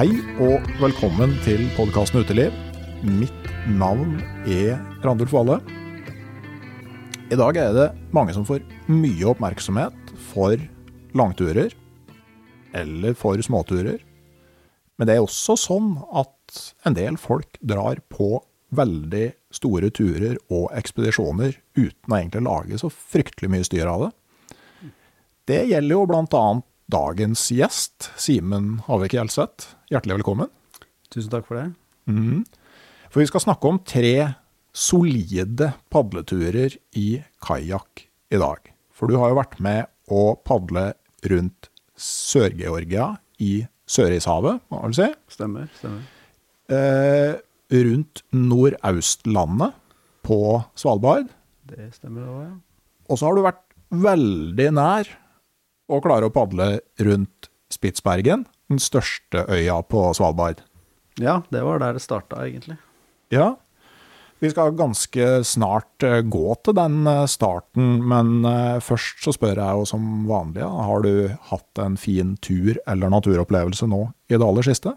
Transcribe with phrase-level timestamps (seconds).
[0.00, 2.54] Hei og velkommen til podkasten Uteliv.
[3.04, 4.14] Mitt navn
[4.48, 5.58] er Randulf Valle.
[7.28, 7.84] I dag er det
[8.16, 10.56] mange som får mye oppmerksomhet for
[11.12, 11.74] langturer,
[12.72, 14.00] eller for småturer.
[14.96, 18.38] Men det er også sånn at en del folk drar på
[18.72, 24.14] veldig store turer og ekspedisjoner uten å egentlig lage så fryktelig mye styr av det.
[25.44, 29.74] Det gjelder jo blant annet dagens gjest, Simen Havik Gjelseth.
[29.92, 30.50] Hjertelig velkommen.
[31.12, 31.68] Tusen takk for det.
[32.10, 32.42] Mm.
[33.10, 34.14] For vi skal snakke om tre
[34.74, 38.72] solide padleturer i kajakk i dag.
[38.94, 40.92] For du har jo vært med å padle
[41.30, 45.08] rundt Sør-Georgia i Sørishavet, må man vel si.
[45.34, 45.70] Stemmer.
[45.78, 46.02] stemmer.
[46.70, 47.34] Eh,
[47.86, 49.78] rundt Nordaustlandet
[50.26, 50.40] på
[50.78, 51.30] Svalbard.
[51.70, 52.54] Det stemmer òg, ja.
[53.10, 55.10] Og så har du vært veldig nær
[55.90, 60.62] å klare å padle rundt Spitsbergen, den største øya på Svalbard.
[61.20, 62.78] Ja, det var der det starta, egentlig.
[63.34, 63.56] Ja,
[64.40, 69.60] vi skal ganske snart eh, gå til den eh, starten, men eh, først så spør
[69.60, 71.12] jeg jo som vanlig, har du
[71.50, 74.94] hatt en fin tur eller naturopplevelse nå i det aller siste?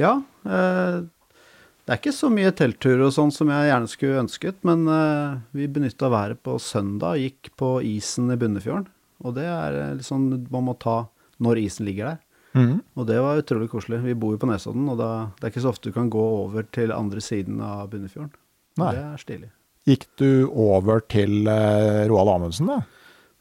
[0.00, 0.14] Ja.
[0.48, 1.04] Eh,
[1.86, 5.36] det er ikke så mye teltturer og sånn som jeg gjerne skulle ønsket, men eh,
[5.54, 8.88] vi benytta været på søndag, gikk på isen i Bunnefjorden.
[9.24, 11.04] Og det er eh, litt sånn man må ta
[11.42, 12.22] når isen ligger der.
[12.56, 12.80] Mm.
[12.96, 14.00] Og det var utrolig koselig.
[14.04, 16.24] Vi bor jo på Nesodden, og da, det er ikke så ofte du kan gå
[16.40, 18.32] over til andre siden av Bunnefjorden.
[18.80, 18.92] Nei.
[18.96, 19.50] Det er stilig.
[19.86, 22.80] Gikk du over til eh, Roald Amundsen da?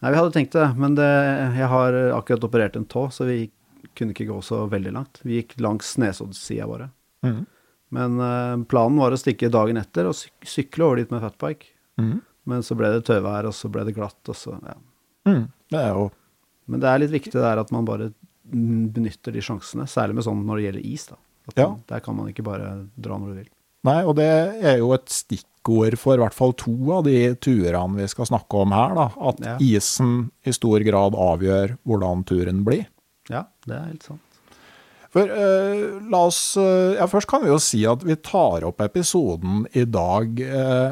[0.03, 1.07] Nei, vi hadde tenkt det, men det,
[1.55, 3.45] jeg har akkurat operert en tå, så vi
[3.95, 5.21] kunne ikke gå så veldig langt.
[5.23, 6.89] Vi gikk langs Nesoddsida bare.
[7.25, 7.45] Mm.
[7.95, 11.71] Men eh, planen var å stikke dagen etter og syk sykle over dit med fatbike.
[12.01, 12.17] Mm.
[12.51, 14.75] Men så ble det tøvær, og så ble det glatt, og så ja.
[15.29, 15.45] Mhm.
[15.71, 16.09] Det er jo
[16.67, 18.11] Men det er litt viktig det er at man bare
[18.45, 21.17] benytter de sjansene, særlig med sånn når det gjelder is, da.
[21.55, 21.67] Ja.
[21.69, 23.49] man, der kan man ikke bare dra når du vil.
[23.85, 24.25] Nei, og det
[24.65, 28.61] er jo et stikkord for i hvert fall to av de turene vi skal snakke
[28.63, 29.07] om her, da.
[29.29, 29.57] At Ja.
[29.61, 32.87] isen i stor grad avgjør hvordan turen blir.
[33.29, 34.21] Ja, det er helt sant.
[35.15, 38.81] For eh, la oss eh, Ja, først kan vi jo si at vi tar opp
[38.83, 40.91] episoden i dag eh,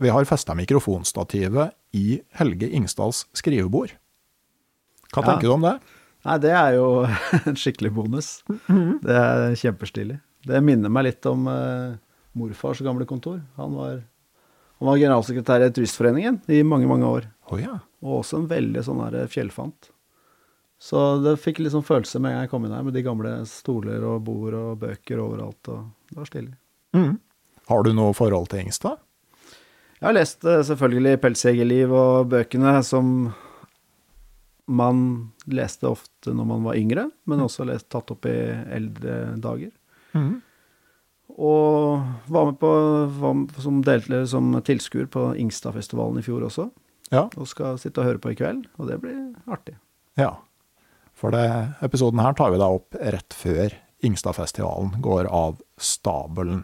[0.00, 3.92] Vi har festa mikrofonstativet i Helge Ingstads skrivebord.
[5.14, 5.26] Hva Ja.
[5.32, 5.76] tenker du om det?
[6.26, 6.88] Nei, det er jo
[7.48, 8.30] en skikkelig bonus.
[8.68, 10.18] Det er kjempestilig.
[10.48, 11.94] Det minner meg litt om uh,
[12.38, 13.40] morfars gamle kontor.
[13.56, 14.00] Han var,
[14.78, 17.28] han var generalsekretær i Turistforeningen i mange, mange år.
[17.50, 17.78] Oh, ja.
[18.04, 19.90] Og også en veldig sånn her fjellfant.
[20.78, 23.02] Så det fikk litt sånn følelse med en gang jeg kom inn her, med de
[23.02, 25.70] gamle stoler og bord og bøker overalt.
[25.72, 26.54] og Det var stilig.
[26.94, 27.16] Mm.
[27.68, 29.00] Har du noe forhold til Engstad?
[29.98, 33.34] Jeg har lest eh, selvfølgelig 'Pelsjegerliv' og bøkene som
[34.68, 34.98] man
[35.48, 38.36] leste ofte når man var yngre, men også lest, tatt opp i
[38.76, 39.72] eldre dager.
[40.16, 40.36] Mm.
[41.38, 42.72] Og var med på
[43.20, 46.68] var med som, delte, som tilskuer på Ingstadfestivalen i fjor også.
[47.12, 47.26] Ja.
[47.40, 49.18] Og skal sitte og høre på i kveld, og det blir
[49.48, 49.78] artig.
[50.20, 50.34] ja.
[51.18, 51.48] For det,
[51.82, 53.72] episoden her tar vi da opp rett før
[54.06, 56.60] Ingstadfestivalen går av stabelen.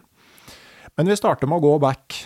[0.95, 2.21] Men vi starter med å gå back,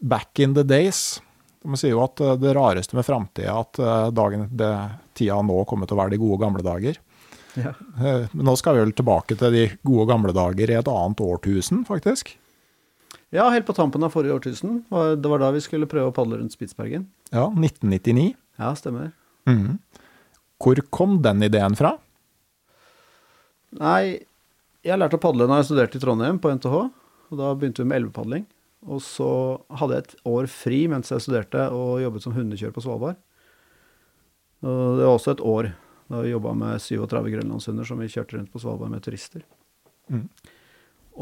[0.00, 1.20] back in the days.
[1.64, 4.68] De sier jo at eh, det rareste med framtida at eh, dagen, det,
[5.16, 6.98] tida nå kommer til å være de gode gamle dager.
[7.56, 7.72] Ja.
[7.96, 11.22] Eh, Men nå skal vi vel tilbake til de gode gamle dager i et annet
[11.24, 12.34] årtusen, faktisk.
[13.34, 14.82] ja, helt på tampen av forrige årtusen.
[14.90, 17.06] Det var da vi skulle prøve å padle rundt Spitsbergen.
[17.32, 18.34] Ja, 1999.
[18.60, 19.12] Ja, stemmer.
[19.48, 19.78] Mm.
[20.62, 21.96] Hvor kom den ideen fra?
[23.80, 24.20] Nei,
[24.86, 26.76] jeg lærte å padle da jeg studerte i Trondheim på NTH.
[27.32, 28.44] Og da begynte vi med elvepadling.
[28.84, 29.30] Og så
[29.80, 33.20] hadde jeg et år fri mens jeg studerte og jobbet som hundekjører på Svalbard.
[34.64, 35.70] Og det var også et år
[36.12, 39.44] da vi jobba med 37 grønlandshunder som vi kjørte rundt på Svalbard med turister.
[40.12, 40.26] Mm.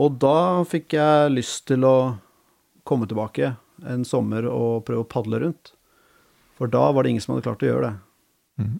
[0.03, 1.97] Og da fikk jeg lyst til å
[2.89, 3.55] komme tilbake
[3.87, 5.75] en sommer og prøve å padle rundt.
[6.59, 7.95] For da var det ingen som hadde klart å gjøre det.
[8.63, 8.79] Mm.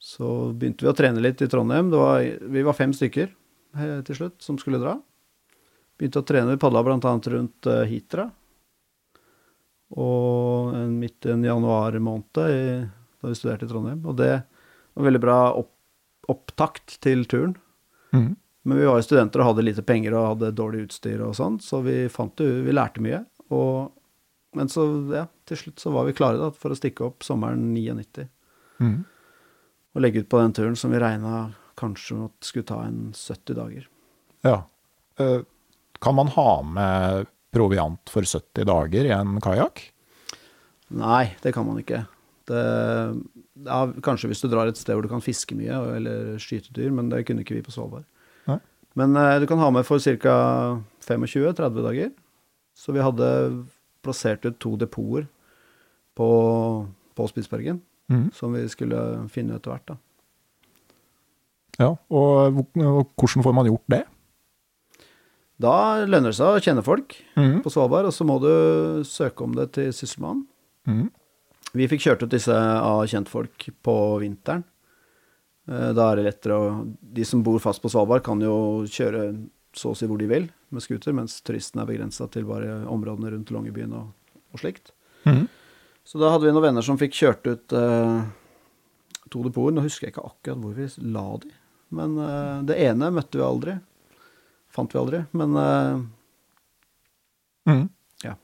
[0.00, 1.90] Så begynte vi å trene litt i Trondheim.
[1.92, 4.98] Det var, vi var fem stykker eh, til slutt som skulle dra.
[6.00, 6.54] Begynte å trene.
[6.54, 7.14] Vi padla bl.a.
[7.34, 8.30] rundt uh, Hitra.
[10.00, 12.62] Og en, midt i en januar måned i,
[13.20, 14.00] da vi studerte i Trondheim.
[14.08, 14.32] Og det
[14.94, 15.74] var veldig bra opp,
[16.30, 17.56] opptakt til turen.
[18.14, 18.32] Mm.
[18.62, 21.56] Men vi var jo studenter og hadde lite penger og hadde dårlig utstyr og sånn,
[21.64, 23.22] så vi fant jo Vi lærte mye.
[23.56, 23.90] Og,
[24.56, 27.72] men så, ja, til slutt så var vi klare da, for å stikke opp sommeren
[27.74, 28.28] 99
[28.80, 29.02] Mm.
[29.92, 33.88] og legge ut på den turen som vi regna kanskje skulle ta en 70 dager.
[34.40, 34.54] Ja.
[35.20, 35.42] Eh,
[36.00, 39.82] Kan man ha med proviant for 70 dager i en kajakk?
[40.90, 42.04] Nei, det kan man ikke.
[42.50, 42.62] Det,
[43.66, 46.90] ja, kanskje hvis du drar et sted hvor du kan fiske mye, eller skyte dyr,
[46.94, 48.06] men det kunne ikke vi på Svalbard.
[48.50, 48.58] Nei.
[48.98, 50.36] Men eh, du kan ha med for ca.
[51.06, 52.10] 25-30 dager.
[52.74, 53.28] Så vi hadde
[54.00, 55.26] plassert ut to depoter
[56.16, 56.30] på,
[57.14, 58.30] på Spitsbergen, mm.
[58.34, 59.92] som vi skulle finne etter hvert.
[59.92, 59.98] da.
[61.80, 64.04] Ja, og og hvordan får man gjort det?
[65.60, 65.76] Da
[66.08, 67.60] lønner det seg å kjenne folk mm.
[67.64, 68.52] på Svalbard, og så må du
[69.04, 70.46] søke om det til Sysselmannen.
[70.88, 71.08] Mm.
[71.76, 74.64] Vi fikk kjørt ut disse av kjentfolk på vinteren.
[75.68, 76.70] Eh, Da er det lettere å
[77.00, 79.34] De som bor fast på Svalbard, kan jo kjøre
[79.76, 83.30] så å si hvor de vil med scooter, mens turistene er begrensa til bare områdene
[83.34, 84.10] rundt Longyearbyen og,
[84.50, 84.90] og slikt.
[85.28, 85.46] Mm.
[86.06, 88.22] Så da hadde vi noen venner som fikk kjørt ut eh,
[89.30, 89.76] to depoter.
[89.76, 91.52] Nå husker jeg ikke akkurat hvor vi la de,
[92.00, 93.76] men eh, det ene møtte vi aldri.
[94.70, 95.22] Fant vi aldri.
[95.36, 96.02] Men uh,
[97.70, 97.86] mm.
[98.26, 98.36] Ja.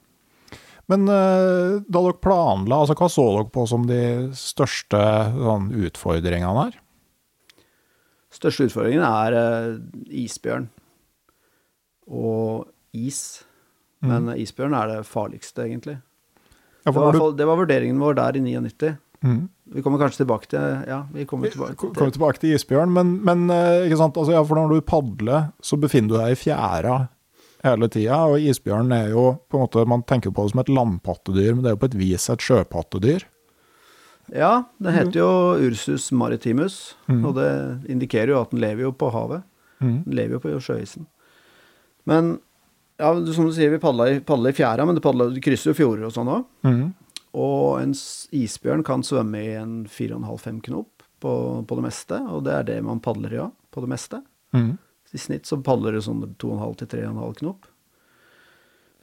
[0.91, 4.03] Men uh, da dere planla, altså hva så dere på som de
[4.39, 5.05] største
[5.37, 6.83] sånn, utfordringene her?
[8.37, 9.77] største utfordringen er uh,
[10.13, 10.69] isbjørn
[12.07, 13.21] og is.
[14.05, 14.37] Men mm.
[14.45, 15.97] isbjørn er det farligste, egentlig.
[16.85, 18.93] Ja, Det var, du, fall- det var vurderingen vår der i 99.
[19.25, 19.49] Mhm.
[19.75, 23.51] Vi kommer kanskje tilbake til Ja, vi kommer tilbake til tilbake til isbjørn, men, men
[23.51, 23.91] eh?
[23.91, 27.09] Altså, ja, for når du padler, så befinner du deg i fjæra
[27.65, 30.69] hele tida, og isbjørn er jo på en måte, Man tenker på det som et
[30.69, 33.27] landpattedyr, men det er jo på et vis et sjøpattedyr.
[34.35, 35.31] Ja, den heter jo
[35.69, 37.25] Ursus maritimus, mm.
[37.25, 37.51] og det
[37.93, 39.43] indikerer jo at den lever jo på havet.
[39.79, 40.03] Mhm.
[40.05, 41.07] Den lever jo på sjøisen.
[42.07, 42.39] Men
[42.99, 45.73] ja, som du sier, vi padla i, padla i fjæra, men du, padla, du krysser
[45.73, 46.47] jo fjorder og sånn òg.
[47.37, 47.93] Og en
[48.37, 51.33] isbjørn kan svømme i en 4,5-5 knop på,
[51.69, 54.23] på det meste, og det er det man padler i òg, på det meste.
[54.57, 54.77] Mm.
[55.13, 57.69] I snitt så padler det sånn 2,5-3,5 knop.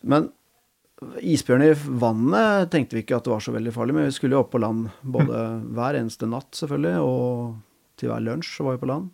[0.04, 0.32] Men
[1.22, 4.38] isbjørn i vannet tenkte vi ikke at det var så veldig farlig, men vi skulle
[4.38, 5.44] jo opp på land både
[5.76, 9.14] hver eneste natt, selvfølgelig, og til hver lunsj så var vi på land.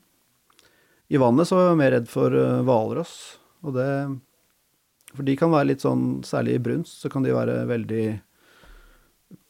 [1.09, 3.13] I vannet så var jeg mer redd for eh, hvalross,
[3.65, 3.91] og det
[5.09, 8.03] For de kan være litt sånn, særlig i brunst, så kan de være veldig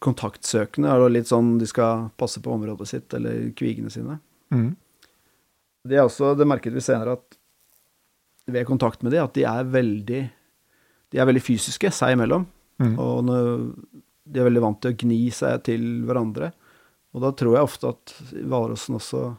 [0.04, 4.18] kontaktsøkende, og litt sånn de skal passe på området sitt, eller kvigene sine.
[4.54, 4.74] Mm.
[5.90, 7.40] Det er også, det merket vi senere at
[8.50, 10.22] ved kontakt med de, at de er veldig
[11.10, 12.46] de er veldig fysiske seg imellom.
[12.80, 12.96] Mm.
[13.02, 13.30] Og
[14.30, 16.52] de er veldig vant til å gni seg til hverandre.
[17.16, 18.14] Og da tror jeg ofte at
[18.46, 19.32] hvalrossen også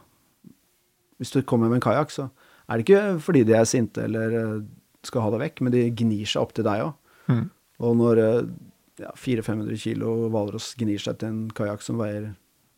[1.21, 2.23] Hvis du kommer med en kajakk, så
[2.67, 4.63] er det ikke fordi de er sinte eller eh,
[5.05, 6.95] skal ha deg vekk, men de gnir seg opp til deg òg.
[7.29, 7.43] Mm.
[7.85, 8.47] Og når eh,
[9.01, 12.31] ja, 400-500 kilo hvalross gnir seg til en kajakk som veier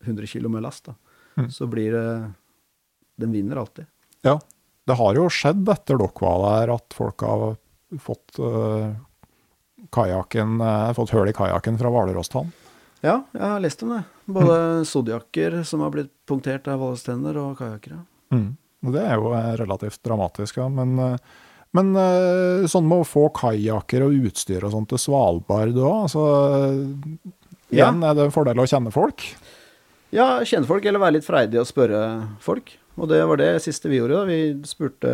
[0.04, 0.96] 100 kilo med last, da,
[1.40, 1.50] mm.
[1.54, 2.08] så blir det
[3.22, 3.86] Den vinner alltid.
[4.26, 4.40] Ja.
[4.84, 7.54] Det har jo skjedd etter dere var der at folk har
[8.02, 8.90] fått uh,
[9.94, 12.50] kajakken uh, Fått høl i kajakken fra Hvalrosstann.
[13.04, 14.02] Ja, jeg har lest om det.
[14.32, 18.00] Både sodiakker som har blitt punktert av hvalrosstenner, og kajakkere.
[18.32, 18.54] Mm.
[18.96, 20.70] Det er jo eh, relativt dramatisk, ja.
[20.72, 21.18] Men, eh,
[21.74, 26.26] men eh, sånn med å få kajakker og utstyr og sånt til Svalbard òg, altså
[27.74, 28.12] Igjen, Ja.
[28.12, 29.24] Er det en fordel å kjenne folk.
[30.14, 32.02] Ja, kjenne folk, eller være litt freidig og spørre
[32.44, 32.76] folk.
[33.02, 34.20] Og det var det siste vi gjorde.
[34.20, 34.26] da.
[34.30, 35.14] Vi spurte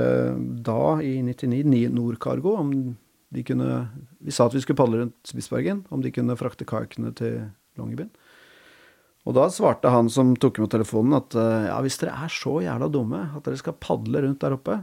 [0.65, 2.73] da, i 99, Nordkargo, Nordcargo om
[3.29, 3.87] de kunne
[4.19, 7.37] Vi sa at vi skulle padle rundt Spitsbergen, om de kunne frakte kajakkene til
[7.79, 8.09] Longyearbyen.
[9.29, 12.57] Og da svarte han som tok imot telefonen at eh, ja, hvis dere er så
[12.63, 14.79] jævla dumme at dere skal padle rundt der oppe,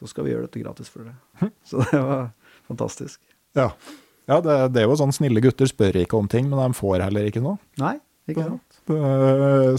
[0.00, 1.50] så skal vi gjøre dette gratis for dere.
[1.68, 2.30] Så det var
[2.68, 3.20] fantastisk.
[3.58, 3.70] Ja,
[4.30, 7.04] ja det, det er jo sånn snille gutter spør ikke om ting, men de får
[7.04, 7.60] heller ikke noe.
[7.82, 7.98] Nei,
[8.30, 8.80] ikke sant?
[8.88, 8.96] Det,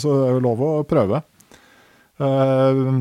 [0.04, 1.24] så det er jo lov å prøve.
[2.22, 2.94] Eh,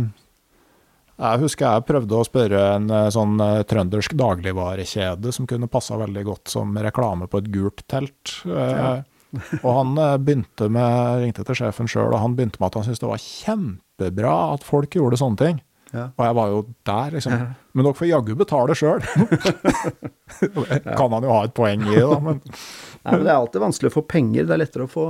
[1.20, 5.98] Jeg husker jeg prøvde å spørre en eh, sånn eh, trøndersk dagligvarekjede som kunne passa
[6.00, 8.38] veldig godt som reklame på et gult telt.
[8.48, 9.00] Ja.
[9.64, 9.92] og han
[10.24, 13.20] begynte med, ringte til sjefen sjøl, og han begynte med at han syntes det var
[13.22, 15.60] kjempebra at folk gjorde sånne ting.
[15.92, 16.04] Ja.
[16.16, 17.32] Og jeg var jo der, liksom.
[17.74, 19.00] Men dere får jaggu betale sjøl.
[20.96, 23.90] kan han jo ha et poeng i, da, men Nei, men det er alltid vanskelig
[23.90, 24.44] å få penger.
[24.46, 25.04] Det er lettere å få,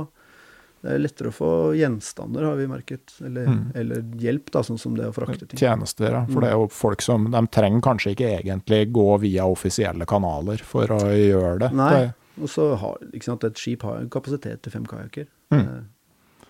[0.81, 3.13] det er lettere å få gjenstander, har vi merket.
[3.25, 3.65] Eller, Mm.
[3.75, 5.59] eller hjelp, da, sånn som det å frakte ting.
[5.59, 6.11] tjenester.
[6.15, 6.23] Ja.
[6.31, 10.63] For det er jo folk som De trenger kanskje ikke egentlig gå via offisielle kanaler
[10.63, 11.71] for å gjøre det.
[11.75, 12.13] Nei.
[12.41, 15.27] Og så har sant, et skip har en kapasitet til fem kajakker.
[15.51, 15.59] Mm.
[15.67, 16.47] Eh,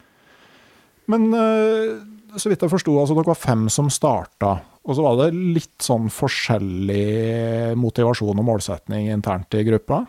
[1.08, 1.98] Men eh,
[2.38, 4.56] så vidt jeg forsto, altså dere var fem som starta.
[4.82, 10.04] Og så var det litt sånn forskjellig motivasjon og målsetning internt i gruppa.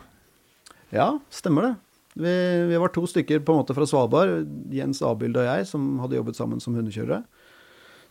[0.93, 1.73] Ja, stemmer det.
[2.13, 2.33] Vi,
[2.69, 6.19] vi var to stykker på en måte fra Svalbard, Jens Abild og jeg, som hadde
[6.19, 7.23] jobbet sammen som hundekjørere.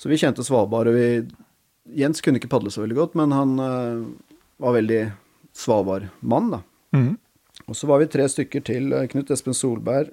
[0.03, 1.09] Så vi kjente Svalbard, og vi
[1.99, 4.03] Jens kunne ikke padle så veldig godt, men han uh,
[4.63, 5.03] var veldig
[5.59, 6.63] Svalbard-mann, da.
[6.95, 7.15] Mm.
[7.67, 8.93] Og så var vi tre stykker til.
[8.97, 10.11] eh, Knut Espen Solberg,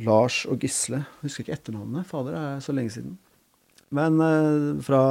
[0.00, 1.02] Lars og Gisle.
[1.04, 3.16] Jeg husker ikke etternavnet, fader, det er så lenge siden.
[3.92, 5.02] Men eh, fra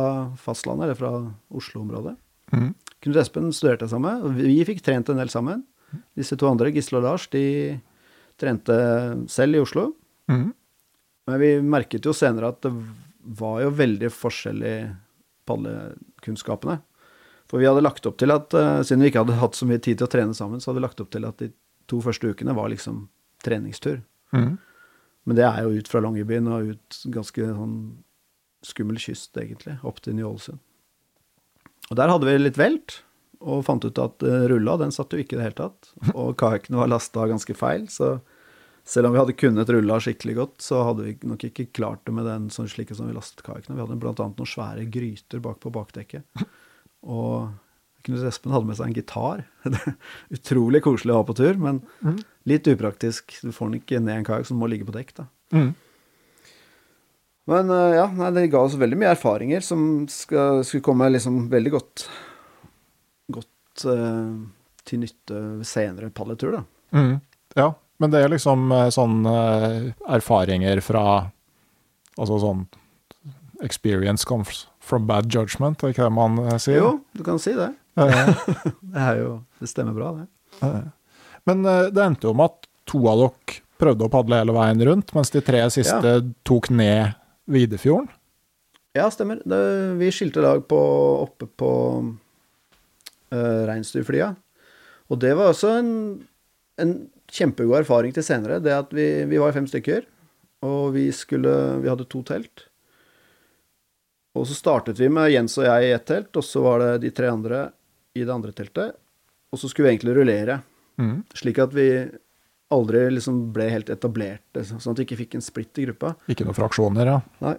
[0.42, 1.12] fastlandet, eller fra
[1.54, 2.16] Oslo-området.
[2.56, 2.72] Mm.
[3.02, 5.64] Knut Espen studerte sammen vi fikk trent en del sammen.
[6.18, 7.78] Disse to andre, Gisle og Lars, de
[8.42, 8.76] trente
[9.32, 9.92] selv i Oslo.
[10.32, 10.50] Mm.
[11.30, 12.72] Men vi merket jo senere at det
[13.38, 14.76] var jo veldig forskjellig
[15.50, 16.80] padlekunnskapene.
[17.52, 19.82] For vi hadde lagt opp til at, eh, siden vi ikke hadde hatt så mye
[19.84, 21.52] tid til å trene sammen, så hadde vi lagt opp til at de
[21.92, 23.08] to første ukene var liksom
[23.44, 24.02] treningstur.
[24.34, 24.58] Mhm.
[25.30, 27.78] Men det er jo ut fra Longyearbyen og ut ganske sånn
[28.66, 30.62] skummel kyst, egentlig, opp til Ny-Ålesund.
[31.92, 33.02] Og der hadde vi litt velt,
[33.42, 35.90] og fant ut at uh, rulla, den satt jo ikke i det hele tatt.
[36.14, 38.20] Og kajakkene var lasta ganske feil, så
[38.88, 42.14] selv om vi hadde kunnet rulla skikkelig godt, så hadde vi nok ikke klart det
[42.18, 43.78] med den sånn slike som vi lastet kajakkene.
[43.78, 46.26] Vi hadde annet noen svære gryter bak på bakdekket.
[47.18, 47.52] Og
[48.06, 49.46] Knut Espen hadde med seg en gitar.
[50.36, 51.84] Utrolig koselig å ha på tur, men
[52.50, 53.38] litt upraktisk.
[53.44, 55.28] Du får den ikke ned i en kajakk som må ligge på dekk, da.
[55.56, 55.72] Mm.
[57.52, 61.44] Men eh, ja, nei, det ga oss veldig mye erfaringer som skal, skulle komme liksom
[61.52, 62.06] veldig godt,
[63.34, 64.36] godt uh,
[64.88, 66.64] til nytte ved senere padletur, da.
[66.98, 67.16] Mm.
[67.58, 71.06] Ja, men det er liksom eh, sånn erfaringer fra
[72.20, 72.66] Altså sånn
[73.64, 76.82] Experience comes from bad judgment, er ikke det man sier?
[76.82, 77.70] Jo, du kan si det.
[78.00, 78.32] Eh,
[78.94, 80.72] Det er jo Det stemmer bra, det.
[81.50, 84.84] Men eh, det endte jo med at to av dere prøvde å padle hele veien
[84.86, 86.18] rundt, mens de tre siste
[86.48, 87.18] tok ned
[87.52, 88.12] Videfjorden.
[88.94, 89.40] Ja, stemmer.
[89.48, 89.58] Det,
[89.98, 90.78] vi skilte lag på,
[91.24, 91.72] oppe på
[93.34, 94.28] uh, reinsdyrflya.
[95.10, 95.92] Og det var også en,
[96.80, 96.94] en
[97.32, 98.60] kjempegod erfaring til senere.
[98.64, 100.06] Det at vi, vi var fem stykker,
[100.68, 102.68] og vi skulle Vi hadde to telt.
[104.38, 106.92] Og så startet vi med Jens og jeg i ett telt, og så var det
[107.08, 107.66] de tre andre
[108.16, 108.96] i det andre teltet.
[109.52, 110.62] Og så skulle vi egentlig rullere,
[111.00, 111.24] Mm.
[111.34, 111.86] slik at vi
[112.72, 116.14] aldri liksom ble helt etablerte, sånn at vi ikke fikk en splitt i gruppa.
[116.30, 117.22] Ikke noen fraksjoner, ja.
[117.42, 117.56] Nei.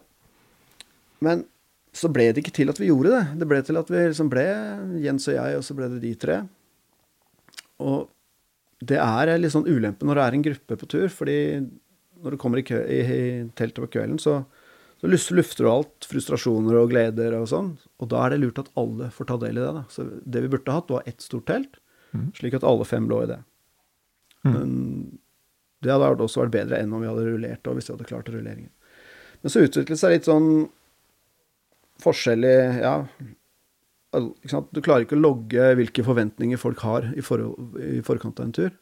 [1.21, 1.45] Men
[1.93, 3.39] så ble det ikke til at vi gjorde det.
[3.41, 4.45] Det ble til at vi liksom ble
[5.03, 6.39] Jens og jeg, og så ble det de tre.
[7.83, 8.09] Og
[8.83, 11.37] det er litt sånn ulempe når det er en gruppe på tur, fordi
[12.23, 13.23] når du kommer i, kø, i, i
[13.59, 14.45] teltet på kvelden, så,
[15.03, 16.07] så lufter du alt.
[16.07, 17.73] Frustrasjoner og gleder og sånn.
[17.99, 19.73] Og da er det lurt at alle får ta del i det.
[19.75, 19.83] da.
[19.91, 21.81] Så det vi burde hatt, var ett stort telt,
[22.15, 22.29] mm.
[22.39, 23.41] slik at alle fem lå i det.
[24.47, 24.53] Mm.
[24.53, 24.71] Men
[25.83, 28.31] det hadde også vært bedre enn om vi hadde rullert, og hvis vi hadde klart
[28.31, 28.71] rulleringen.
[29.43, 30.49] Men så utviklet det seg litt sånn
[32.03, 32.97] forskjellig Ja,
[34.15, 34.71] ikke sant?
[34.71, 37.43] du klarer ikke å logge hvilke forventninger folk har i, for,
[37.83, 38.75] i forkant av en tur,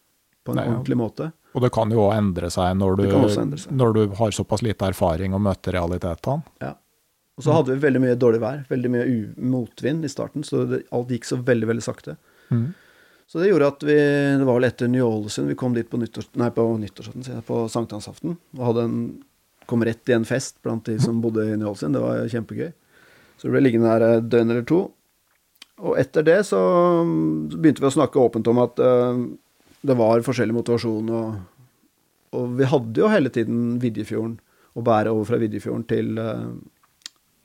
[0.45, 0.75] på en Nei, ja.
[0.77, 1.31] ordentlig måte.
[1.51, 3.73] Og det kan jo òg endre seg når du, endre seg.
[3.75, 6.75] når du har såpass lite erfaring og møter realitetene.
[7.41, 9.05] Og så hadde vi veldig mye dårlig vær, veldig mye
[9.51, 12.19] motvind i starten, så det, alt gikk så veldig, veldig sakte.
[12.53, 12.69] Mm.
[13.31, 16.27] Så det gjorde at vi Det var vel etter Ny-Ålesund vi kom dit på nyttårs...
[16.41, 18.35] Nei, på nyttårsaften, på sankthansaften.
[18.59, 19.03] Og hadde en
[19.71, 21.95] Kom rett i en fest blant de som bodde i Ny-Ålesund.
[21.95, 22.73] Det var kjempegøy.
[23.39, 24.81] Så vi ble liggende der et døgn eller to.
[25.79, 26.59] Og etter det så
[27.55, 29.23] begynte vi å snakke åpent om at eh,
[29.87, 31.39] det var forskjellig motivasjon, og,
[32.37, 34.39] og vi hadde jo hele tiden Vidjefjorden,
[34.79, 36.51] å bære over fra Vidjefjorden til, eh,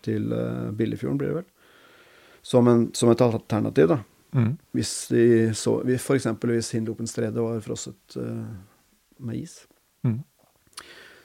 [0.05, 1.47] til eh, Billefjorden, blir det vel.
[2.45, 4.01] Som, en, som et alternativ, da.
[4.35, 4.51] Mm.
[4.75, 5.25] Hvis de
[5.55, 6.03] så F.eks.
[6.03, 8.43] For eksempel hvis Hindopenstredet var frosset uh,
[9.23, 9.61] med is.
[10.03, 10.19] Mm.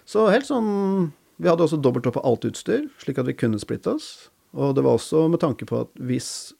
[0.06, 3.58] Så helt sånn Vi hadde også dobbelt opp på alt utstyr, slik at vi kunne
[3.58, 4.30] splitte oss.
[4.54, 6.52] Og det var også med tanke på at hvis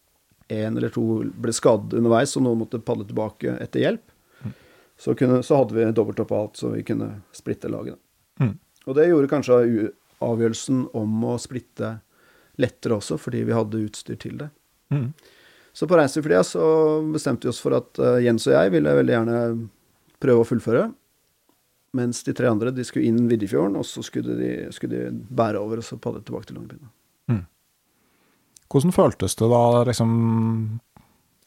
[0.50, 4.09] en eller to ble skadd underveis, og noen måtte padle tilbake etter hjelp,
[5.00, 7.96] så, kunne, så hadde vi av alt, så vi kunne splitte laget.
[8.40, 8.58] Mm.
[8.84, 9.58] Og det gjorde kanskje
[10.20, 11.94] avgjørelsen om å splitte
[12.60, 14.50] lettere også, fordi vi hadde utstyr til det.
[14.92, 15.12] Mm.
[15.72, 16.64] Så på reinsdyrflyet så
[17.14, 19.40] bestemte vi oss for at eh, Jens og jeg ville veldig gjerne
[20.20, 20.86] prøve å fullføre.
[21.96, 25.62] Mens de tre andre de skulle inn Viddefjorden, og så skulle de, skulle de bære
[25.62, 26.90] over og så padle tilbake til Longyearbyen.
[28.70, 30.10] Hvordan føltes det da, liksom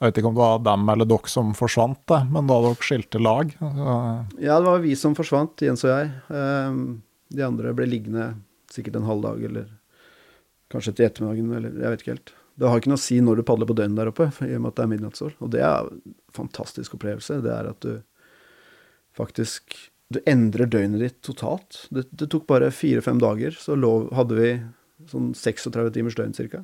[0.04, 2.84] Jeg vet ikke om det var dem eller dere som forsvant, det, men da dere
[2.84, 3.54] skilte lag?
[3.64, 6.10] Ja, det var vi som forsvant, Jens og jeg.
[6.36, 6.82] Ehm,
[7.32, 8.34] De andre ble liggende
[8.70, 9.70] sikkert en halv dag, eller
[10.74, 12.34] kanskje til ettermiddagen, eller jeg vet ikke helt.
[12.60, 14.62] Det har ikke noe å si når du padler på døgnet der oppe, i og
[14.66, 15.32] med at det er midnattssol.
[15.40, 17.40] Og det er en fantastisk opplevelse.
[17.42, 17.94] Det er at du
[19.18, 19.78] faktisk
[20.14, 21.88] Du endrer døgnet ditt totalt.
[21.90, 24.50] Det, det tok bare fire-fem dager, så lov, hadde vi
[25.10, 26.60] sånn 36 timers døgn cirka.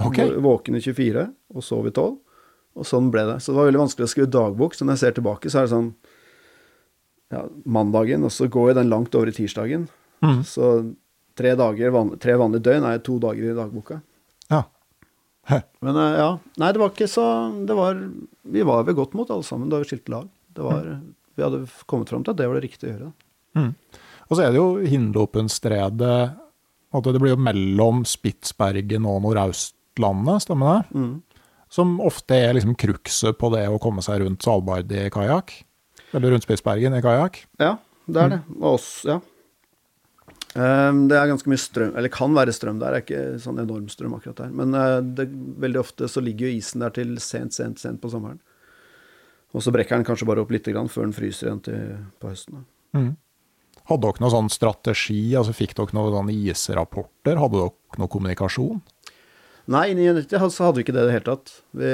[0.00, 0.22] Ok.
[0.22, 2.14] Vå- Våken i 24 og sov i 12.
[2.74, 3.38] Og sånn ble det.
[3.42, 4.74] Så det var veldig vanskelig å skrive dagbok.
[4.74, 5.90] Så når jeg ser tilbake, så er det sånn
[7.34, 9.86] ja, mandagen, og så går jo den langt over i tirsdagen.
[10.24, 10.40] Mm.
[10.48, 10.70] Så
[11.38, 14.00] tre, dager, van, tre vanlige døgn er to dager i dagboka.
[14.52, 14.64] Ja.
[15.50, 15.60] Hæ.
[15.84, 17.26] Men eh, ja, nei, det var ikke så
[17.68, 17.98] det var,
[18.48, 20.30] Vi var ved godt mot alle sammen da vi skilte lag.
[20.54, 20.88] Det var,
[21.34, 23.12] Vi hadde kommet fram til at det var det riktige å gjøre.
[23.58, 23.70] Mm.
[24.24, 26.16] Og så er det jo Hinlopenstredet
[27.04, 30.98] Det blir jo mellom Spitsbergen og Nordøstlandet, stemmer det?
[30.98, 31.14] Mm.
[31.74, 35.56] Som ofte er liksom krukset på det å komme seg rundt Svalbard i kajakk.
[36.14, 37.40] Eller rundt Spitsbergen i kajakk.
[37.58, 37.76] Ja,
[38.06, 38.42] det er det.
[38.60, 39.18] Og oss, ja.
[40.54, 43.58] Ehm, det er ganske mye strøm, eller kan være strøm der, det er ikke sånn
[43.58, 44.52] enorm strøm akkurat der.
[44.54, 45.26] Men eh, det,
[45.64, 48.38] veldig ofte så ligger jo isen der til sent, sent, sent på sommeren.
[49.54, 51.82] Og så brekker den kanskje bare opp litt grann før den fryser igjen til
[52.22, 52.64] på høsten.
[52.94, 53.12] Mm.
[53.90, 55.20] Hadde dere noen sånn strategi?
[55.38, 57.38] altså Fikk dere noen sånn israpporter?
[57.38, 58.80] Hadde dere noe kommunikasjon?
[59.66, 61.52] Nei, i 99 had- så hadde vi ikke det i det hele tatt.
[61.72, 61.92] Vi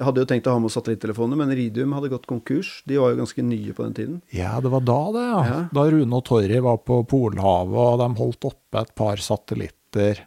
[0.00, 2.82] hadde jo tenkt å ha med satellittelefoner, men Ridium hadde gått konkurs.
[2.88, 4.22] De var jo ganske nye på den tiden.
[4.32, 5.40] Ja, det var da det, ja.
[5.44, 5.58] Ja.
[5.76, 10.22] Da Rune og Torry var på Polhavet, og de holdt oppe et par satellitter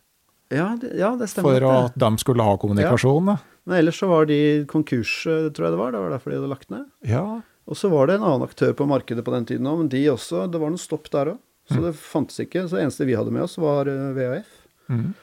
[0.54, 1.58] Ja, det, ja, det stemmer.
[1.64, 3.32] for at de skulle ha kommunikasjon.
[3.34, 3.38] Ja.
[3.66, 5.92] Men ellers så var de konkurs, eh, tror jeg det var.
[5.92, 6.86] Det var derfor de hadde lagt ned.
[7.08, 7.42] ja.
[7.66, 10.02] Og så var det en annen aktør på markedet på den tiden òg, men de
[10.12, 11.38] også, det var noe stopp der òg.
[11.72, 12.68] Så det fantes ikke.
[12.68, 14.18] Så det eneste vi hadde med oss, var VAF.
[14.18, 14.50] VHF.
[14.92, 15.14] Mm.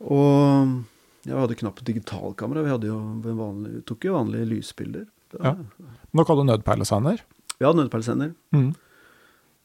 [0.00, 0.74] Og
[1.26, 2.62] ja, vi hadde knapt digitalkamera.
[2.62, 2.98] Vi, hadde jo
[3.38, 5.06] vanlig, tok jo vanlige lysbilder.
[5.32, 5.54] Var- Ja.
[6.16, 7.20] Dere hadde nødpeilesender?
[7.58, 8.74] Vi hadde nødperlesender Mm.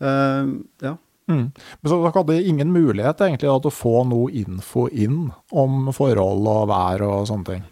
[0.01, 0.95] Uh, ja.
[1.29, 1.51] Mm.
[1.53, 5.91] Men så dere hadde ingen mulighet egentlig da, til å få noe info inn om
[5.93, 7.63] forhold og vær og sånne ting?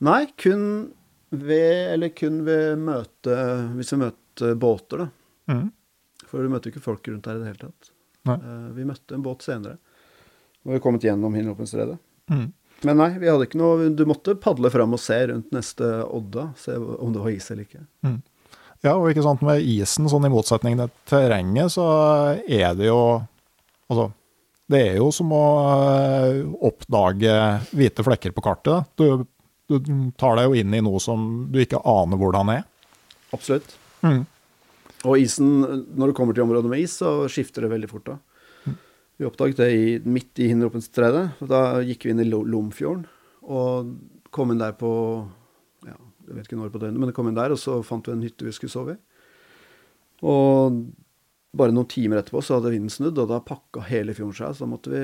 [0.00, 0.92] Nei, kun
[1.30, 3.36] ved Eller kun ved møte
[3.76, 5.08] Hvis vi møtte båter, da.
[5.52, 5.70] Mm.
[6.26, 7.90] For vi møtte jo ikke folk rundt her i det hele tatt.
[8.26, 9.76] Eh, vi møtte en båt senere.
[10.66, 11.98] Når vi kommet gjennom Hinlopenstredet.
[12.30, 12.48] Mm.
[12.84, 16.50] Men nei, vi hadde ikke noe Du måtte padle fram og se rundt neste odda,
[16.60, 17.84] se om det var is eller ikke.
[18.84, 21.86] Ja, og ikke sant, med isen, sånn i motsetning til terrenget, så
[22.44, 23.00] er det jo
[23.86, 24.08] Altså,
[24.66, 27.34] det er jo som å eh, oppdage
[27.70, 28.88] hvite flekker på kartet.
[28.98, 29.22] Du,
[29.70, 29.76] du
[30.18, 32.64] tar deg jo inn i noe som du ikke aner hvordan er.
[33.30, 33.76] Absolutt.
[34.02, 34.24] Mm.
[35.06, 35.52] Og isen,
[35.94, 38.16] når du kommer til området med is, så skifter det veldig fort da.
[39.18, 41.24] Vi oppdaget det i, midt i Hinderoppenstredet.
[41.40, 43.06] og Da gikk vi inn i Lomfjorden
[43.46, 43.92] og
[44.34, 44.90] kom inn der på
[45.86, 45.94] ja,
[46.26, 48.24] Jeg vet ikke når på døgnet, men kom inn der, og så fant vi en
[48.26, 48.98] hytte vi skulle sove i.
[50.26, 50.80] Og
[51.56, 54.54] bare noen timer etterpå så hadde vinden snudd, og da pakka hele fjorden seg.
[54.56, 55.02] Så da måtte vi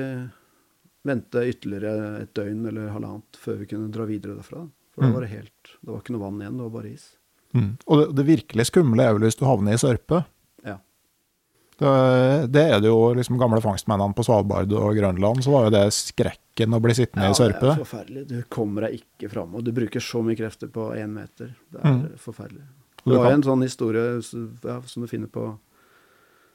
[1.07, 4.65] vente ytterligere et døgn eller halvannet før vi kunne dra videre derfra.
[4.93, 5.13] For da Mm.
[5.15, 7.07] var det helt Det var ikke noe vann igjen, det var bare is.
[7.53, 7.77] Mm.
[7.87, 10.25] Og det, det virkelig skumle er vel hvis du havner i sørpe.
[11.83, 12.47] Ja.
[12.47, 15.83] Det, er det jo liksom gamle fangstmennene på Svalbard og Grønland, så var jo det
[15.93, 17.59] skrekken å bli sittende i sørpe.
[17.67, 18.23] det er forferdelig.
[18.29, 19.53] Du kommer deg ikke fram.
[19.55, 21.53] Og du bruker så mye krefter på én meter.
[21.71, 22.17] Det er Mm.
[22.17, 22.63] forferdelig.
[23.05, 24.21] Du Det var kan- en sånn historie
[24.63, 25.57] ja, som du finner på,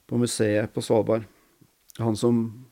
[0.08, 1.24] på museet på Svalbard.
[1.98, 2.64] Han som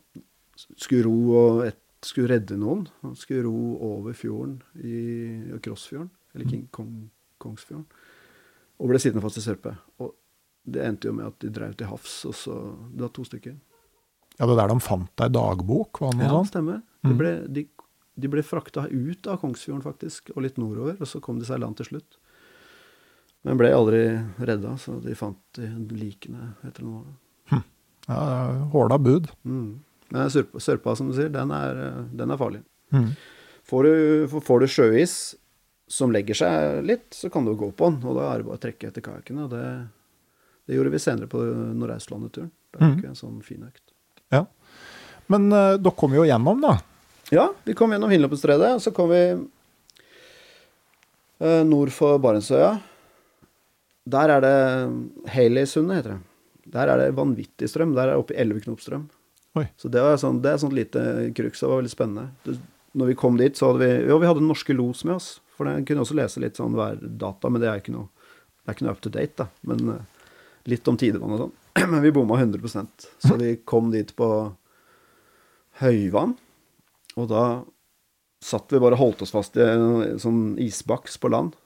[0.76, 2.86] skulle ro og et, skulle redde noen.
[3.02, 7.10] Han skulle ro over fjorden i Krossfjorden, eller King, Kong,
[7.42, 7.84] Kongsfjorden,
[8.78, 9.76] og ble sittende fast i sørpe.
[10.00, 10.14] Og
[10.66, 12.56] det endte jo med at de drev til havs, og så
[12.92, 13.56] Det var to stykker.
[14.38, 16.50] Ja, det der de fant ei dagbok, var det noe Ja, sånt?
[16.52, 16.82] stemmer.
[17.02, 17.18] De Mm.
[17.18, 17.66] ble, de,
[18.18, 21.56] de ble frakta ut av Kongsfjorden, faktisk, og litt nordover, og så kom de seg
[21.56, 22.18] i land til slutt.
[23.44, 24.00] Men ble aldri
[24.42, 27.62] redda, så de fant de likene etter noen år.
[28.08, 29.28] Ja, Håla bud.
[29.44, 29.78] Mm.
[30.12, 31.80] Men sørpa, sørpa, som du sier, den er,
[32.14, 32.60] den er farlig.
[32.94, 33.08] Mm.
[33.66, 35.34] Får du, får- du sjøis
[35.88, 38.58] som legger seg litt, så kan du gå på den, og da er det bare
[38.58, 39.44] å trekke etter kajakkene.
[39.44, 39.88] og Det,
[40.66, 41.40] det gjorde vi senere på
[41.78, 42.50] Nordøstlandet-turen.
[42.74, 42.94] Da Mm.
[42.96, 43.82] fikk vi en sånn fin økt.
[44.34, 44.44] Ja.
[45.32, 46.76] Men uh, dere kom jo gjennom, da.
[47.32, 49.22] Ja, vi kom gjennom Hinlopenstredet, og så kom vi
[51.42, 52.76] uh, nord for Barentsøya.
[54.06, 54.56] Der er det
[55.34, 56.20] Haleysundet, heter det.
[56.76, 57.94] Der er det vanvittig strøm.
[57.96, 59.08] Der er det oppe i 11 knop strøm.
[59.56, 59.66] Oi.
[59.80, 61.02] Så det, var sånn, det er sånt lite
[61.34, 61.62] krux.
[61.62, 62.26] Det var veldig spennende.
[62.44, 62.56] Det,
[62.96, 65.28] når vi kom dit, så hadde vi Jo, vi hadde norske los med oss.
[65.56, 68.10] For den kunne også lese litt sånn værdata, men det er ikke noe,
[68.60, 69.46] det er ikke noe up to date, da.
[69.70, 70.15] Men eh,
[70.70, 71.54] litt om tidevann og sånn.
[71.92, 74.28] Men vi bomma 100% Så vi kom dit på
[75.82, 76.32] høyvann,
[77.20, 77.42] og da
[78.44, 81.56] satt vi bare og holdt oss fast i en sånn isbaks på land.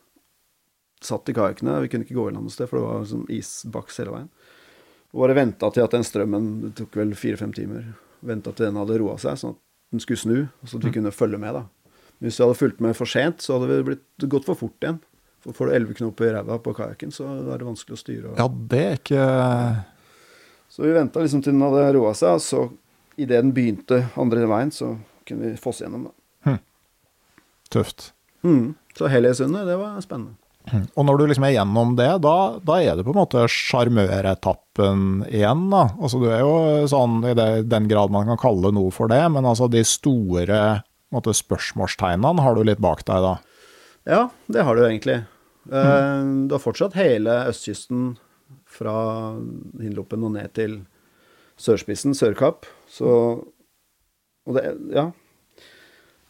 [1.04, 1.78] Satt i kajakkene.
[1.84, 4.30] Vi kunne ikke gå i land noe sted, for det var sånn isbaks hele veien.
[5.14, 7.92] Og bare venta til at den strømmen Det tok vel fire-fem timer.
[8.26, 9.62] Venta til den hadde roa seg, sånn at
[9.94, 10.36] den skulle snu,
[10.66, 11.64] så at vi kunne følge med, da.
[12.22, 15.00] Hvis vi hadde fulgt med for sent, så hadde vi blitt gått for fort igjen.
[15.40, 18.34] For får du elleve knop i ræva på kajakken, så er det vanskelig å styre.
[18.36, 19.28] Ja, det er ikke
[20.70, 22.66] Så vi venta liksom til den hadde roa seg, og så
[23.20, 24.94] idet den begynte andre veien, så
[25.28, 26.14] kunne vi fosse gjennom, da.
[27.70, 28.12] tøft.
[28.42, 28.74] Mm.
[28.96, 30.36] Så Helligsundet, det var spennende.
[30.70, 35.24] Og når du liksom er gjennom det, da, da er det på en måte sjarmøretappen
[35.30, 35.86] igjen, da.
[35.98, 36.52] Altså du er jo
[36.90, 40.60] sånn i det, den grad man kan kalle noe for det, men altså de store
[41.10, 43.34] måte, spørsmålstegnene har du litt bak deg da.
[44.10, 45.20] Ja, det har du egentlig.
[45.70, 46.48] Mm.
[46.48, 48.14] Du har fortsatt hele østkysten
[48.66, 48.94] fra
[49.78, 50.80] Hinlopen og ned til
[51.60, 52.66] sørspissen, Sørkapp.
[52.90, 53.10] Så
[54.48, 55.10] Og det Ja.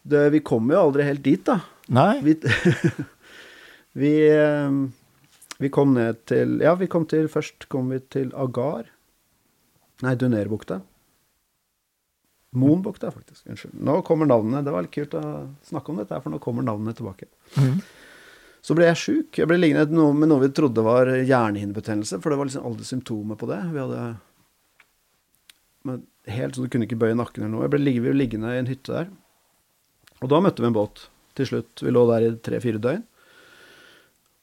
[0.02, 1.60] Det, vi kommer jo aldri helt dit, da.
[1.88, 2.20] Nei?
[2.24, 2.34] Vi,
[4.00, 4.70] vi, eh,
[5.60, 8.88] vi kom ned til Ja, vi kom til Først kom vi til Agar.
[10.02, 10.80] Nei, Dunerbukta.
[12.58, 13.44] Moenbukta, faktisk.
[13.46, 13.76] Unnskyld.
[13.86, 14.64] Nå kommer navnet.
[14.66, 15.24] Det var litt kult å
[15.68, 17.28] snakke om dette, for nå kommer navnet tilbake.
[17.54, 17.78] Mm.
[18.60, 19.38] Så ble jeg sjuk.
[19.38, 19.86] Jeg ble liggende
[20.16, 23.62] med noe vi trodde var hjernehinnebetennelse, for det var liksom aldri symptomer på det.
[23.70, 24.02] Vi hadde
[25.86, 27.64] men helt sånn du kunne ikke bøye nakken eller noe.
[27.64, 29.08] Jeg ble liggende, liggende i en hytte der.
[30.20, 31.06] Og da møtte vi en båt
[31.38, 31.80] til slutt.
[31.80, 33.06] Vi lå der i tre-fire døgn.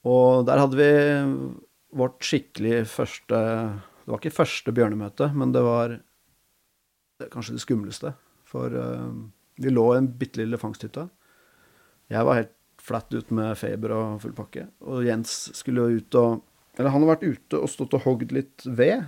[0.08, 0.90] Og der hadde vi
[1.98, 5.98] vårt skikkelig første Det var ikke første bjørnemøte, men det var
[7.18, 8.14] det er kanskje det skumleste.
[8.48, 9.10] For uh,
[9.58, 11.08] vi lå i en bitte lille fangsthytte.
[12.08, 14.68] Jeg var helt flatt ut med feber og full pakke.
[14.86, 16.44] Og Jens skulle ut og
[16.78, 19.02] Eller han har vært ute og stått og hogd litt ved.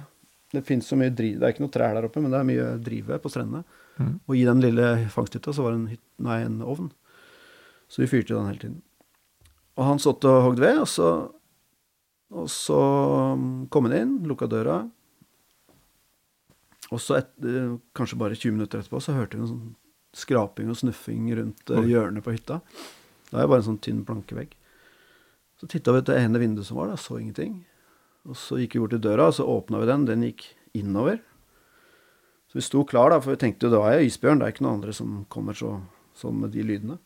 [0.50, 2.48] Det fins så mye driv, det er ikke noe trær der oppe, men det er
[2.48, 3.60] mye drive på strendene.
[4.00, 4.16] Mm.
[4.26, 6.88] Og i den lille fangsthytta så var det en, nei, en ovn.
[7.86, 8.80] Så vi fyrte den hele tiden.
[9.78, 11.10] Og han stått og hogd ved, og så,
[12.34, 12.80] og så
[13.38, 14.80] um, kom han inn, lukka døra.
[16.90, 19.74] Og så, et, eh, kanskje bare 20 minutter etterpå, så hørte vi en sånn
[20.16, 22.60] skraping og snuffing rundt eh, hjørnet på hytta.
[23.30, 24.56] Det er jo bare en sånn tynn plankevegg.
[25.60, 27.60] Så titta vi ut det ene vinduet som var der, så ingenting.
[28.26, 30.06] Og så gikk vi bort til døra, og så åpna vi den.
[30.08, 31.20] Den gikk innover.
[32.50, 34.54] Så vi sto klar, da, for vi tenkte jo det var jo isbjørn, det er
[34.56, 35.76] ikke noen andre som kommer så,
[36.18, 36.96] sånn med de lydene.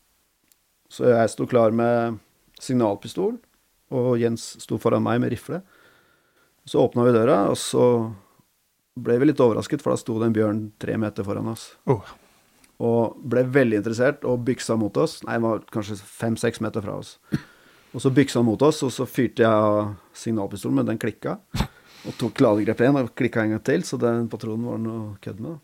[0.89, 2.21] Så jeg sto klar med
[2.63, 3.37] signalpistol,
[3.93, 5.61] og Jens sto foran meg med rifle.
[6.65, 7.85] Så åpna vi døra, og så
[8.95, 11.73] ble vi litt overrasket, for da sto det en bjørn tre meter foran oss.
[11.91, 12.05] Oh.
[12.85, 15.21] Og ble veldig interessert og byksa mot oss.
[15.27, 17.17] Nei, han var kanskje fem-seks meter fra oss.
[17.95, 21.39] Og så byksa han mot oss, og så fyrte jeg av signalpistolen, men den klikka.
[22.05, 25.41] Og tok ladegrep igjen og klikka en gang til, så den patronen var noe kødd
[25.43, 25.63] med.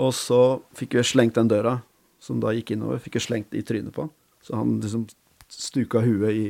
[0.00, 0.40] Og så
[0.76, 1.78] fikk vi slengt den døra,
[2.22, 4.12] som da gikk innover, fikk vi slengt i trynet på han.
[4.44, 5.06] Så han liksom
[5.48, 6.46] stuka huet i,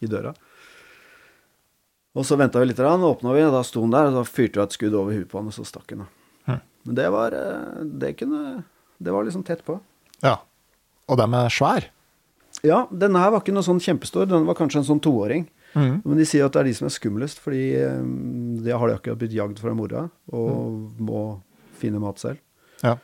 [0.00, 0.32] i døra.
[2.16, 4.60] Og så venta vi litt, åpna vi, og da sto han der, og da fyrte
[4.60, 6.06] vi et skudd over huet på han, og så stakk han.
[6.48, 6.62] Hm.
[6.88, 8.62] Men det var eh, Det kunne
[8.98, 9.76] Det var liksom tett på.
[10.22, 10.38] Ja.
[11.06, 11.90] Og dem er svær.
[12.64, 15.44] Ja, denne her var ikke noe sånn kjempestor, den var kanskje en sånn toåring.
[15.76, 16.00] Mm.
[16.06, 18.00] Men de sier at det er de som er skumlest, fordi eh,
[18.64, 21.26] de har de akkurat blitt jagd fra mora og må
[21.76, 22.40] finne mat selv.
[22.80, 22.96] Ja.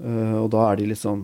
[0.00, 1.22] Uh, og da er de litt sånn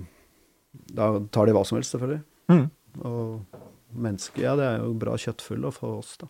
[0.97, 2.23] Da tar de hva som helst, selvfølgelig.
[2.49, 2.63] Mm.
[3.05, 3.59] Og
[3.93, 6.29] mennesker, ja, det er jo bra kjøttfulle for oss, da.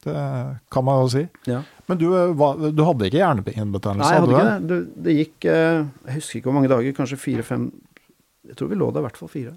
[0.00, 0.16] Det
[0.72, 1.22] kan man jo si.
[1.44, 1.58] Ja.
[1.90, 4.06] Men du, eh, du hadde ikke hjernehinnebetennelse?
[4.06, 4.68] Nei, jeg hadde ikke det.
[4.70, 7.66] Det, det gikk eh, Jeg husker ikke hvor mange dager, kanskje fire-fem
[8.48, 9.52] Jeg tror vi lå der i hvert fall fire.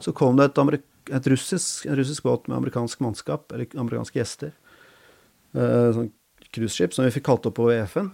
[0.00, 4.18] Så kom det et, amerik et russisk, en russisk båt med amerikansk mannskap, eller amerikanske
[4.18, 4.54] gjester.
[5.56, 6.08] Uh, sånn
[6.56, 8.10] cruiseskip som vi fikk kalt opp på EF-en.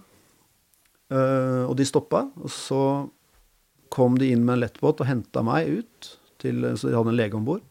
[1.13, 2.81] Eh, og de stoppa, og så
[3.93, 6.09] kom de inn med en lettbåt og henta meg ut,
[6.41, 7.63] til, så de hadde en lege om bord.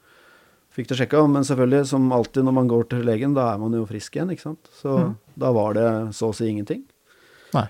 [0.72, 3.74] Fikk det sjekka, men selvfølgelig, som alltid når man går til legen, da er man
[3.76, 4.70] jo frisk igjen, ikke sant.
[4.78, 5.14] Så mm.
[5.44, 6.80] da var det så å si ingenting.
[7.52, 7.66] Nei.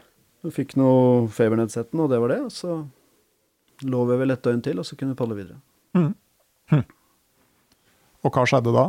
[0.46, 2.40] Vi fikk noe febernedsettende, og det var det.
[2.46, 2.76] Og så
[3.90, 5.58] lå vi vel et døgn til, og så kunne vi padle videre.
[5.98, 6.12] Mm.
[6.70, 6.84] Hm.
[8.22, 8.86] Og hva skjedde da?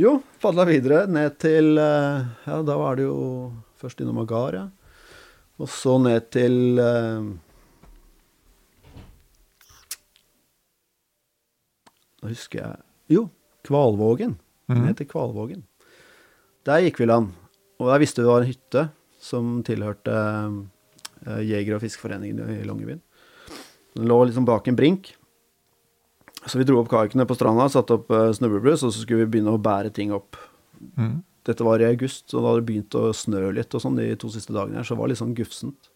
[0.00, 3.18] Jo, padla videre ned til eh, Ja, da var det jo
[3.78, 4.64] først innom Agar, ja.
[5.60, 6.80] Og så ned til
[12.24, 13.26] Da husker jeg Jo,
[13.68, 14.38] Kvalvågen.
[14.68, 15.64] Den heter til Kvalvågen.
[16.64, 17.34] Der gikk vi land.
[17.76, 18.84] Og der visste vi det var en hytte
[19.20, 20.14] som tilhørte
[21.28, 23.02] uh, Jeger- og fiskeforeningen i Longyearbyen.
[23.96, 25.12] Den lå liksom bak en brink.
[26.48, 29.36] Så vi dro opp kajakene på stranda, satte opp uh, snublebrus, og så skulle vi
[29.36, 30.40] begynne å bære ting opp.
[30.96, 31.18] Mm.
[31.44, 34.08] Dette var i august, og da hadde det begynt å snø litt og sånn de
[34.20, 35.90] to siste dagene her, så det var litt sånn gufsent.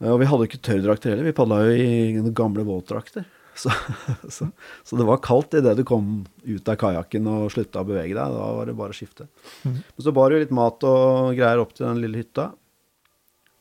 [0.00, 3.26] Ja, Og vi hadde ikke tørrdrakter heller, vi padla jo i gamle våtdrakter.
[3.58, 3.72] Så,
[4.36, 4.48] så,
[4.86, 8.36] så det var kaldt idet du kom ut av kajakken og slutta å bevege deg.
[8.36, 9.28] Da var det bare å skifte.
[9.64, 12.52] Men så bar det litt mat og greier opp til den lille hytta.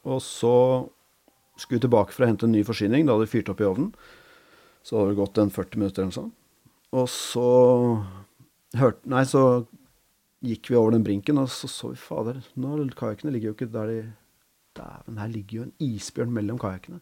[0.08, 0.56] Og så
[1.58, 3.08] skulle vi tilbake for å hente en ny forsyning.
[3.08, 3.90] Da hadde vi fyrt opp i ovnen.
[4.86, 6.38] Så hadde det gått en 40 minutter eller noe sånt.
[6.96, 7.50] Og så
[8.78, 9.42] hørte Nei, så
[10.46, 13.74] gikk vi over den brinken, og så så vi fader, nå kajakkene ligger jo ikke
[13.74, 14.00] der de
[14.78, 17.00] Dæven, her ligger jo en isbjørn mellom kajakkene.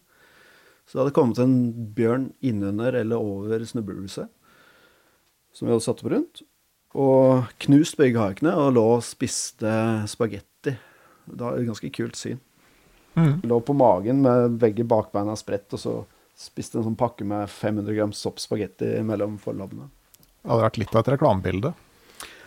[0.86, 1.56] Så det hadde kommet en
[1.96, 4.28] bjørn innunder eller over snublehuset,
[5.52, 6.42] som vi hadde satt opp rundt,
[6.96, 9.72] og knust begge kajakkene og lå og spiste
[10.08, 10.76] spagetti.
[11.26, 12.38] Det var et ganske kult syn.
[13.16, 13.40] Mm.
[13.48, 15.94] Lå på magen med begge bakbeina spredt, og så
[16.36, 19.88] spiste en sånn pakke med 500 gram sopp spagetti mellom forlabbene.
[20.44, 21.72] Det hadde vært litt av et reklamebilde.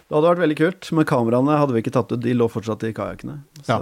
[0.10, 2.22] Det hadde vært veldig kult, men kameraene hadde vi ikke tatt ut.
[2.24, 3.42] De lå fortsatt i kajakkene.
[3.62, 3.80] Så Ja.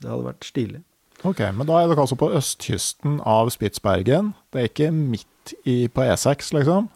[0.00, 0.80] det hadde vært stilig.
[1.26, 4.32] Ok, men da er dere altså på østkysten av Spitsbergen.
[4.52, 6.88] Det er ikke midt i, på E6, liksom.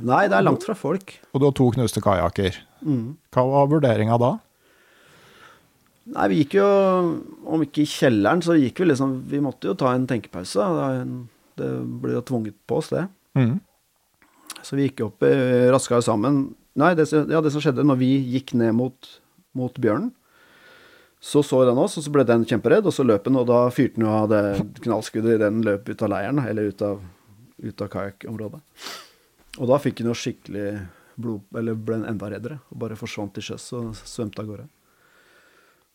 [0.00, 1.12] Nei, det er langt fra folk.
[1.30, 2.56] Og du har to knuste kajakker.
[2.82, 3.18] Mm.
[3.30, 4.32] Hva var vurderinga da?
[6.10, 6.68] Nei, vi gikk jo
[7.52, 10.64] Om ikke i kjelleren, så gikk vi liksom Vi måtte jo ta en tenkepause.
[11.60, 11.68] Det,
[12.02, 13.04] ble jo tvunget på oss, det.
[13.36, 13.58] Mm.
[14.64, 15.26] Så vi gikk opp
[15.70, 16.48] raskere sammen.
[16.80, 19.12] Nei, det, ja, det som skjedde når vi gikk ned mot,
[19.58, 20.10] mot bjørnen,
[21.20, 23.66] så så den oss, og så ble den kjemperedd, og så løp den, og da
[23.74, 24.42] fyrte den jo av det
[24.86, 27.02] knallskuddet idet den løp ut av leiren, eller ut av,
[27.60, 28.60] ut av kajakkområdet.
[29.60, 30.66] Og da fikk den jo skikkelig
[31.20, 34.66] blod, eller ble den enda reddere, og bare forsvant til sjøs og svømte av gårde.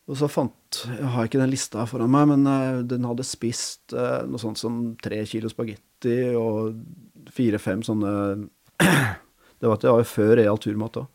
[0.06, 3.94] Og så fant Jeg har ikke den lista foran meg, men eh, den hadde spist
[3.96, 6.76] eh, noe sånt som tre kilo spagetti og
[7.34, 8.12] fire-fem sånne
[9.56, 11.06] Det var, det var jo før real turmat òg.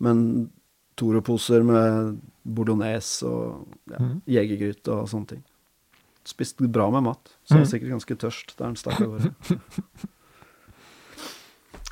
[0.00, 0.20] Men
[0.98, 4.14] Toro-poser med bolognese og ja, mm.
[4.34, 5.42] jegergryte og sånne ting.
[6.28, 7.30] Spiste bra med mat.
[7.46, 7.70] Så jeg var Mhm.
[7.72, 9.32] sikkert ganske tørst der den stakk av gårde.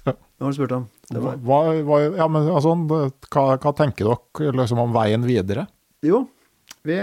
[0.06, 0.12] Ja.
[0.38, 0.84] Hva var det du spurte om?
[1.10, 5.64] Det Hva, var, hva, ja, men altså, hva, hva tenker dere liksom, om veien videre?
[6.06, 6.20] Jo,
[6.86, 6.98] vi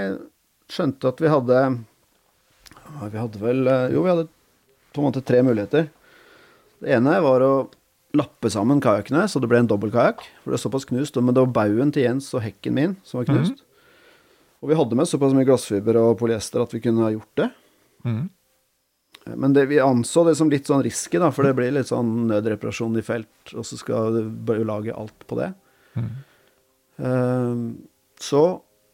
[0.71, 1.57] skjønte at vi hadde
[3.11, 4.27] Vi hadde vel eh, Jo, vi hadde
[4.93, 5.87] på en måte tre muligheter.
[6.83, 7.51] Det ene var å
[8.13, 10.21] lappe sammen kajakkene, så det ble en dobbeltkajakk.
[10.43, 11.17] For det er såpass knust.
[11.17, 13.63] Men det var baugen til Jens og hekken min som var knust.
[14.63, 17.49] Og vi hadde med såpass mye glassfiber og polyester at vi kunne ha gjort det.
[18.07, 18.23] Mm.
[19.39, 22.27] Men det, vi anså det som litt sånn risky, da, for det blir litt sånn
[22.29, 25.49] nødreparasjon i felt, og så skal du lage alt på det.
[25.95, 26.09] Mm.
[26.99, 27.61] Uh,
[28.19, 28.43] så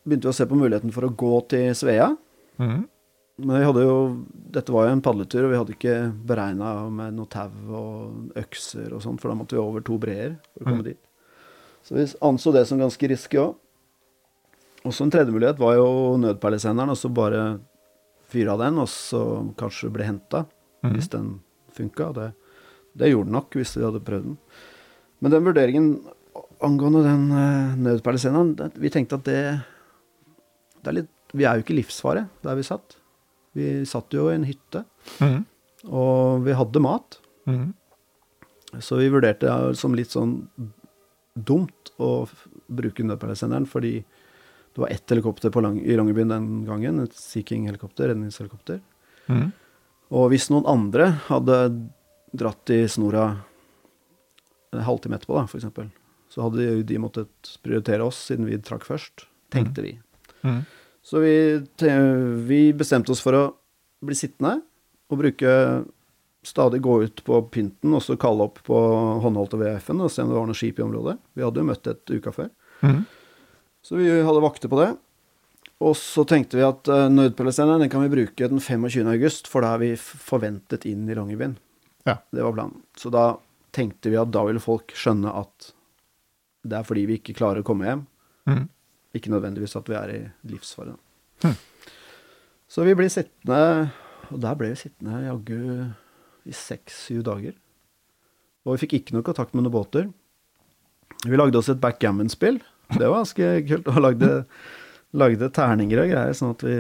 [0.06, 2.12] begynte vi å se på muligheten for å gå til Svea.
[2.62, 2.84] Mm.
[3.40, 3.96] Men vi hadde jo,
[4.52, 5.96] dette var jo en padletur, og vi hadde ikke
[6.28, 7.50] beregna med noe tau
[7.80, 10.90] og økser og sånn, for da måtte vi over to breer for å komme Mm.
[10.90, 11.00] dit.
[11.84, 13.56] Så vi anså det som ganske risky òg.
[14.86, 17.60] Og så en tredje mulighet var jo nødperlesenderen, og så bare
[18.28, 20.46] fyre av den, og så kanskje bli henta,
[20.84, 20.94] Mm.
[20.94, 21.40] hvis den
[21.76, 22.14] funka.
[22.14, 22.34] Det,
[22.98, 24.38] det gjorde den nok, hvis vi hadde prøvd den.
[25.22, 25.90] Men den vurderingen
[26.62, 29.62] angående den uh, nødperlesenderen, vi tenkte at det,
[30.84, 32.96] det er litt Vi er jo ikke livsfare der vi satt.
[33.60, 34.86] Vi satt jo i en hytte,
[35.20, 35.44] Mm.
[35.92, 37.20] og vi hadde mat.
[37.48, 37.74] Mm.
[38.80, 40.48] Så vi vurderte det som litt sånn
[41.36, 42.28] dumt å
[42.70, 47.44] bruke nødpeilesenderen, fordi det var ett helikopter på lang, i Longyearbyen den gangen, et Sea
[47.44, 48.82] King-helikopter, redningshelikopter.
[49.28, 49.52] Mm.
[50.12, 51.58] Og hvis noen andre hadde
[52.36, 53.26] dratt i snora
[54.74, 55.90] en halvtime etterpå, da, eksempel,
[56.30, 59.96] så hadde de måttet prioritere oss, siden vi trakk først, tenkte vi.
[60.46, 60.62] Mm.
[61.06, 61.36] Så vi,
[62.50, 63.46] vi bestemte oss for å
[64.06, 64.60] bli sittende
[65.10, 65.54] og bruke
[66.46, 68.78] Stadig gå ut på pynten og så kalle opp på
[69.20, 71.18] håndholdte VF-en og se om det var noe skip i området.
[71.36, 72.48] Vi hadde jo møtt et uka før.
[72.80, 73.02] Mm.
[73.84, 74.94] Så vi hadde vakter på det.
[75.84, 79.04] Og så tenkte vi at uh, nødpelletsenderen den kan vi bruke den 25.
[79.12, 81.58] august, for da er vi forventet inn i Longyearbyen.
[82.08, 82.18] Ja.
[82.32, 82.82] Det var planen.
[83.00, 83.34] Så da
[83.76, 85.72] tenkte vi at da ville folk skjønne at
[86.68, 88.08] det er fordi vi ikke klarer å komme hjem.
[88.48, 88.66] Mm.
[89.16, 90.20] Ikke nødvendigvis at vi er i
[90.52, 90.96] livsfare.
[91.44, 91.56] Hm.
[92.70, 93.90] Så vi blir sittende,
[94.30, 95.60] og der ble vi sittende jaggu
[96.46, 97.54] i seks-syv dager.
[98.66, 100.12] Og vi fikk ikke noe kontakt med noen båter.
[101.26, 102.60] Vi lagde oss et backgammon-spill.
[102.94, 103.88] Det var ganske kult.
[103.90, 104.30] Og lagde,
[105.18, 106.80] lagde terninger og greier, sånn at vi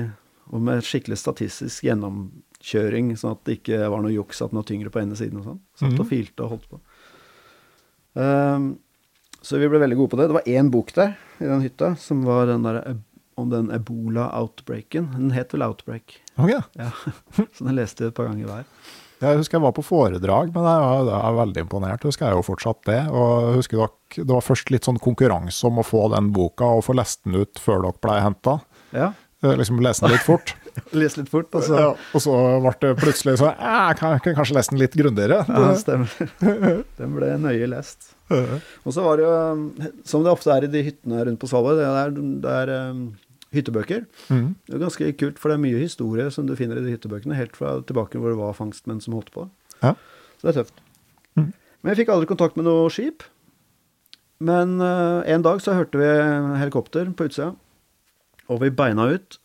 [0.49, 4.89] Og med skikkelig statistisk gjennomkjøring, sånn at det ikke var noe juks at noe tyngre
[4.89, 5.59] på ene siden og sånn.
[5.77, 6.09] Satt og Mhm.
[6.09, 6.79] filte og holdt på.
[8.17, 8.79] Ehm,
[9.41, 10.27] så vi ble veldig gode på det.
[10.31, 12.79] Det var én bok der i den hytta, som var den der,
[13.39, 15.11] om den ebola-outbreaken.
[15.15, 16.49] Den het vel Outbreak, Ok.
[16.75, 16.89] ja.
[17.55, 18.65] så den leste vi et par ganger hver.
[19.19, 22.05] Jeg husker jeg var på foredrag, men jeg var, jeg var veldig imponert.
[22.07, 22.99] Husker jeg jo fortsatt det.
[23.11, 23.91] Og husker dere,
[24.23, 27.35] det var først litt sånn konkurranse om å få den boka og få lest den
[27.41, 28.59] ut før dere ble henta.
[28.95, 30.51] Ja, Liksom lese den litt fort.
[30.99, 34.35] lese litt fort, og så Ja, og så ble det plutselig sånn Jeg kan, kan
[34.35, 35.37] kanskje lese den litt grundigere.
[35.47, 36.11] Ja, stemmer.
[36.99, 38.09] Den ble nøye lest.
[38.85, 41.79] Og så var det jo, som det ofte er i de hyttene rundt på Svalbard,
[41.81, 42.11] det er,
[42.45, 42.99] det er um,
[43.55, 44.03] hyttebøker.
[44.29, 44.51] Mm.
[44.67, 47.35] Det er ganske kult, for det er mye historie som du finner i de hyttebøkene,
[47.39, 49.47] helt fra tilbake hvor det var fangstmenn som holdt på.
[49.81, 49.95] Ja.
[50.37, 50.81] Så det er tøft.
[51.39, 51.49] Mm.
[51.81, 53.23] Men jeg fikk aldri kontakt med noe skip.
[54.39, 56.07] Men uh, en dag så hørte vi
[56.61, 57.53] helikopter på utsida,
[58.49, 59.39] og vi beina ut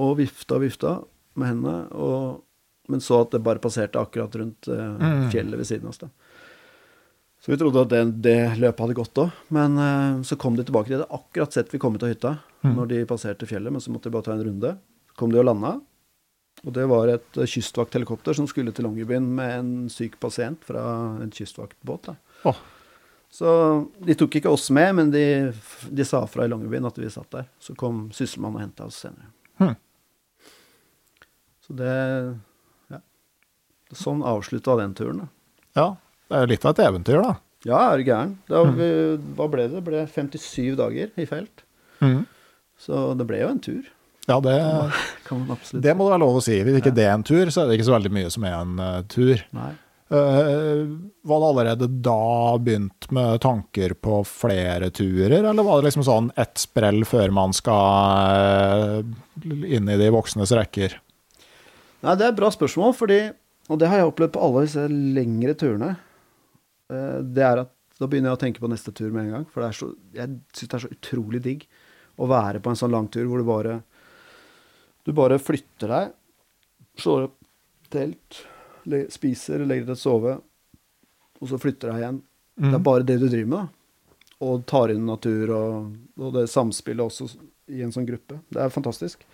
[0.00, 0.94] og vifta og vifta
[1.38, 2.40] med hendene, og,
[2.90, 5.28] men så at det bare passerte akkurat rundt Mhm.
[5.30, 5.98] fjellet ved siden av oss.
[6.02, 6.08] da.
[7.40, 10.64] Så vi trodde at det, det løpet hadde gått òg, men uh, så kom de
[10.66, 10.90] tilbake.
[10.90, 12.74] De hadde akkurat sett vi kom ut av hytta mm.
[12.76, 14.74] når de passerte fjellet, men så måtte de bare ta en runde.
[15.08, 15.78] Så kom de og landa,
[16.60, 20.82] og det var et eh, kystvakthelikopter som skulle til Longyearbyen med en syk pasient fra
[21.22, 22.12] en kystvaktbåt.
[22.50, 22.60] Åh.
[23.30, 23.50] Så
[24.02, 25.24] de tok ikke oss med, men de,
[25.88, 27.48] de sa fra i Longyearbyen at vi satt der.
[27.62, 29.32] Så kom sysselmannen og henta oss senere.
[29.62, 29.74] Hm.
[31.64, 31.96] Så det
[32.90, 33.00] Ja.
[33.96, 35.28] Sånn avslutta den turen, da.
[35.78, 35.88] Ja,
[36.30, 37.36] det er litt av et eventyr, da.
[37.68, 38.36] Ja, er du gæren?
[38.48, 39.74] Hva ble det?
[39.76, 41.64] Det ble 57 dager i felt.
[42.00, 42.22] Mm.
[42.80, 43.82] Så det ble jo en tur,
[44.30, 44.52] Ja, det,
[45.82, 46.60] det må det være lov å si.
[46.62, 46.96] Hvis ikke Ja.
[47.00, 49.00] det er en tur, så er det ikke så veldig mye som er en uh,
[49.10, 49.42] tur.
[49.56, 49.72] Nei.
[50.10, 50.86] Uh,
[51.26, 56.30] var det allerede da begynt med tanker på flere turer, eller var det liksom sånn
[56.40, 60.96] ett sprell før man skal uh, inn i de voksnes rekker?
[62.06, 63.20] Nei, det er et bra spørsmål, fordi
[63.70, 65.92] Og det har jeg opplevd på alle disse lengre turene.
[66.90, 69.46] Eh, Det er at da begynner jeg å tenke på neste tur med en gang.
[69.52, 71.66] For det er så, jeg syns det er så utrolig digg
[72.20, 73.80] å være på en sånn lang tur hvor du bare
[75.04, 76.10] Du bare flytter deg,
[77.00, 77.36] slår opp
[77.90, 78.42] telt,
[79.10, 80.34] spiser, legger deg til å sove,
[81.40, 82.18] og så flytter deg igjen.
[82.60, 84.04] Det er bare det du driver med, da.
[84.44, 85.88] Og tar inn natur og,
[86.20, 87.26] og det samspillet også
[87.72, 88.38] i en sånn gruppe.
[88.52, 89.24] Det er fantastisk.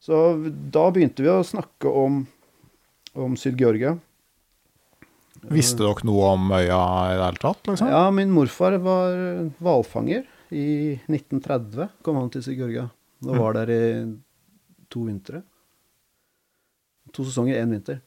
[0.00, 0.16] Så
[0.46, 2.22] da begynte vi å snakke om,
[3.18, 3.96] om Syd-Georgia.
[5.46, 6.78] Visste dere noe om øya
[7.12, 7.60] i det hele tatt?
[7.68, 7.90] Liksom?
[7.92, 9.14] Ja, min morfar var
[9.62, 10.26] hvalfanger.
[10.50, 12.88] I 1930 kom han til Syd-Georgia.
[13.26, 13.84] Og var der i
[14.92, 15.42] to vintre.
[17.14, 18.02] To sesonger, én vinter.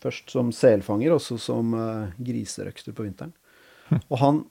[0.00, 3.34] Først som selfanger, og så som uh, griserøkter på vinteren.
[4.06, 4.42] Og han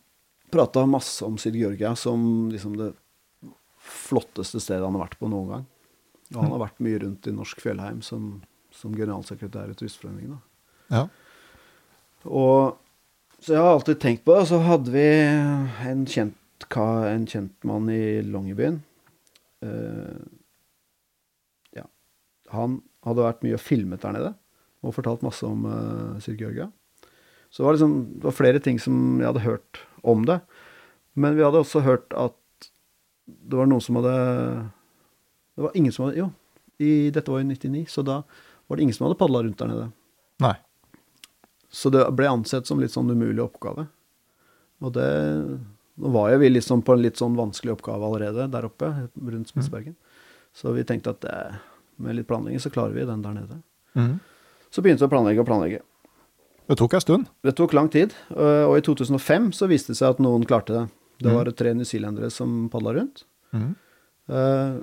[0.51, 2.91] prata masse om Syd-Georgia som liksom det
[3.79, 5.65] flotteste stedet han har vært på noen gang.
[6.35, 8.35] Og han har vært mye rundt i Norsk Fjellheim som,
[8.75, 10.37] som generalsekretær i Turistforeningen.
[10.93, 11.07] Ja.
[12.25, 12.77] Og
[13.39, 14.41] Så jeg har alltid tenkt på det.
[14.43, 15.05] Og så hadde vi
[15.87, 16.35] en kjent,
[16.75, 18.81] en kjent mann i Longyearbyen.
[19.63, 20.19] Uh,
[21.77, 21.85] ja.
[22.51, 24.33] Han hadde vært mye og filmet der nede
[24.83, 26.67] og fortalt masse om uh, Sir Georgia.
[27.49, 30.39] Så det var, liksom, det var flere ting som jeg hadde hørt om det.
[31.19, 32.35] Men vi hadde også hørt at
[33.27, 34.13] det var noen som hadde
[35.55, 36.29] Det var ingen som hadde Jo,
[36.79, 38.21] i, dette var i 99, så da
[38.67, 39.89] var det ingen som hadde padla rundt der nede.
[40.39, 40.55] Nei.
[41.71, 43.87] Så det ble ansett som litt sånn umulig oppgave.
[44.81, 45.09] Og det
[45.99, 48.87] Nå var jo vi liksom på en litt sånn vanskelig oppgave allerede der oppe,
[49.19, 49.97] rundt Spitsbergen.
[50.55, 51.33] Så vi tenkte at det,
[51.99, 53.57] med litt planlegging så klarer vi den der nede.
[53.99, 54.13] Mm.
[54.71, 55.81] Så begynte vi å planlegge og planlegge.
[56.71, 57.27] Det tok en stund.
[57.43, 60.85] Det tok lang tid, og i 2005 så viste det seg at noen klarte det.
[61.19, 61.35] Det Mhm.
[61.35, 63.25] var tre newzealendere som padla rundt.
[63.53, 63.75] Mm.
[64.29, 64.79] Eh,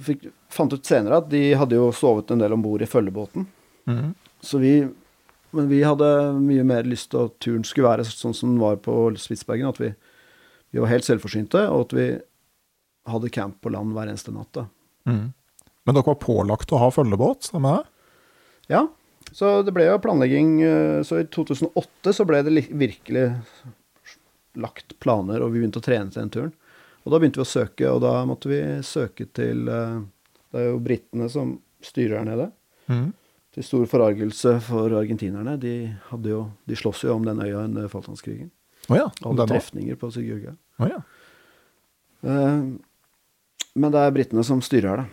[0.00, 3.44] Fikk, fant ut senere at de hadde jo sovet en del om bord i følgebåten.
[3.86, 4.14] Mm.
[4.40, 4.88] Så vi
[5.52, 6.06] Men vi hadde
[6.38, 9.72] mye mer lyst til at turen skulle være sånn som den var på Spitsbergen.
[9.72, 9.88] At vi,
[10.70, 12.06] vi var helt selvforsynte, og at vi
[13.10, 14.52] hadde camp på land hver eneste natt.
[14.54, 14.66] da.
[15.10, 15.32] Mm.
[15.86, 17.88] Men dere var pålagt å ha følgebåt, stemmer det?
[18.70, 18.84] Ja,
[19.34, 20.52] så det ble jo planlegging.
[20.62, 23.26] eh, Så i 2008 så ble det virkelig
[24.60, 26.52] lagt planer, og vi begynte å trene til den turen.
[27.04, 30.00] Og da begynte vi å søke, og da måtte vi søke til eh,
[30.50, 32.50] Det er jo britene som styrer her nede.
[32.90, 33.12] Mhm.
[33.54, 35.56] Til stor forargelse for argentinerne.
[35.58, 35.72] De,
[36.10, 38.50] hadde jo, de slåss jo om den øya under Falklandskrigen.
[38.88, 39.08] Oh ja.
[39.24, 40.52] Hadde trefninger på Sigurga.
[40.78, 41.00] Oh ja.
[42.22, 42.62] Eh,
[43.74, 45.06] Men det er britene som styrer her, da.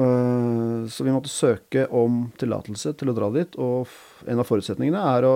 [0.00, 3.56] Eh, Så vi måtte søke om tillatelse til å dra dit.
[3.58, 3.88] Og
[4.26, 5.34] en av forutsetningene er å,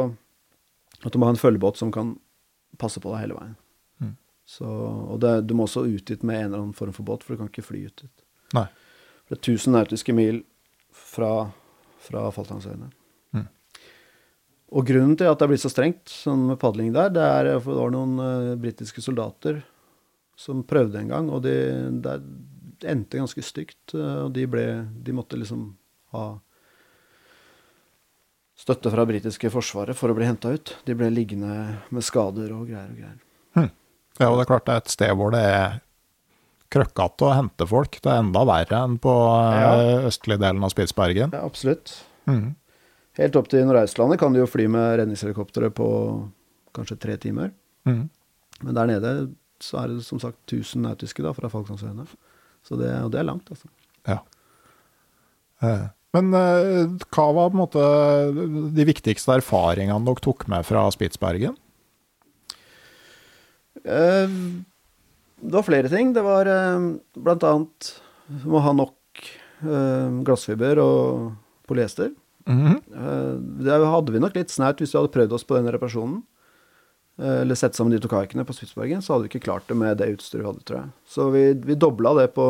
[1.05, 2.15] at du må ha en følgebåt som kan
[2.79, 3.57] passe på deg hele veien.
[4.03, 4.15] Mm.
[4.47, 7.23] Så, og det, du må også ut dit med en eller annen form for båt,
[7.23, 8.25] for du kan ikke fly ut dit.
[8.55, 8.67] Nei.
[9.29, 10.43] Det er 1000 nautiske mil
[10.95, 11.51] fra,
[12.05, 12.91] fra Falklandsøyene.
[13.35, 13.49] Mm.
[14.75, 17.51] Og grunnen til at det er blitt så strengt sånn med padling der, det er
[17.57, 19.63] at det var noen uh, britiske soldater
[20.39, 21.59] som prøvde en gang, og det,
[22.03, 23.83] de endte ganske stygt.
[23.95, 24.67] Uh, Og de, ble,
[25.07, 25.69] de måtte liksom
[26.15, 26.27] ha
[28.59, 30.77] støtte fra britiske forsvaret for å bli henta ut.
[30.87, 31.55] De ble liggende
[31.91, 33.21] med skader og greier og greier.
[34.21, 35.81] Ja, og det er klart det er et sted hvor det er
[36.73, 38.01] krøkkete å hente folk.
[38.03, 39.73] Det er enda verre enn på ja.
[40.09, 41.35] østlige delen av Spitsbergen.
[41.35, 41.97] Ja, absolutt.
[42.31, 42.55] Mm.
[43.21, 45.89] Helt opp til Nordøstlandet kan de jo fly med redningshelikoptre på
[46.75, 47.53] kanskje tre timer.
[47.87, 48.07] Mm.
[48.65, 49.15] Men der nede
[49.63, 52.07] så er det som sagt 1000 nautiske da, fra Falklandsøyene.
[52.65, 53.71] Så det, og det er langt, altså.
[54.09, 54.19] Ja.
[55.63, 57.85] Eh, Men eh, hva var på en måte
[58.77, 61.57] de viktigste erfaringene dere tok med fra Spitsbergen?
[63.85, 64.37] Eh,
[65.41, 66.13] det var flere ting.
[66.17, 67.91] Det var eh, blant annet
[68.49, 69.25] må ha nok
[69.63, 71.33] eh, glassfiber og
[71.69, 72.13] polyester.
[72.47, 73.65] Mm -hmm.
[73.65, 76.23] det hadde vi nok litt snært hvis vi hadde prøvd oss på den reparasjonen.
[77.17, 79.97] Eller sett sammen de to kaikene på Spitsbergen, så hadde vi ikke klart det med
[79.97, 80.91] det utstyret vi hadde, tror jeg.
[81.07, 82.47] Så vi, vi dobla det på,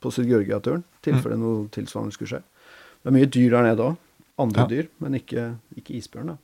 [0.00, 2.42] på Syd-Georgia-turen, i tilfelle noe tilsvarende skulle skje.
[3.02, 3.96] Det er mye dyr der nede òg.
[4.38, 4.66] Andre Ja.
[4.66, 6.26] dyr, men ikke, ikke isbjørn.
[6.26, 6.36] da.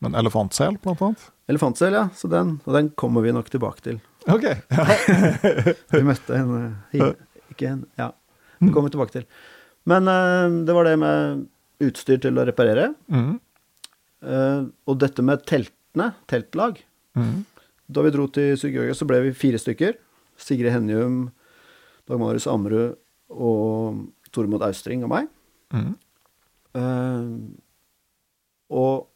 [0.00, 1.30] Men elefantsel, blant annet?
[1.48, 2.08] Elefantsel, ja.
[2.14, 4.00] Så den, og den kommer vi nok tilbake til.
[4.28, 4.44] Ok.
[5.94, 6.50] Vi møtte en
[6.92, 7.12] eh,
[7.52, 8.12] Ikke en Ja.
[8.60, 9.22] Det kommer vi tilbake til.
[9.88, 11.46] Men uh, det var det med
[11.80, 12.90] utstyr til å reparere.
[13.08, 13.38] Mm.
[14.20, 16.82] Uh, og dette med teltene, teltlag.
[17.16, 17.38] mm.
[17.90, 19.96] Da vi dro til Syd-Georgia, så ble vi fire stykker.
[20.38, 21.30] Sigrid Henjum,
[22.06, 23.00] Dag Marius Ammerud
[23.32, 25.32] og Tormod Austring og meg.
[25.72, 25.96] Mm.
[26.76, 27.56] Uh,
[28.70, 29.08] og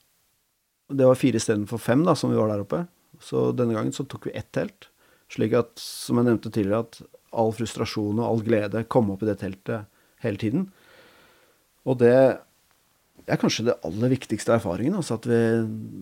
[0.91, 2.83] det var fire istedenfor fem da, som vi var der oppe.
[3.23, 4.89] Så denne gangen så tok vi ett telt.
[5.35, 9.29] Slik at, som jeg nevnte tidligere, at all frustrasjon og all glede kom opp i
[9.31, 9.89] det teltet
[10.23, 10.69] hele tiden.
[11.85, 14.97] Og det er kanskje det aller viktigste erfaringen.
[14.99, 15.41] Altså at vi,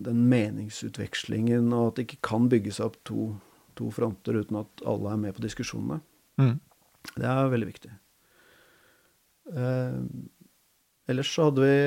[0.05, 3.31] den meningsutvekslingen, og at det ikke kan bygge seg opp to,
[3.79, 6.01] to fronter uten at alle er med på diskusjonene.
[6.41, 6.57] Mm.
[7.15, 7.91] Det er veldig viktig.
[9.53, 9.97] Eh,
[11.11, 11.79] ellers så hadde vi,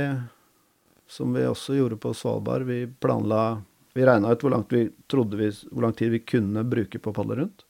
[1.09, 3.63] som vi også gjorde på Svalbard, vi planla
[3.97, 7.13] Vi regna ut hvor, langt vi trodde vi, hvor lang tid vi kunne bruke på
[7.13, 7.65] å padle rundt.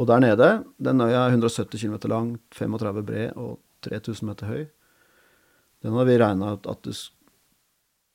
[0.00, 0.46] Og der nede,
[0.80, 4.62] den øya er 170 km lang, 35 bred og 3000 meter høy.
[5.84, 6.94] Den hadde vi regna ut at det,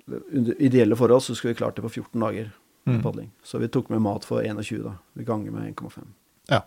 [0.08, 2.54] under ideelle forhold så skulle vi klart det på 14 dager
[2.88, 3.02] Mhm.
[3.04, 3.32] padling.
[3.44, 4.94] Så vi tok med mat for 21, da.
[5.14, 6.06] Vi ganger med 1,5.
[6.50, 6.62] Ja.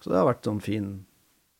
[0.00, 1.04] Så det har vært sånn fin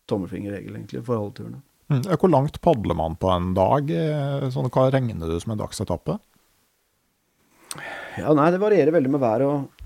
[0.08, 1.60] tommelfingerregel, egentlig, for alle turene.
[1.90, 2.02] Mhm.
[2.16, 3.90] Hvor langt padler man på en dag?
[3.90, 6.18] Eh, Sånn, hva regner du som en dagsetappe?
[8.16, 9.84] Ja, nei, det varierer veldig med været og,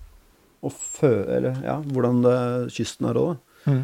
[0.67, 2.37] og fø, eller, ja, hvordan det,
[2.77, 3.37] kysten er òg.
[3.67, 3.83] Mm.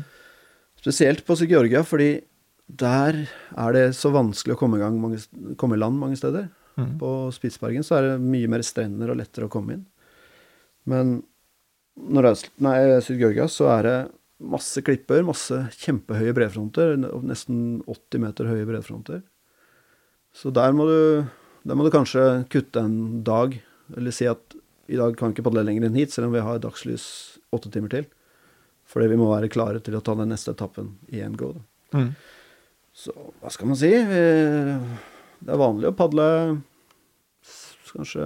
[0.80, 2.10] Spesielt på Georgia, fordi
[2.66, 5.20] der er det så vanskelig å komme i, gang mange,
[5.58, 6.48] komme i land mange steder.
[6.76, 6.96] Mm.
[7.00, 9.84] På Spitsbergen så er det mye mer strender og lettere å komme inn.
[10.86, 11.16] Men
[11.96, 13.96] nordøst, nei, Syd-Georgia så er det
[14.52, 19.22] masse klipper, masse kjempehøye bredfronter, nesten 80 meter høye bredfronter.
[20.36, 20.98] Så der må du,
[21.64, 23.56] der må du kanskje kutte en dag,
[23.94, 24.56] eller si at
[24.86, 27.06] i dag kan vi ikke padle lenger enn hit, selv om vi har dagslys
[27.54, 28.06] åtte timer til.
[28.86, 31.54] Fordi vi må være klare til å ta den neste etappen i en go.
[31.94, 32.14] Mhm.
[32.96, 33.12] Så
[33.42, 33.90] hva skal man si?
[33.92, 36.26] Det er vanlig å padle
[37.96, 38.24] kanskje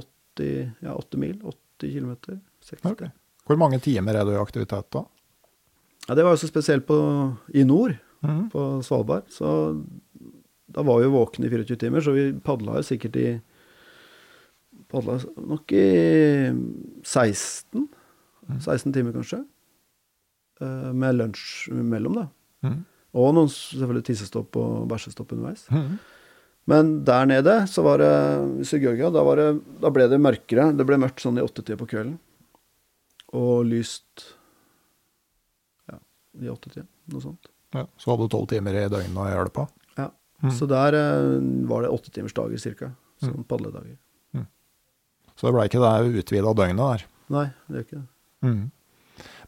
[0.00, 1.36] 80, ja, 80 mil.
[1.44, 2.40] 80 km.
[2.64, 2.92] 60.
[2.92, 3.04] Ok.
[3.48, 5.04] Hvor mange timer er du i aktivitet da?
[6.08, 6.96] Ja, det var jo så spesielt på,
[7.52, 8.48] i nord, mm.
[8.52, 9.28] på Svalbard.
[9.32, 9.50] Så
[10.68, 13.28] da var vi våkne i 24 timer, så vi padla jo sikkert i
[14.88, 15.86] Padla nok i
[17.04, 17.88] 16.
[18.48, 19.42] 16 timer, kanskje.
[20.60, 22.28] Eh, Med lunsj imellom, da.
[22.64, 22.78] Mm.
[23.18, 25.66] Og noen selvfølgelig tissestopp og bæsjestopp underveis.
[25.72, 25.98] Mm.
[26.68, 28.14] Men der nede så var det
[28.60, 29.22] i Sør-Georgia, da,
[29.84, 30.70] da ble det mørkere.
[30.76, 32.18] Det ble mørkt sånn i åttetida på kvelden.
[33.36, 34.26] Og lyst
[35.88, 35.96] ja,
[36.44, 37.48] i åttetida, noe sånt.
[37.76, 39.64] Ja, så hadde du tolv timer i døgnet å det på?
[39.96, 40.10] Ja.
[40.44, 40.52] Mm.
[40.56, 42.92] Så der eh, var det åttetimersdager cirka.
[43.24, 43.96] Sånn padledager.
[45.38, 47.06] Så det ble ikke det utvida døgnet der?
[47.30, 48.08] Nei, det gjør ikke det.
[48.48, 48.64] Mm.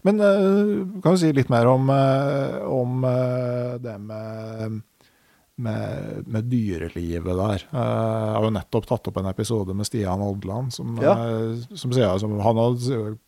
[0.07, 4.77] Men eh, kan du si litt mer om, eh, om eh, det med,
[5.61, 7.65] med, med dyrelivet der?
[7.67, 11.17] Jeg har jo nettopp tatt opp en episode med Stian Odland, som, Ja.
[11.75, 13.19] som sier som han har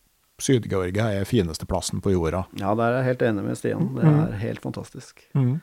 [0.42, 2.46] Syd-Georgia er fineste plassen på jorda.
[2.58, 3.92] Ja, der er jeg helt enig med Stian.
[3.98, 5.20] Det er helt fantastisk.
[5.38, 5.58] Mm.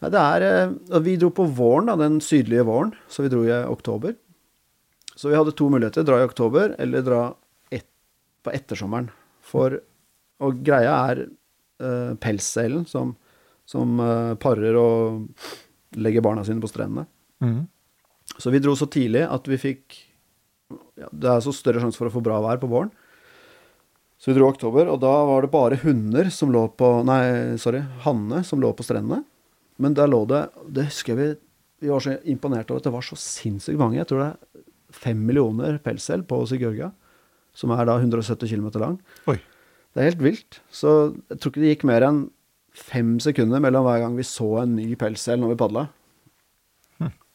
[0.00, 3.54] Nei, det er Vi dro på våren, da, den sydlige våren, så vi dro i
[3.70, 4.16] oktober.
[5.20, 6.06] Så vi hadde to muligheter.
[6.08, 7.24] Dra i oktober, eller dra
[7.68, 7.84] et,
[8.40, 9.10] på ettersommeren.
[9.44, 9.76] For
[10.40, 13.12] Og greia er uh, pelsselen som,
[13.68, 15.26] som uh, parer og
[16.00, 17.04] legger barna sine på strendene.
[17.44, 17.66] Mm.
[18.40, 19.98] Så vi dro så tidlig at vi fikk
[20.96, 22.92] ja, Det er så større sjanse for å få bra vær på våren.
[24.20, 27.56] Så vi dro i oktober, og da var det bare hunder som lå på Nei,
[27.60, 29.24] sorry, hanne som lå på strendene.
[29.80, 31.28] Men der lå det Det husker jeg vi
[31.86, 33.96] Vi var så imponert over at det var så sinnssykt mange.
[33.96, 34.49] Jeg tror det er
[34.94, 36.90] fem millioner pelsel på Sigurga,
[37.56, 38.98] som er da 170 km lang.
[39.30, 39.38] Oi.
[39.90, 40.60] Det er helt vilt.
[40.70, 42.20] Så jeg tror ikke det gikk mer enn
[42.76, 45.88] fem sekunder mellom hver gang vi så en ny pelssel når vi padla.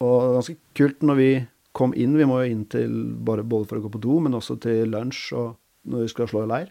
[0.04, 1.30] Og ganske kult når vi
[1.76, 2.18] kom inn.
[2.20, 2.92] Vi må jo inn til
[3.28, 5.56] bare, både for å gå på do, men også til lunsj og
[5.92, 6.70] når vi skal slå i leir.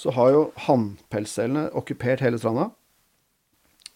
[0.00, 2.70] Så har jo hannpelsselene okkupert hele stranda.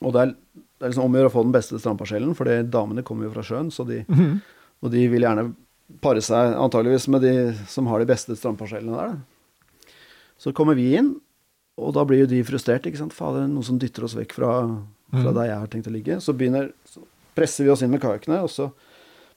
[0.05, 2.49] Og det er, det er liksom om å gjøre å få den beste strandparsellen, for
[2.69, 4.03] damene kommer jo fra sjøen, så de,
[4.85, 5.49] og de vil gjerne
[6.03, 7.35] pare seg antageligvis med de
[7.71, 9.15] som har de beste strandparsellene der.
[9.15, 9.95] Da.
[10.43, 11.15] Så kommer vi inn,
[11.81, 12.87] og da blir jo de frustrert.
[12.89, 13.15] ikke sant?
[13.17, 14.53] Fader, noen som dytter oss vekk fra,
[15.13, 16.19] fra der jeg har tenkt å ligge.
[16.25, 17.05] Så, begynner, så
[17.37, 18.71] presser vi oss inn med kajakkene, og så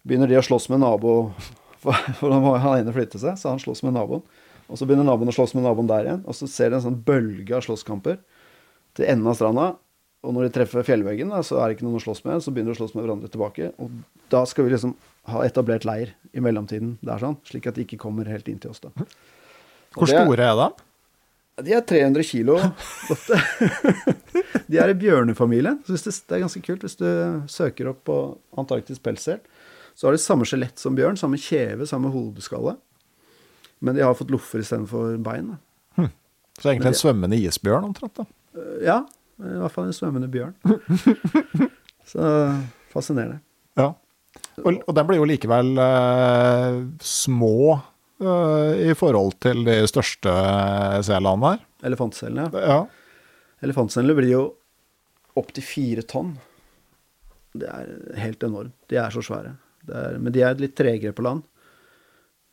[0.08, 1.16] begynner de å slåss med nabo.
[1.80, 4.20] For, for da må han ene flytte seg, så han slåss med naboen.
[4.68, 6.26] Og så begynner naboen å slåss med naboen der igjen.
[6.28, 8.18] Og så ser de en sånn bølge av slåsskamper
[9.00, 9.68] til enden av stranda.
[10.20, 12.44] Og når de treffer fjellveggen, da, så er det ikke noen å slåss med.
[12.44, 13.72] Så begynner de å slåss med hverandre tilbake.
[13.80, 13.96] Og
[14.34, 14.92] da skal vi liksom
[15.28, 18.72] ha etablert leir i mellomtiden der sånn, slik at de ikke kommer helt inn til
[18.72, 18.80] oss.
[18.80, 18.90] da.
[18.96, 20.70] Og Hvor er- store er de?
[21.66, 22.56] De er 300 kilo.
[24.70, 25.80] De er i bjørnefamilien.
[25.86, 27.08] Så det, det er ganske kult hvis du
[27.52, 28.16] søker opp på
[28.62, 29.40] Antarktis pelssel.
[29.98, 32.78] Så har de samme skjelett som bjørn, samme kjeve, samme hodeskalle.
[33.84, 35.56] Men de har fått loffer istedenfor bein.
[35.98, 36.08] da.
[36.60, 38.16] Så egentlig en svømmende isbjørn omtrent.
[38.22, 38.28] da.
[38.56, 39.00] Eh, Ja,
[39.40, 40.56] i hvert fall en svømmende bjørn.
[42.10, 42.24] Så
[42.94, 43.42] fascinerende.
[43.80, 43.92] Ja.
[44.64, 50.34] Og, og den blir jo likevel eh, små eh, i forhold til de største
[51.08, 51.66] selene her.
[51.90, 52.64] Elefantselene, ja.
[52.74, 52.80] Ja.
[53.66, 54.44] Elefantselene blir jo
[55.40, 56.34] opptil fire tonn.
[57.60, 58.76] Det er helt enormt.
[58.92, 59.56] De er så svære.
[59.90, 61.46] Er, men de er litt tregere på land.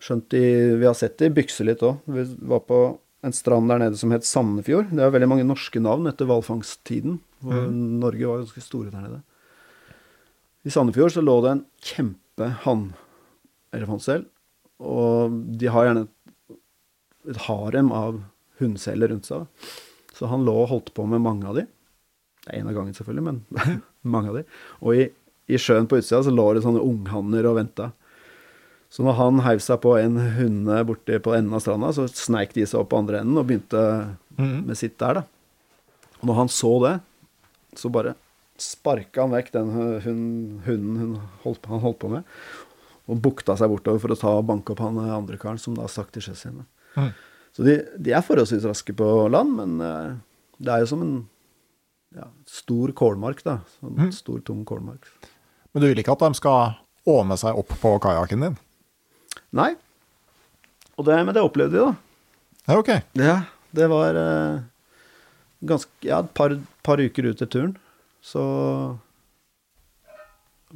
[0.03, 0.43] Skjønt de
[0.81, 2.01] Vi har sett de bykse litt òg.
[2.05, 2.81] Vi var på
[3.27, 4.93] en strand der nede som het Sandefjord.
[4.93, 7.19] Det er veldig mange norske navn etter hvalfangsttiden.
[7.43, 9.23] hvor Norge var ganske store der nede.
[10.67, 14.25] I Sandefjord så lå det en kjempe hannelefantsel.
[14.83, 16.07] Og de har gjerne
[17.31, 18.19] et harem av
[18.61, 19.47] hunnseler rundt seg.
[20.17, 21.67] Så han lå og holdt på med mange av de.
[22.47, 23.79] Det er én av gangen, selvfølgelig, men
[24.17, 24.45] mange av de.
[24.83, 25.07] Og i,
[25.47, 27.91] i sjøen på utsida så lå det sånne unghanner og venta.
[28.91, 32.55] Så når han heiv seg på en hunde borti på enden av stranda, så sneik
[32.57, 33.83] de seg opp på andre enden og begynte
[34.37, 35.27] med sitt der, da.
[36.21, 36.95] Og når han så det,
[37.77, 38.15] så bare
[38.63, 42.25] sparka han vekk den hun- hunden hun holdt, på- han holdt på med,
[43.09, 45.87] og bukta seg bortover for å ta og banke opp han andre karen som da
[45.87, 46.65] stakk til sjøs igjen.
[46.97, 47.13] Mhm.
[47.57, 50.17] Så de, de er forholdsvis raske på land, men uh,
[50.61, 51.15] det er jo som en
[52.15, 53.61] ja, stor kålmark, da.
[53.81, 55.07] Sånn Stor, tung kålmark.
[55.73, 56.77] Men du vil ikke at de skal
[57.09, 58.59] åne seg opp på kajakken din?
[59.57, 59.71] Nei.
[60.99, 61.97] Og det, men det opplevde de, da.
[62.69, 62.93] Ja, ok.
[63.21, 63.37] Ja,
[63.73, 64.61] det var uh,
[65.65, 67.75] ganske Ja, et par, par uker ut til turen,
[68.27, 68.43] så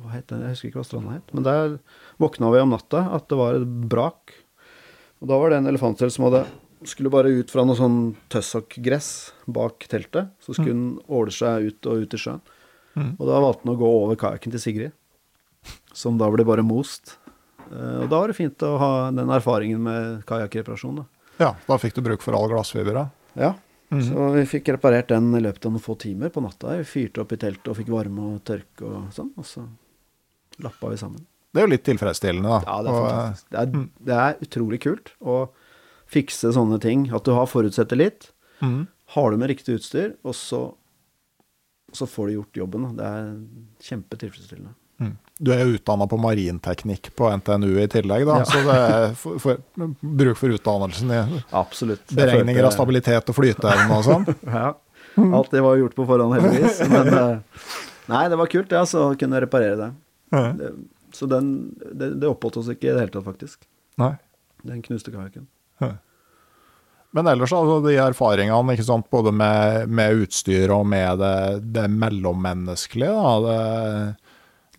[0.01, 0.45] Hva het den?
[0.47, 1.33] Jeg husker ikke hva stranda het.
[1.35, 1.73] Men der
[2.23, 4.33] våkna vi om natta at det var et brak.
[5.21, 6.45] Og da var det en elefantsel som hadde
[6.89, 9.09] skulle bare ut fra noe sånn tøssokgress
[9.53, 10.31] bak teltet.
[10.41, 12.41] Så skulle den åle seg ut og ut i sjøen.
[13.19, 14.95] Og da valgte den å gå over kajakken til Sigrid,
[15.97, 17.17] som da ble bare most.
[17.71, 21.03] Eh, Og da var det fint å ha den erfaringen med kajakkreparasjon.
[21.41, 23.09] Ja, da fikk du bruk for all glassfibra.
[23.39, 23.55] Ja,
[23.91, 26.77] så vi fikk reparert den i løpet av noen få timer på natta.
[26.79, 29.65] Vi fyrte opp i teltet og fikk varme og tørke og sånn, og så
[30.63, 31.25] lappa vi sammen.
[31.51, 32.61] Det er jo litt tilfredsstillende, da.
[32.67, 33.41] Ja, det er Og.
[33.51, 35.41] Det er, det er utrolig kult å
[36.11, 37.09] fikse sånne ting.
[37.15, 38.29] At du har forutsett det litt.
[38.63, 38.85] Mm.
[39.17, 40.61] Har du med riktig utstyr, og så,
[41.91, 42.87] så får du gjort jobben.
[42.87, 42.93] da.
[43.01, 44.77] Det er kjempetilfredsstillende.
[45.01, 45.17] Mm.
[45.41, 48.45] Du er jo utdanna på marinteknikk på NTNU i tillegg, da, Ja.
[48.45, 49.63] så det er for, for,
[50.01, 51.21] bruk for utdannelsen i
[51.57, 52.05] Absolutt.
[52.13, 54.29] Beregninger av stabilitet og flyteevne og sånn.
[54.59, 54.75] Ja.
[55.21, 56.79] Alt det var gjort på forhånd, heldigvis.
[56.93, 57.65] Men eh,
[58.13, 59.89] nei, det var kult, det, altså, å kunne reparere det.
[60.31, 60.45] Ja.
[60.57, 60.75] det
[61.17, 63.65] så den, det, det oppholdt oss ikke i det hele tatt, faktisk.
[63.99, 64.13] Nei.
[64.63, 65.49] Den knuste kajakken.
[67.11, 71.37] Men ellers, altså, de erfaringene ikke sant, både med, med utstyr og med det,
[71.75, 74.30] det mellommenneskelige, da, det,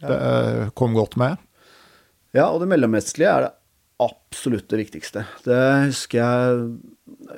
[0.01, 1.39] det kom godt med.
[2.35, 3.51] Ja, og det mellommenneskelige er det
[4.01, 5.25] absolutt det viktigste.
[5.45, 5.59] Det
[5.91, 6.63] husker jeg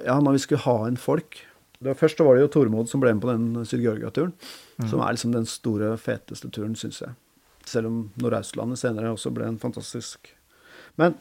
[0.06, 1.42] Ja, når vi skulle ha inn folk
[2.00, 4.32] Først var det jo Tormod som ble med på den Syd-Georgia-turen.
[4.88, 7.12] Som er liksom den store, feteste turen, syns jeg.
[7.68, 10.32] Selv om Nordøstlandet senere også ble en fantastisk
[11.00, 11.18] Men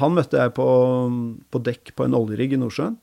[0.00, 0.66] han møtte jeg på,
[1.52, 2.96] på dekk på en oljerigg i Nordsjøen.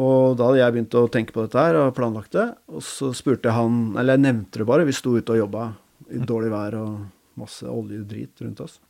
[0.00, 2.46] Og da hadde jeg begynt å tenke på dette her og planlagt det.
[2.70, 4.86] Og så spurte han Eller jeg nevnte det bare.
[4.88, 5.72] Vi sto ute og jobba
[6.10, 8.80] i dårlig vær og masse oljedrit rundt oss.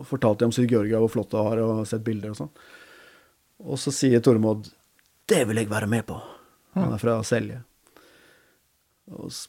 [0.00, 2.52] Og fortalte om Syd-Georgia, hvor flott det var, og sett bilder og sånn.
[3.60, 4.70] Og så sier Tormod
[5.30, 6.16] det vil jeg være med på.
[6.74, 7.60] Han er fra Selje.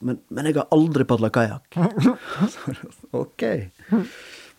[0.02, 1.78] Men, men jeg har aldri padla kajakk.
[3.22, 3.44] ok.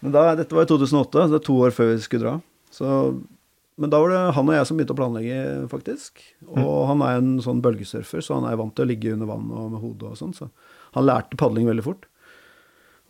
[0.04, 2.34] Men da, dette var i 2008, så det er to år før vi skulle dra.
[2.74, 2.88] Så,
[3.80, 6.24] men da var det han og jeg som begynte å planlegge, faktisk.
[6.50, 9.48] Og han er en sånn bølgesurfer, så han er vant til å ligge under vann
[9.52, 10.36] og med hodet og sånn.
[10.36, 10.50] Så
[10.94, 12.08] han lærte padling veldig fort.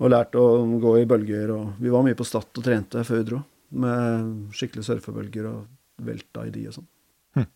[0.02, 1.54] Og lærte å gå i bølger.
[1.56, 3.42] Og vi var mye på Stad og trente før vi dro.
[3.84, 6.90] Med skikkelig surfebølger og velta i de og sånn.
[7.38, 7.50] Hm.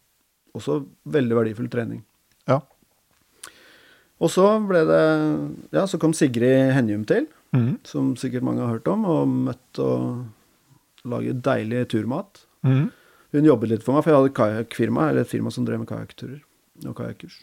[0.57, 0.79] Også
[1.17, 2.03] veldig verdifull trening.
[2.49, 2.61] Ja.
[4.17, 5.03] Og så ble det
[5.75, 7.83] Ja, så kom Sigrid Henjum til, mm.
[7.85, 12.45] som sikkert mange har hørt om, og møtt og laget deilig turmat.
[12.65, 12.87] Mm.
[13.35, 15.83] Hun jobbet litt for meg, for jeg hadde et kajakkfirma, eller et firma som drev
[15.83, 16.41] med kajakkturer
[16.87, 17.41] og kajakkurs.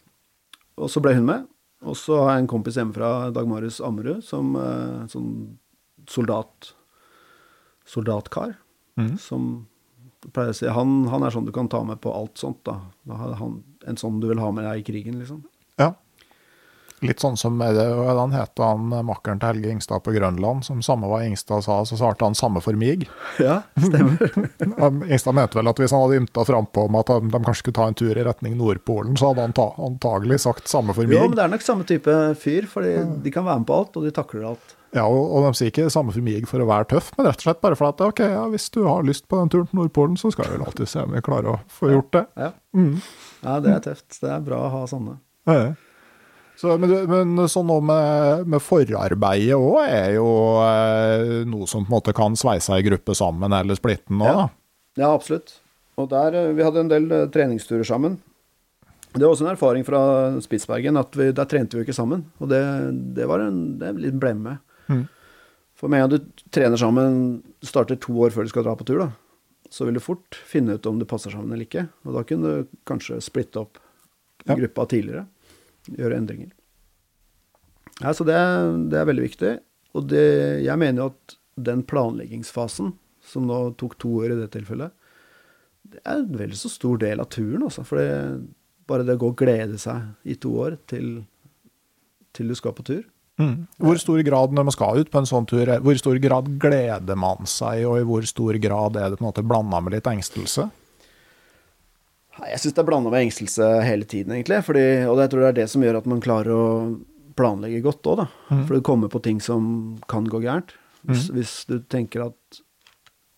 [0.80, 1.46] Og så ble hun med.
[1.84, 5.58] Og så har jeg en kompis hjemmefra, Dag Marius Ammerud, som uh, sånn
[6.08, 6.74] soldat
[7.84, 8.54] soldatkar.
[8.96, 9.16] Mm.
[9.20, 9.48] Som
[10.32, 12.78] pleier å si han, han er sånn du kan ta med på alt sånt, da.
[13.40, 15.42] han, en sånn du vil ha med deg i krigen, liksom.
[17.04, 17.10] Ja.
[17.12, 20.64] Litt sånn som er det, den han het han makkeren til Helge Ingstad på Grønland,
[20.64, 23.04] som samme hva Ingstad sa, så svarte han samme for mig.
[23.42, 24.32] Ja, stemmer.
[25.12, 27.80] Ingstad mente vel at hvis han hadde ymta frampå om at de, de kanskje skulle
[27.80, 31.20] ta en tur i retning Nordpolen, så hadde han ta, antagelig sagt samme for jo,
[31.28, 34.08] men det er nok samme type fyr, for de kan være med på alt, og
[34.08, 34.74] de takler alt.
[34.94, 37.40] Ja, og, og de sier ikke samme for mig for å være tøff, men rett
[37.42, 39.80] og slett bare for at ok, ja, hvis du har lyst på den turen til
[39.80, 42.24] Nordpolen, så skal vi vel alltid se om vi klarer å få gjort det.
[42.38, 42.52] Ja.
[42.78, 42.92] Mm.
[43.42, 44.20] ja, det er tøft.
[44.20, 45.18] Det er bra å ha sånne.
[45.50, 45.72] Ja.
[46.56, 50.28] Så, men, men sånn noe med, med forarbeidet òg er jo
[50.62, 54.30] eh, noe som på en måte kan sveise ei gruppe sammen eller splitte den òg,
[54.44, 54.44] Ja.
[54.94, 55.56] Ja, absolutt.
[55.98, 58.20] Og der, eh, vi hadde en del eh, treningsturer sammen.
[59.14, 59.98] Det var også en erfaring fra
[60.42, 62.24] Spitsbergen, at vi, der trente vi ikke sammen.
[62.42, 62.60] Og det,
[63.18, 64.56] det var en, det litt blemme.
[64.90, 65.04] Mm.
[65.78, 67.18] For med en gang du trener sammen,
[67.66, 69.10] starter to år før du skal dra på tur, da,
[69.74, 71.88] så vil du fort finne ut om du passer sammen eller ikke.
[72.06, 73.78] Og da kunne du kanskje splitte opp
[74.46, 74.54] Ja.
[74.58, 75.24] gruppa tidligere.
[75.92, 76.52] Gjøre endringer.
[78.00, 78.36] Ja, så det,
[78.90, 79.54] det er veldig viktig.
[79.94, 80.26] Og det,
[80.64, 81.36] jeg mener jo at
[81.68, 84.94] den planleggingsfasen, som nå tok to år i det tilfellet,
[85.94, 87.84] det er en vel så stor del av turen, altså.
[87.86, 88.08] For det,
[88.88, 91.18] bare det å gå og glede seg i to år til,
[92.34, 93.04] til du skal på tur.
[93.40, 93.66] Mm.
[93.82, 97.18] Hvor stor grad når man skal ut på en sånn tur, hvor stor grad gleder
[97.18, 100.10] man seg, og i hvor stor grad er det på en måte blanda med litt
[100.10, 100.68] engstelse?
[102.34, 104.60] Jeg syns det er blanda med engstelse hele tiden, egentlig.
[104.66, 106.64] Fordi, og jeg tror det er det som gjør at man klarer å
[107.38, 108.26] planlegge godt òg, da.
[108.50, 108.64] Mm.
[108.66, 109.68] For du kommer på ting som
[110.10, 110.74] kan gå gærent.
[111.04, 112.60] Hvis, hvis du tenker at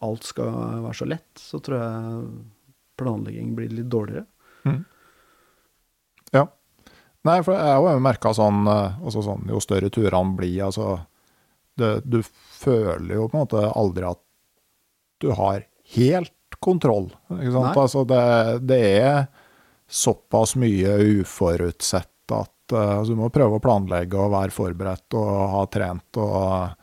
[0.07, 0.53] alt skal
[0.85, 2.21] være så lett, så tror jeg
[3.01, 4.27] planlegging blir litt dårligere.
[6.35, 6.47] Ja.
[7.27, 11.01] Nei, for jeg har jo merka sånn, altså sånn Jo større turene blir, altså
[11.79, 14.23] det, Du føler jo på en måte aldri at
[15.23, 15.65] du har
[15.97, 17.11] helt kontroll.
[17.31, 18.23] Altså det,
[18.69, 19.27] det er
[19.87, 25.31] såpass mye uforutsett at uh, altså du må prøve å planlegge og være forberedt og
[25.53, 26.83] ha trent og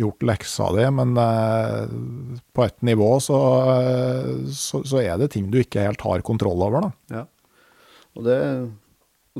[0.00, 1.90] gjort leksa di, men uh,
[2.56, 6.64] på et nivå så, uh, så, så er det ting du ikke helt har kontroll
[6.68, 6.88] over.
[6.88, 7.18] da.
[7.20, 7.26] Ja.
[8.16, 8.38] Og det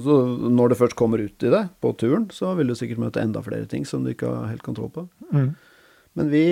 [0.01, 3.23] så når det først kommer ut i det på turen, så vil du sikkert møte
[3.25, 5.03] enda flere ting som du ikke har helt kontroll på.
[5.35, 6.45] Men vi,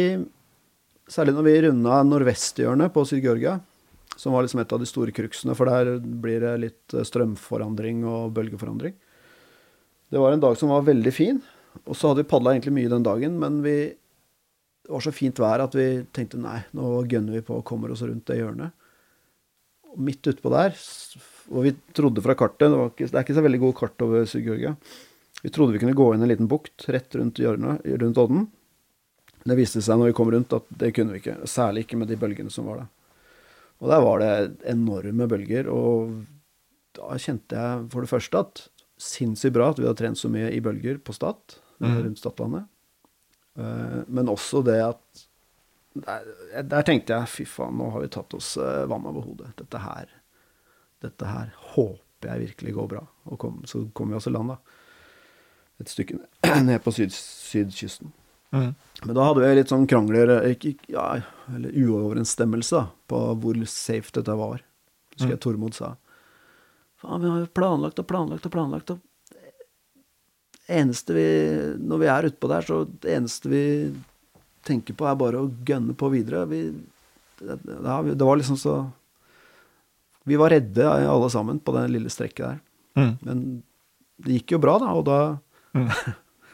[1.12, 3.58] særlig når vi runda nordvesthjørnet på Syd-Georgia,
[4.18, 8.02] som var liksom et av de store cruxene, for der blir det litt eh, strømforandring
[8.08, 8.96] og bølgeforandring.
[10.08, 11.40] Det var en dag som var veldig fin,
[11.84, 13.76] og så hadde vi padla egentlig mye den dagen, men vi,
[14.84, 17.92] det var så fint vær at vi tenkte nei, nå gønner vi på og kommer
[17.94, 18.74] oss rundt det hjørnet.
[19.92, 20.74] Og midt utpå der,
[21.52, 24.26] og vi trodde fra kartet, det, ikke, det er ikke så veldig god kart over
[24.28, 24.74] Syd-Georgia,
[25.38, 28.48] vi trodde vi kunne gå inn en liten bukt rett rundt hjørnet, rundt odden.
[29.48, 32.10] Det viste seg når vi kom rundt at det kunne vi ikke, særlig ikke med
[32.10, 32.88] de bølgene som var der.
[33.78, 34.32] Og der var det
[34.66, 36.16] enorme bølger, og
[36.98, 38.64] da kjente jeg for det første at
[38.98, 41.38] sinnssykt bra at vi hadde trent så mye i bølger på Stad,
[41.78, 41.94] mm.
[42.02, 42.66] rundt Stadlandet.
[43.58, 45.24] Eh, Men også det at
[45.98, 46.26] der,
[46.62, 49.52] der tenkte jeg fy faen, nå har vi tatt oss eh, vann over hodet.
[49.58, 50.10] Dette her,
[51.02, 53.04] dette her håper jeg virkelig går bra.
[53.30, 54.58] Og kom, så kom vi oss i land, da.
[55.78, 58.12] Et stykke ned, ned på syd, sydkysten.
[58.54, 58.74] Mm.
[59.04, 61.08] Men da hadde vi litt sånn krangler, eh, ikke, ja,
[61.54, 64.62] eller uoverensstemmelse, da, på hvor safe dette var.
[65.14, 65.94] Husker jeg Tormod sa.
[66.98, 68.90] Faen, vi har jo planlagt og planlagt og planlagt.
[68.94, 69.04] og
[70.68, 71.28] eneste vi,
[71.78, 73.64] Når vi er utpå der, så det eneste vi
[74.66, 76.44] tenker på, er bare å gønne på videre.
[76.50, 76.62] Vi,
[77.40, 77.78] det, det,
[78.14, 78.80] det var liksom så
[80.28, 82.58] Vi var redde alle sammen på det lille strekket der.
[82.98, 83.12] Mm.
[83.24, 83.44] Men
[84.18, 85.18] det gikk jo bra, da, og da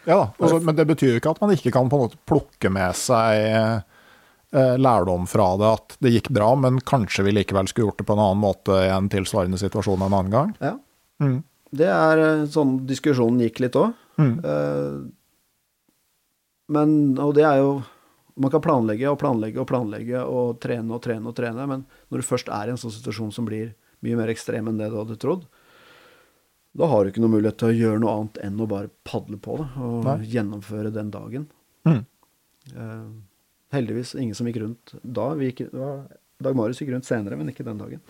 [0.05, 2.21] Ja da, også, men det betyr jo ikke at man ikke kan på en måte
[2.29, 7.71] plukke med seg eh, lærdom fra det at det gikk bra, men kanskje vi likevel
[7.71, 10.55] skulle gjort det på en annen måte i en tilsvarende situasjon en annen gang?
[10.61, 10.77] Ja.
[11.23, 11.41] Mm.
[11.75, 13.95] Det er eh, sånn diskusjonen gikk litt òg.
[14.21, 14.35] Mm.
[16.71, 17.73] Men, og det er jo
[18.39, 22.19] Man kan planlegge og planlegge og planlegge og trene og trene og trene, men når
[22.23, 23.69] du først er i en sånn situasjon som blir
[24.03, 25.45] mye mer ekstrem enn det du hadde trodd,
[26.75, 29.39] da har du ikke noe mulighet til å gjøre noe annet enn å bare padle
[29.39, 30.17] på det og Nei.
[30.33, 31.45] gjennomføre den dagen.
[31.87, 32.01] Mm.
[32.75, 33.07] Eh,
[33.77, 35.29] heldigvis ingen som gikk rundt da.
[35.39, 36.05] Vi gikk, var,
[36.43, 38.03] Dag Marius gikk rundt senere, men ikke den dagen.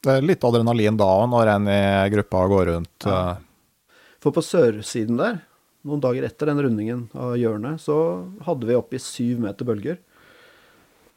[0.00, 1.80] Det er litt adrenalin da når en i
[2.14, 3.04] gruppa går rundt.
[3.04, 3.20] Ja.
[3.36, 5.42] eh, For på sørsiden der,
[5.84, 7.96] noen dager etter den rundingen av hjørnet, så
[8.48, 10.00] hadde vi oppi syv meter bølger.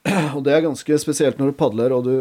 [0.36, 2.16] Og det er ganske spesielt når du padler og du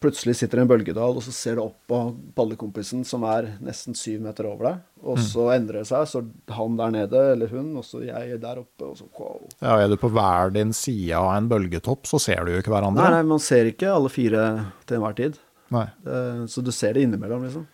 [0.00, 1.98] plutselig sitter i en bølgedal, og så ser du opp på
[2.38, 6.22] ballekompisen som er nesten syv meter over deg, og så endrer det seg, så
[6.56, 9.42] han der nede, eller hun, og så jeg der oppe, og så wow.
[9.60, 12.72] Ja, er du på hver din side av en bølgetopp, så ser du jo ikke
[12.72, 13.04] hverandre.
[13.04, 14.46] Nei, nei, man ser ikke alle fire
[14.88, 15.38] til enhver tid.
[15.70, 15.86] Nei.
[16.06, 17.68] Eh, Så du ser det innimellom, liksom.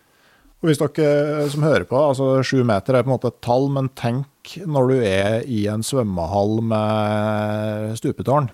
[0.57, 3.67] Og hvis dere som hører på, altså sju meter er på en måte et tall,
[3.75, 8.47] men tenk når du er i en svømmehall med stupetårn,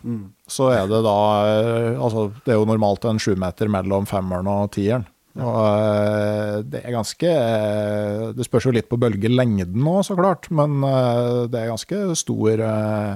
[0.51, 1.15] så er det da
[1.47, 5.05] eh, Altså, det er jo normalt en sju meter mellom femmeren og tieren.
[5.39, 10.49] Og eh, det er ganske eh, Det spørs jo litt på bølgelengden nå, så klart,
[10.53, 13.13] men eh, det er ganske stor, eh,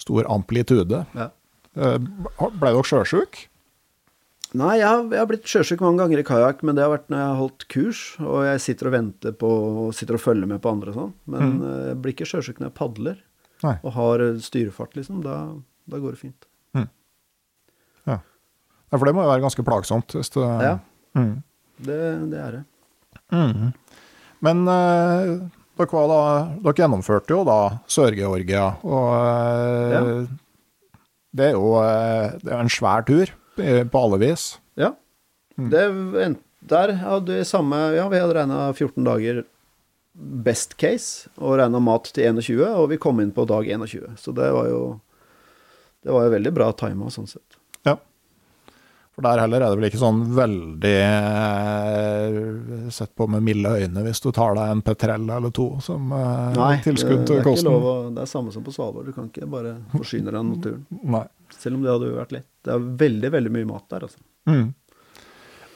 [0.00, 1.02] stor amplitude.
[1.18, 1.28] Ja.
[1.76, 3.48] Eh, Ble dere sjøsjuk?
[4.58, 7.06] Nei, jeg har, jeg har blitt sjøsyk mange ganger i kajakk, men det har vært
[7.08, 9.50] når jeg har holdt kurs, og jeg sitter og venter på
[9.86, 11.12] og sitter og følger med på andre og sånn.
[11.32, 11.62] Men mm.
[11.88, 13.20] jeg blir ikke sjøsyk når jeg padler
[13.64, 13.76] Nei.
[13.80, 15.22] og har eh, styrefart, liksom.
[15.24, 15.38] Da,
[15.88, 16.48] da går det fint.
[18.92, 20.12] Ja, for det må jo være ganske plagsomt.
[20.18, 20.76] Hvis det, Ja.
[21.16, 21.42] Mm.
[21.82, 22.64] Det, det er det.
[23.32, 23.72] Mhm.
[24.42, 25.48] Men eh,
[25.78, 26.20] dere, da,
[26.64, 30.26] dere gjennomførte jo da Sør-Georgia, og eh,
[31.32, 34.58] det er jo eh, det er en svær tur eh, på alle vis.
[34.76, 34.94] Ja.
[35.56, 35.82] Det
[36.24, 39.42] en- Der hadde vi samme Ja, vi hadde regna 14 dager
[40.14, 44.14] best case, og regna mat til 21, og vi kom inn på dag 21.
[44.16, 45.00] Så det var jo
[46.04, 47.56] Det var jo veldig bra tima, sånn sett.
[47.86, 47.96] Ja.
[49.12, 52.36] For der heller er det vel ikke sånn veldig eh,
[52.96, 56.78] sett på med milde øyne hvis du tar deg en petrell eller to som Nei,
[56.84, 57.44] tilskudd til kosten.
[57.44, 59.10] Nei, det er ikke lov å Det er samme som på Svalbard.
[59.10, 60.84] Du kan ikke bare forsyne deg av naturen.
[61.16, 61.26] Nei.
[61.58, 62.48] Selv om det hadde jo vært lett.
[62.64, 64.22] Det er veldig, veldig mye mat der, altså.
[64.48, 64.70] Mm.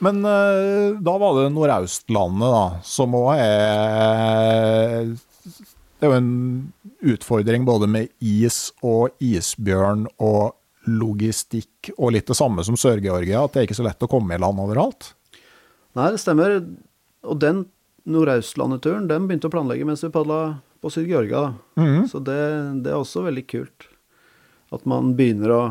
[0.05, 5.09] Men eh, da var det Nordaustlandet, da, som òg er
[5.47, 6.32] Det er jo en
[7.14, 10.57] utfordring både med is og isbjørn og
[10.87, 14.37] logistikk og litt det samme som Sør-Georgia, at det er ikke så lett å komme
[14.37, 15.12] i land overalt.
[15.97, 16.61] Nei, det stemmer.
[17.26, 17.64] Og den
[18.07, 21.55] Nordøstlandet-turen, den begynte å planlegge mens vi padla på Sør-Georgia.
[21.80, 22.07] Mhm.
[22.11, 22.39] Så det,
[22.84, 23.89] det er også veldig kult.
[24.74, 25.64] At man begynner å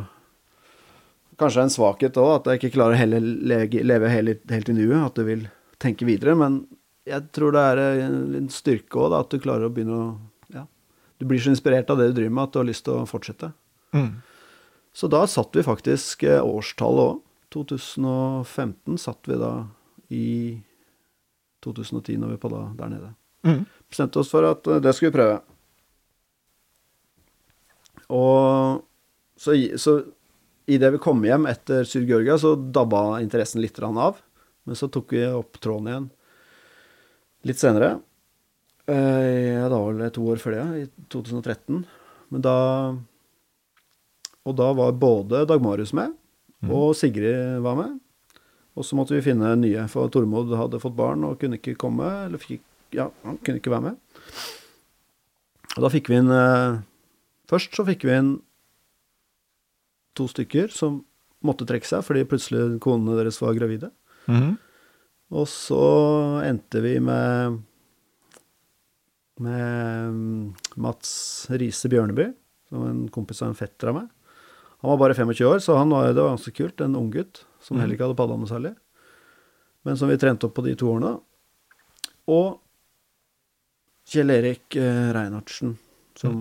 [1.35, 5.01] Kanskje en svakhet òg, at jeg ikke klarer å hele, leve helt, helt i nuet.
[5.01, 5.41] At du vil
[5.83, 6.31] tenke videre.
[6.39, 6.61] Men
[7.03, 10.05] jeg tror det er en en styrke òg, at du klarer å begynne å
[10.55, 10.63] Ja.
[11.19, 13.03] Du blir så inspirert av det du driver med, at du har lyst til å
[13.09, 13.51] fortsette.
[13.91, 14.21] Mm.
[14.95, 17.21] Så da satt vi faktisk eh, årstallet òg.
[17.55, 19.51] 2015 satt vi da
[20.11, 20.23] i
[21.63, 23.11] 2010 når vi padla der nede.
[23.47, 23.61] Mm.
[23.91, 25.37] Bestemte oss for at eh, det skulle vi prøve.
[28.15, 28.83] Og
[29.39, 29.97] så, i- så
[30.67, 34.17] idet vi kom hjem etter Syd-Georgia, så dabba interessen litt av.
[34.65, 36.09] Men så tok vi opp tråden igjen
[37.45, 37.99] litt senere.
[38.87, 41.85] Eh, Ja, det var vel to år før det, i 2013.
[42.29, 42.55] Men da
[44.45, 46.13] Og da var både Dag Marius med,
[46.69, 47.99] og Sigrid var med.
[48.75, 52.07] Og så måtte vi finne nye, for Tormod hadde fått barn og kunne ikke komme.
[52.25, 52.63] Eller fikk,
[52.95, 54.25] ja, han kunne ikke være med.
[55.75, 56.81] Og da fikk vi inn eh,
[57.45, 58.29] Først så fikk vi inn
[60.17, 61.03] to stykker som
[61.45, 63.91] måtte trekke seg fordi plutselig konene deres var gravide.
[64.25, 64.55] Mhm.
[65.35, 65.83] Og så
[66.45, 67.59] endte vi med
[69.41, 70.43] med mm,
[70.79, 71.11] Mats
[71.51, 72.29] Riise Bjørneby,
[72.69, 74.05] som en kompis av en fetter av meg.
[74.85, 76.81] Han var bare 25 år, så han var, det var ganske kult.
[76.81, 78.75] En unggutt som heller ikke hadde padla noe særlig.
[79.81, 81.15] Men som vi trente opp på de to årene.
[82.29, 82.59] Og
[84.05, 85.71] Kjell Erik eh, Reinhardsen,
[86.21, 86.35] som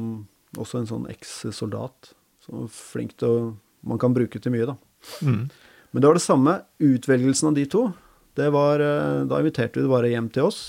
[0.61, 2.11] også en sånn eks-soldat.
[2.45, 3.39] Som er flink til å
[3.85, 4.75] Man kan bruke til mye, da.
[5.21, 5.49] Mm.
[5.93, 6.55] Men det var det samme.
[6.81, 7.83] Utvelgelsen av de to.
[8.37, 10.61] Det var, eh, da inviterte vi det bare hjem til oss.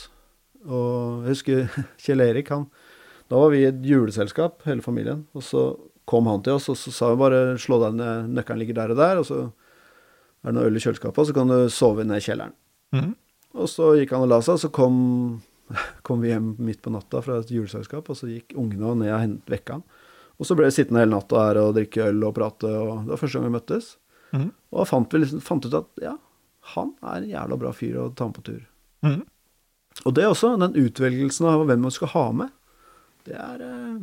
[0.64, 2.70] Og jeg husker Kjell Erik, han
[3.32, 5.26] Da var vi i et juleselskap, hele familien.
[5.36, 5.66] Og så
[6.06, 8.92] kom han til oss, og så sa vi bare 'slå deg ned, nøkkelen ligger der
[8.94, 9.40] og der', og så
[10.44, 12.54] er det noe øl i kjøleskapet, så kan du sove ned i kjelleren.
[12.94, 13.16] Mm.
[13.56, 15.42] Og så gikk han og la seg, og så kom,
[16.06, 19.22] kom vi hjem midt på natta fra et juleselskap, og så gikk ungene ned og
[19.22, 19.84] hent- vekka han.
[20.40, 23.14] Og så ble vi sittende hele natta her og drikke øl og prate, og det
[23.14, 23.96] var første gang vi møttes.
[24.36, 24.50] Mm.
[24.74, 26.18] Og da fant vi liksom, fant ut at ja,
[26.76, 28.62] han er en jævla bra fyr å ta med på tur.
[29.06, 29.22] Mm.
[30.06, 32.52] Og det også, den utvelgelsen av hvem man skal ha med,
[33.26, 33.96] det er, eh,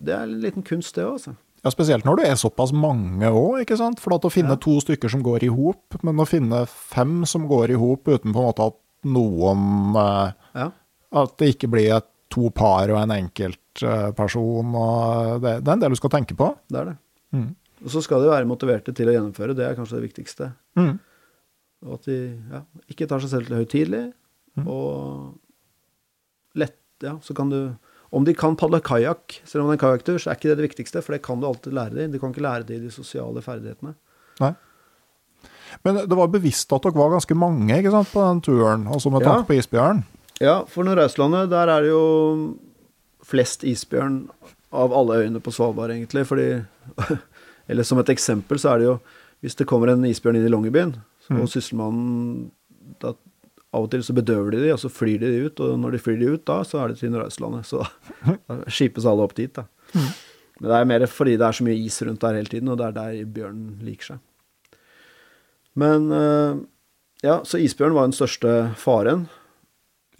[0.00, 1.36] det er en liten kunst, det òg, altså.
[1.60, 4.00] Ja, Spesielt når du er såpass mange òg, ikke sant.
[4.00, 4.60] For at å finne Ja.
[4.60, 8.32] to stykker som går i hop, men å finne fem som går i hop uten
[8.32, 10.70] på en måte at noen eh, Ja.
[11.12, 14.74] At det ikke blir et, to par og en enkeltperson.
[14.78, 16.56] og det, det er en del du skal tenke på.
[16.70, 16.96] Det er det.
[17.34, 17.48] Mm.
[17.84, 20.52] Og så skal de være motiverte til å gjennomføre, det er kanskje det viktigste.
[20.78, 20.92] Mm.
[21.88, 22.18] Og at de
[22.52, 22.60] ja,
[22.92, 24.04] ikke tar seg selv til høytidelig,
[24.60, 24.66] mm.
[24.68, 25.34] og
[26.60, 27.74] lett Ja, så kan du
[28.12, 30.56] Om de kan padle kajakk, selv om det er en kajakktur, så er ikke det
[30.58, 32.10] det viktigste, for det kan du alltid lære dem.
[32.12, 33.94] Du kan ikke lære dem de sosiale ferdighetene.
[34.40, 34.54] Nei.
[35.86, 39.12] Men det var bevisst at dere var ganske mange ikke sant, på den turen, altså
[39.14, 39.28] med Ja.
[39.36, 40.02] tanke på isbjørn.
[40.40, 42.56] Ja, for Nordøstlandet, der er det jo
[43.22, 44.28] flest isbjørn
[44.72, 46.26] av alle øyene på Svalbard, egentlig.
[46.26, 46.64] Fordi
[47.70, 48.98] Eller som et eksempel, så er det jo
[49.42, 50.96] Hvis det kommer en isbjørn inn i Longyearbyen,
[51.30, 51.42] Mm.
[51.42, 52.50] og sysselmannen
[53.00, 53.12] da,
[53.70, 55.60] Av og til så bedøver de de, og så flyr de de ut.
[55.62, 57.68] Og når de flyr de ut, da så er det til Nordøstlandet.
[57.68, 57.84] Så
[58.50, 59.68] da skipes alle opp dit, da.
[59.94, 60.10] Mm.
[60.60, 62.80] Men det er mer fordi det er så mye is rundt der hele tiden, og
[62.80, 64.26] det er der bjørnen liker seg.
[65.80, 66.60] Men eh,
[67.20, 68.50] Ja, så isbjørn var den største
[68.80, 69.26] faren.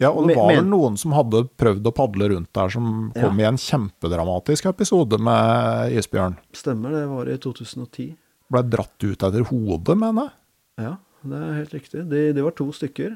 [0.01, 3.41] Ja, og det var vel noen som hadde prøvd å padle rundt der, som kom
[3.41, 6.37] i en kjempedramatisk episode med isbjørn.
[6.57, 8.07] Stemmer, det var i 2010.
[8.51, 10.33] Ble dratt ut etter hodet, mener jeg.
[10.85, 10.93] Ja,
[11.29, 12.05] det er helt riktig.
[12.09, 13.13] De, de var to stykker.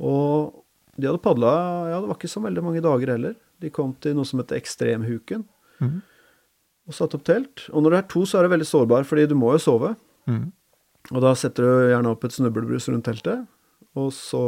[0.00, 0.62] Og
[0.96, 1.52] de hadde padla
[1.90, 3.36] Ja, det var ikke så veldig mange dager heller.
[3.62, 5.44] De kom til noe som heter Ekstremhuken,
[5.78, 5.98] mm.
[6.88, 7.68] og satte opp telt.
[7.70, 9.92] Og når du er to, så er det veldig sårbar, fordi du må jo sove.
[10.26, 10.48] Mm.
[11.12, 13.44] Og da setter du gjerne opp et snublebrus rundt teltet,
[13.98, 14.42] og så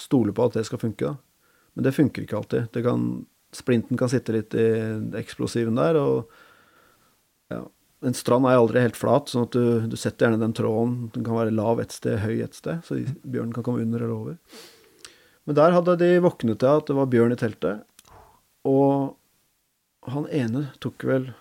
[0.00, 1.14] stoler på at det skal funke, da.
[1.76, 2.66] Men det funker ikke alltid.
[2.74, 3.06] Det kan,
[3.56, 4.66] splinten kan sitte litt i
[5.20, 7.62] eksplosiven der, og ja.
[8.02, 10.94] En strand er aldri helt flat, sånn at du, du setter gjerne den tråden.
[11.14, 14.16] Den kan være lav et sted, høy et sted, så bjørnen kan komme under eller
[14.16, 14.38] over.
[15.46, 17.82] Men der hadde de våknet til at det var bjørn i teltet,
[18.66, 19.14] og
[20.10, 21.32] han ene tok vel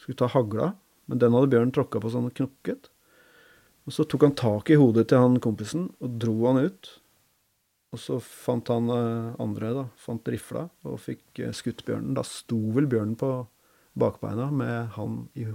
[0.00, 0.70] Skulle ta hagla,
[1.12, 2.86] men den hadde bjørnen tråkka på så han knokket.
[3.84, 6.88] Og så tok han tak i hodet til han kompisen og dro han ut.
[7.92, 12.14] Og så fant han eh, andre, da, fant rifla og fikk eh, skutt bjørnen.
[12.16, 13.32] Da sto vel bjørnen på
[13.98, 15.46] bakbeina med han i,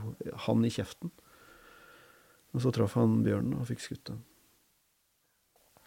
[0.48, 1.12] han i kjeften.
[2.56, 4.22] Og så traff han bjørnen og fikk skutt den.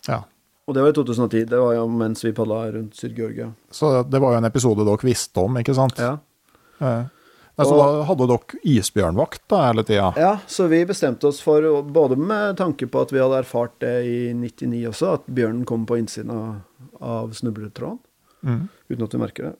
[0.08, 0.22] Ja.
[0.68, 1.44] Og det var i 2010.
[1.48, 3.52] Det var jo mens vi padla rundt Syd-Georgia.
[3.72, 5.96] Så det var jo en episode dere visste om, ikke sant?
[6.00, 6.18] Ja.
[6.80, 6.96] ja.
[7.58, 10.12] Nei, så Og- da hadde dere isbjørnvakt da hele tida?
[10.16, 13.94] ja, så vi bestemte oss for, både med tanke på at vi hadde erfart det
[14.06, 16.60] i 99 også, at bjørnen kom på innsiden av,
[17.00, 17.98] av snubletråden.
[18.44, 18.68] Mm.
[18.88, 19.56] uten at vi merker det.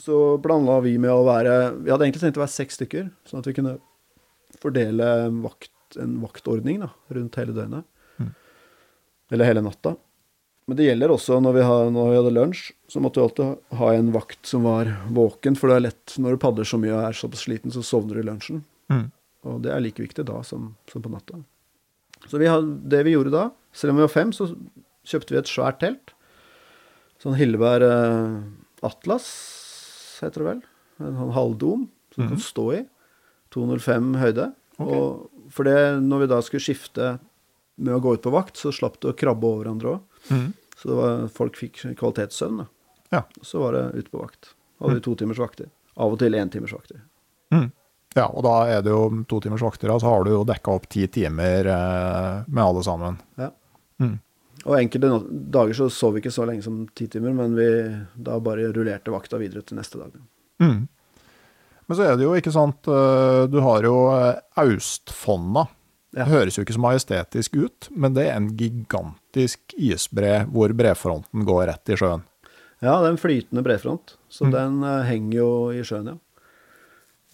[0.00, 1.52] Så planla vi med å være
[1.84, 3.76] Vi hadde egentlig tenkt å være seks stykker, sånn at vi kunne
[4.62, 5.06] fordele
[5.44, 5.70] vakt,
[6.00, 7.84] en vaktordning da, rundt hele døgnet.
[8.18, 8.32] Mm.
[9.34, 9.94] Eller hele natta.
[10.66, 13.44] Men det gjelder også når vi, har, når vi hadde lunsj, så måtte vi alltid
[13.50, 16.78] ha- ha en vakt som var våken, for det er lett når du padler så
[16.80, 18.62] mye og er såpass sliten, så sovner du i lunsjen.
[18.88, 19.10] Mm.
[19.44, 21.42] Og det er like viktig da som, som på natta.
[22.30, 24.48] Så vi hadde, det vi gjorde da, selv om vi var fem, så
[25.04, 26.14] kjøpte vi et svært telt.
[27.20, 28.38] Sånn Hillebær eh,
[28.88, 29.26] Atlas,
[30.22, 30.60] heter det vel.
[31.02, 32.82] En sånn halvdom som du kan stå i.
[33.54, 34.50] 205 høyde.
[34.78, 34.98] Okay.
[34.98, 37.14] Og for det, når vi da skulle skifte
[37.76, 40.20] med å gå ut på vakt, så slapp det å krabbe over hverandre òg.
[40.30, 40.52] Mhm.
[40.78, 42.66] Så var, folk fikk kvalitetssøvn.
[43.14, 43.22] Ja.
[43.42, 44.54] Så var det ut på vakt.
[44.82, 45.70] Hadde vi to timers vakter.
[45.96, 46.98] Av og til én timers vakter.
[47.54, 47.70] Mm.
[48.14, 50.88] Ja, og da er det jo to timers vakter, så har du jo dekka opp
[50.90, 53.18] ti timer eh, med alle sammen.
[53.38, 53.50] Ja.
[54.02, 54.18] Mhm.
[54.64, 55.10] Og enkelte
[55.52, 57.66] dager så sov vi ikke så lenge som ti timer, men vi
[58.16, 60.14] da bare rullerte vakta videre til neste dag.
[60.62, 60.86] Mm.
[61.84, 65.66] Men så er det jo ikke sant, eh, du har jo eh, Austfonna.
[66.14, 66.24] Ja.
[66.24, 71.44] Det høres jo ikke så majestetisk ut, men det er en gigantisk isbre hvor brefronten
[71.44, 72.22] går rett i sjøen.
[72.80, 74.52] Ja, det er en flytende brefront, så Mm.
[74.54, 76.16] den eh, henger jo i sjøen, ja.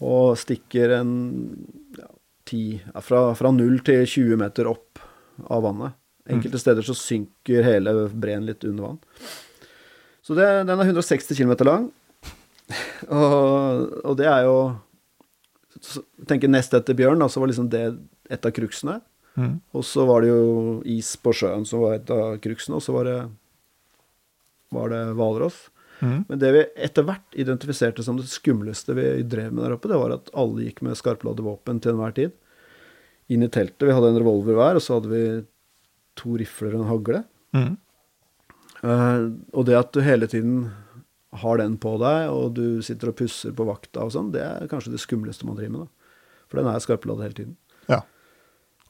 [0.01, 1.11] Og stikker en
[1.99, 2.07] ja,
[2.49, 4.99] ti, ja, fra, fra 0 til 20 meter opp
[5.47, 5.93] av vannet.
[6.29, 9.01] Enkelte steder så synker hele breen litt under vann.
[10.23, 11.89] Så det, den er 160 km lang,
[13.09, 14.59] og, og det er jo
[16.29, 17.85] tenker Nest etter bjørn, da, så var liksom det
[18.31, 19.01] et av cruxene.
[19.39, 19.55] Mm.
[19.73, 22.95] Og så var det jo is på sjøen som var et av cruxene, og så
[22.95, 23.19] var det
[24.71, 25.69] var det hvalross.
[26.01, 26.25] Mm.
[26.29, 29.99] Men det vi etter hvert identifiserte som det skumleste vi drev med der oppe, det
[30.01, 32.37] var at alle gikk med skarpladde våpen til enhver tid.
[33.31, 33.87] Inn i teltet.
[33.87, 35.25] Vi hadde en revolver hver, og så hadde vi
[36.21, 37.23] to rifler og en hagle.
[37.57, 37.73] Mm.
[38.81, 40.71] Uh, og det at du hele tiden
[41.41, 44.71] har den på deg, og du sitter og pusser på vakta og sånn, det er
[44.71, 45.83] kanskje det skumleste man driver med.
[45.87, 46.15] da.
[46.51, 47.53] For den er skarpladd hele tiden.
[47.91, 48.01] Ja.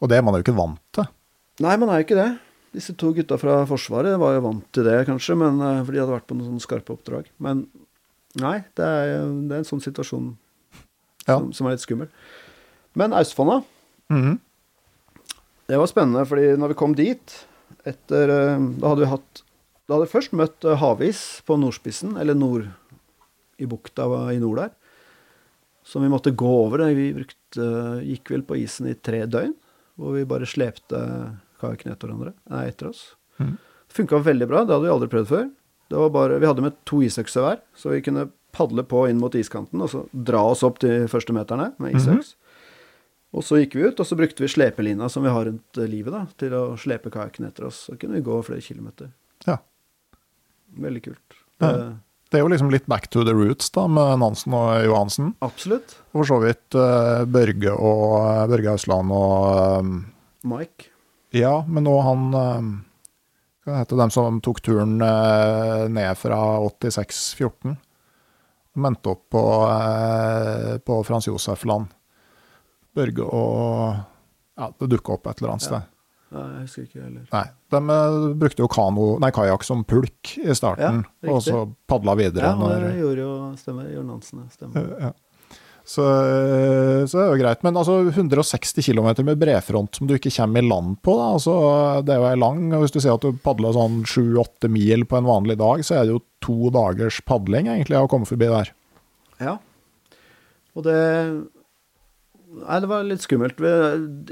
[0.01, 1.09] Og det er man jo ikke vant til.
[1.61, 2.31] Nei, man er jo ikke det.
[2.73, 6.01] Disse to gutta fra Forsvaret var jo vant til det, kanskje, men, eh, for de
[6.01, 7.27] hadde vært på noen sånne skarpe oppdrag.
[7.43, 7.67] Men
[8.41, 10.31] nei, det er, det er en sånn situasjon
[11.27, 11.35] Ja.
[11.37, 12.09] som, som er litt skummel.
[12.97, 13.61] Men Austfonda,
[14.11, 14.39] Mhm.
[15.71, 17.37] Det var spennende, fordi når vi kom dit
[17.87, 19.43] etter eh, Da hadde vi hatt
[19.87, 22.67] Da hadde vi først møtt eh, havis på nordspissen, eller nord
[23.61, 24.71] i bukta i nord der.
[25.85, 26.81] Som vi måtte gå over.
[26.97, 27.67] Vi brukte,
[28.07, 29.53] gikk vel på isen i tre døgn.
[30.01, 31.01] Hvor vi bare slepte
[31.61, 32.33] kajakken etter hverandre.
[32.49, 33.03] Nei, etter oss.
[33.37, 33.59] Mm.
[33.61, 34.63] Det funka veldig bra.
[34.65, 35.51] Det hadde vi aldri prøvd før.
[35.91, 39.21] Det var bare, vi hadde med to isøkser hver, så vi kunne padle på inn
[39.21, 42.33] mot iskanten og så dra oss opp til første meterne med isøks.
[43.31, 45.87] Og så gikk vi ut, og så brukte vi slepelina som vi har rundt eh,
[45.91, 47.85] livet, da, til å slepe kajakken etter oss.
[47.87, 49.13] Så kunne vi gå flere kilometer.
[49.47, 49.61] Ja.
[50.83, 51.37] Veldig kult.
[51.63, 51.71] Ja.
[51.71, 51.91] Eh,
[52.31, 55.33] Det er jo liksom litt back to the roots da, med Nansen og Johansen.
[55.43, 55.97] absolutt.
[56.13, 59.97] Og for så vidt eh, Børge og Børge Hausland og um,
[60.47, 60.91] Mike.
[61.35, 62.31] Ja, men nå han
[63.63, 67.77] Hva heter dem som tok turen ned fra 86-14?
[68.71, 69.41] og mente opp på,
[70.87, 71.91] på Frans Josef Land.
[72.97, 73.97] Børge og
[74.61, 75.89] Ja, det dukka opp et eller annet sted.
[76.31, 77.23] Nei, jeg husker ikke heller.
[77.33, 81.65] Nei, de eh, brukte jo kano, nei, kajakk som pulk i starten, Ja, og så
[81.91, 82.53] padla videre.
[82.53, 83.89] Ja, når, det gjorde jo Stemmer.
[83.91, 84.95] Jørn Hansen, stemmer.
[85.09, 85.11] ja.
[85.91, 87.65] Så, eh, så det er jo greit.
[87.67, 91.55] Men altså 160 km med brefront som du ikke kommer i land på, da, altså,
[92.07, 95.07] det er jo ei lang og Hvis du sier at du padler sånn 7-8 mil
[95.11, 98.53] på en vanlig dag, så er det jo to dagers padling egentlig å komme forbi
[98.53, 98.71] der.
[99.41, 99.57] Ja.
[100.79, 101.01] Og det
[102.51, 103.61] Nei, det var litt skummelt.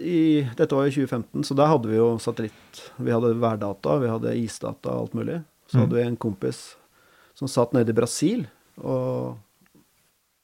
[0.03, 2.81] I, dette var i 2015, så da hadde vi jo satellitt.
[2.99, 5.37] Vi hadde værdata, vi hadde isdata og alt mulig.
[5.69, 5.81] Så Mm.
[5.85, 6.75] hadde vi en kompis
[7.39, 8.47] som satt nede i Brasil
[8.83, 9.37] og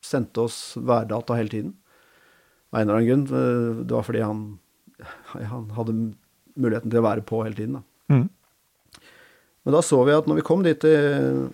[0.05, 1.73] sendte oss værdata hele tiden.
[2.73, 3.27] Av en eller annen grunn.
[3.33, 4.59] eh, Det var fordi han,
[5.33, 6.15] han hadde
[6.57, 7.73] muligheten til å være på hele tiden.
[7.73, 7.83] da.
[8.15, 8.29] Mm.
[9.65, 11.51] Men da så vi at når vi kom dit til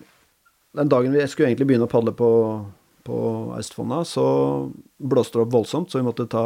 [0.75, 2.65] Den dagen vi skulle egentlig begynne å padle på,
[3.05, 3.19] på
[3.55, 4.25] Austfonda, så
[4.97, 6.45] blåste det opp voldsomt, så vi måtte ta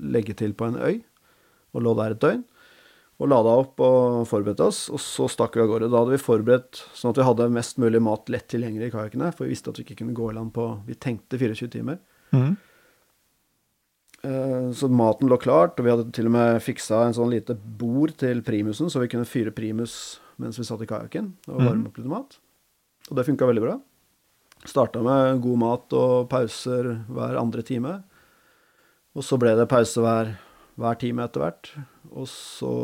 [0.00, 1.02] legge til på en øy.
[1.74, 2.42] Og lå der et døgn.
[3.20, 5.90] Og lada opp og forberedte oss, og så stakk vi av gårde.
[5.92, 9.28] Da hadde vi forberedt sånn at vi hadde mest mulig mat lett tilgjengelig i kajakkene,
[9.36, 12.00] for vi visste at vi ikke kunne gå i land på Vi tenkte 24 timer.
[12.32, 12.54] Mm.
[14.76, 18.16] Så maten lå klart, og vi hadde til og med fiksa en sånn lite bord
[18.20, 22.00] til primusen, så vi kunne fyre primus mens vi satt i kajakken og varme opp
[22.00, 22.40] litt mat.
[23.10, 23.76] Og det funka veldig bra.
[24.68, 27.94] Starta med god mat og pauser hver andre time.
[29.16, 30.34] Og så ble det pause hver,
[30.78, 31.70] hver time etter hvert.
[32.12, 32.74] Og så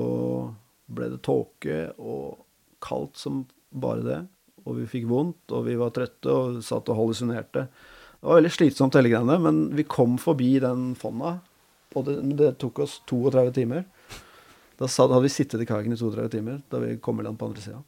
[0.87, 2.47] ble det tåke og
[2.83, 4.23] kaldt som bare det.
[4.67, 7.67] Og vi fikk vondt, og vi var trøtte og satt og hallusinerte.
[8.17, 11.37] Det var veldig slitsomt hele greiene, men vi kom forbi den fonna.
[11.95, 13.85] Og det, det tok oss 32 timer.
[14.77, 17.49] Da hadde vi sittet i kagen i 32 timer da vi kom i land på
[17.49, 17.79] andre sida.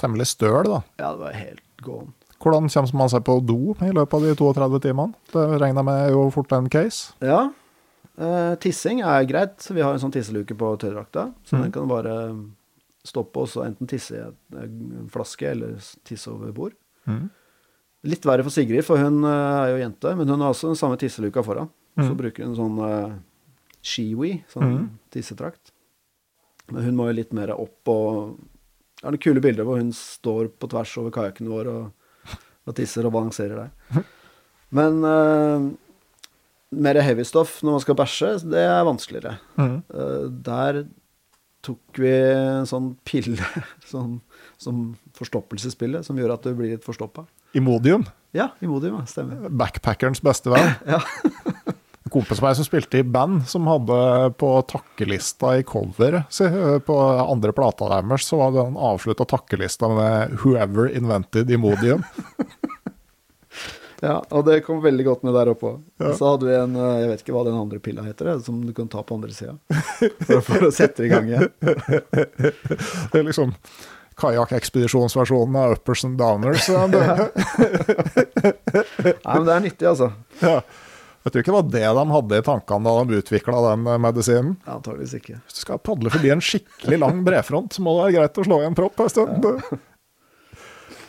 [0.00, 0.80] Temmelig støl, da.
[0.98, 2.14] Ja, det var helt gåen.
[2.42, 5.14] Hvordan kommer man seg på do i løpet av de 32 timene?
[5.32, 7.14] Det regner jeg med er jo fort en case.
[7.24, 7.50] Ja.
[8.18, 9.64] Eh, tissing er greit.
[9.70, 12.14] Vi har en sånn tisseluke på tørrdrakta, så den kan bare
[13.04, 14.22] stoppe oss og enten tisse i
[14.60, 16.76] en flaske eller tisse over bord.
[17.06, 17.28] Mm.
[18.04, 20.80] Litt verre for Sigrid, for hun eh, er jo jente, men hun har også den
[20.80, 21.70] samme tisseluka foran.
[21.96, 22.16] Så Mhm.
[22.18, 23.12] bruker hun sånn uh,
[23.80, 24.86] shiwi, sånn mm.
[25.14, 25.70] tissetrakt.
[26.72, 28.38] Men hun må jo litt mer opp og
[28.98, 31.92] Det er noen kule bilder hvor hun står på tvers over kajakken vår og,
[32.66, 34.04] og tisser og balanserer der.
[34.74, 35.66] Men uh,
[36.74, 39.36] mer heavystoff når man skal bæsje, det er vanskeligere.
[39.60, 39.76] Mm.
[39.94, 40.84] Uh, der
[41.64, 43.40] tok vi en sånn pille
[43.92, 44.18] sånn,
[44.60, 47.26] som forstoppelsespille, som gjør at du blir litt forstoppa.
[47.56, 48.04] Imodium,
[48.34, 49.46] Ja, Imodium, stemmer.
[49.48, 50.72] backpackerens beste venn.
[50.96, 50.98] Ja.
[52.14, 53.96] Kompis av meg som spilte i band, som hadde
[54.38, 56.46] på takkelista i coveret si,
[56.86, 62.06] på andre plata deres, så hadde han avslutta takkelista med 'Whoever invented Imodium'.
[64.04, 65.70] Ja, og det kom veldig godt med der oppe.
[66.02, 66.10] Ja.
[66.18, 68.58] Så hadde vi en, eh, jeg vet ikke hva den andre pilla heter, eh, som
[68.66, 69.54] du kan ta på andre sida.
[70.26, 71.48] For, for å sette i gang igjen.
[71.64, 73.54] Det er liksom
[74.20, 76.68] kajakkekspedisjonsversjonen av Uppers and Downers.
[76.68, 76.86] Nei,
[79.32, 80.12] men det er nyttig, altså.
[80.42, 80.60] ja.
[81.24, 84.00] Jeg tror ikke det var det de hadde i tankene da de utvikla den eh,
[84.04, 84.56] medisinen.
[84.66, 85.38] Ja, Antakeligvis ikke.
[85.46, 88.44] Hvis du skal padle forbi en skikkelig lang brefront, så må det være greit å
[88.50, 89.48] slå i en propp en stund.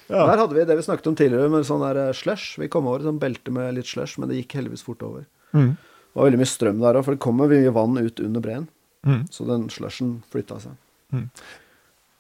[0.08, 0.22] Ja.
[0.30, 2.60] Der hadde vi det vi snakket om tidligere, med sånn der eh, slush.
[2.62, 5.26] Vi kom over et sånn belte med litt slush, men det gikk heldigvis fort over.
[5.58, 5.72] Mm.
[5.82, 8.68] Det var veldig mye strøm der òg, for det kommer mye vann ut under breen.
[9.06, 9.24] Mm.
[9.34, 10.78] Så den slushen flytta seg.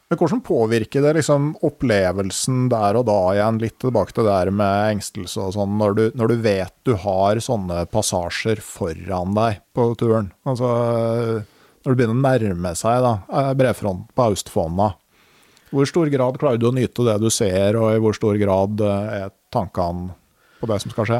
[0.05, 4.51] Men hvordan påvirker det liksom opplevelsen der og da igjen, litt tilbake til det der
[4.53, 9.63] med engstelse og sånn, når du, når du vet du har sånne passasjer foran deg
[9.73, 10.29] på turen?
[10.45, 10.69] Altså
[11.85, 13.15] når det begynner å nærme seg da,
[13.57, 14.91] brefronten på Austfonna.
[15.69, 18.81] Hvor stor grad klarer du å nyte det du ser, og i hvor stor grad
[18.81, 20.13] eh, er tankene
[20.61, 21.19] på det som skal skje?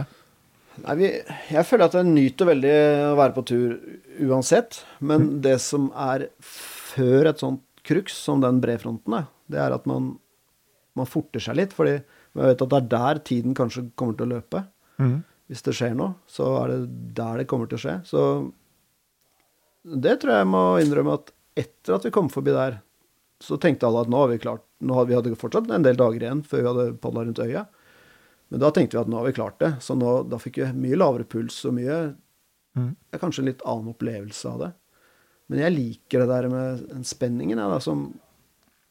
[0.86, 1.10] Nei, vi,
[1.54, 2.74] jeg føler at jeg nyter veldig
[3.12, 3.76] å være på tur
[4.26, 4.82] uansett.
[5.06, 9.86] Men det som er før et sånt crux som den brefronten er, det er at
[9.90, 10.16] man,
[10.98, 11.74] man forter seg litt.
[11.76, 12.00] fordi
[12.36, 14.66] man vet at det er der tiden kanskje kommer til å løpe.
[15.00, 15.18] Mm.
[15.52, 16.80] Hvis det skjer noe, så er det
[17.18, 17.96] der det kommer til å skje.
[18.10, 18.22] Så
[19.86, 22.80] det tror jeg jeg må innrømme at etter at vi kom forbi der,
[23.44, 25.98] så tenkte alle at nå har vi klart nå hadde, Vi hadde fortsatt en del
[25.98, 27.66] dager igjen før vi hadde padla rundt øya.
[28.52, 29.72] Men da tenkte vi at nå har vi klart det.
[29.82, 32.00] Så nå, da fikk vi mye lavere puls og mye
[32.78, 32.92] mm.
[33.22, 34.72] Kanskje en litt annen opplevelse av det.
[35.52, 37.60] Men jeg liker det der med den spenningen.
[37.62, 38.08] Ja, da, som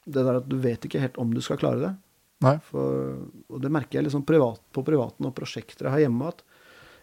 [0.05, 1.93] det der at du vet ikke helt om du skal klare det.
[2.45, 2.57] Nei.
[2.69, 3.15] For,
[3.49, 6.45] og det merker jeg liksom privat, på privaten og prosjekter jeg har hjemme, at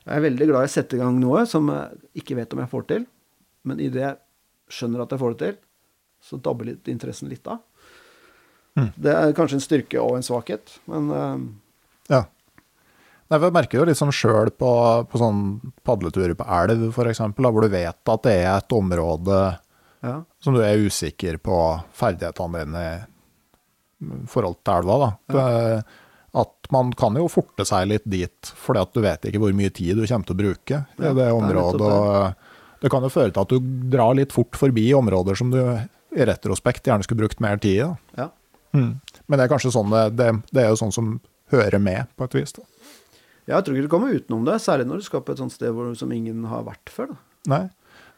[0.02, 2.62] jeg er veldig glad i å sette i gang noe som jeg ikke vet om
[2.64, 3.04] jeg får til.
[3.70, 4.20] Men idet jeg
[4.74, 5.60] skjønner at jeg får det til,
[6.22, 7.62] så dabber litt interessen litt av.
[8.78, 8.90] Mm.
[8.96, 11.42] Det er kanskje en styrke og en svakhet, men uh,
[12.12, 12.24] Ja.
[13.32, 14.70] Nei, for Jeg merker jo sånn sjøl på,
[15.08, 15.44] på sånn
[15.88, 19.38] padleturer på elv, f.eks., hvor du vet at det er et område
[20.04, 20.18] ja.
[20.44, 21.58] som du er usikker på
[21.96, 22.84] ferdighetene dine
[24.02, 24.98] i forhold til elva.
[25.00, 25.10] da.
[25.38, 25.82] Ja.
[26.42, 29.72] at man kan jo forte seg litt dit, fordi at du vet ikke hvor mye
[29.72, 31.88] tid du kommer til å bruke i det det området.
[31.88, 35.60] og Det kan jo føre til at du drar litt fort forbi områder som du
[35.62, 37.90] i retrospekt gjerne skulle brukt mer tid i.
[38.20, 38.30] ja.
[38.72, 39.02] Mm.
[39.28, 41.08] Men det er kanskje sånn det, det, det er jo sånn som
[41.52, 42.54] hører med, på et vis.
[42.56, 42.64] da.
[43.52, 45.74] Jeg tror ikke du kommer utenom det, særlig når du skal på et sånt sted
[45.76, 47.14] hvor, som ingen har vært før.
[47.14, 47.22] Da.
[47.52, 47.64] Nei.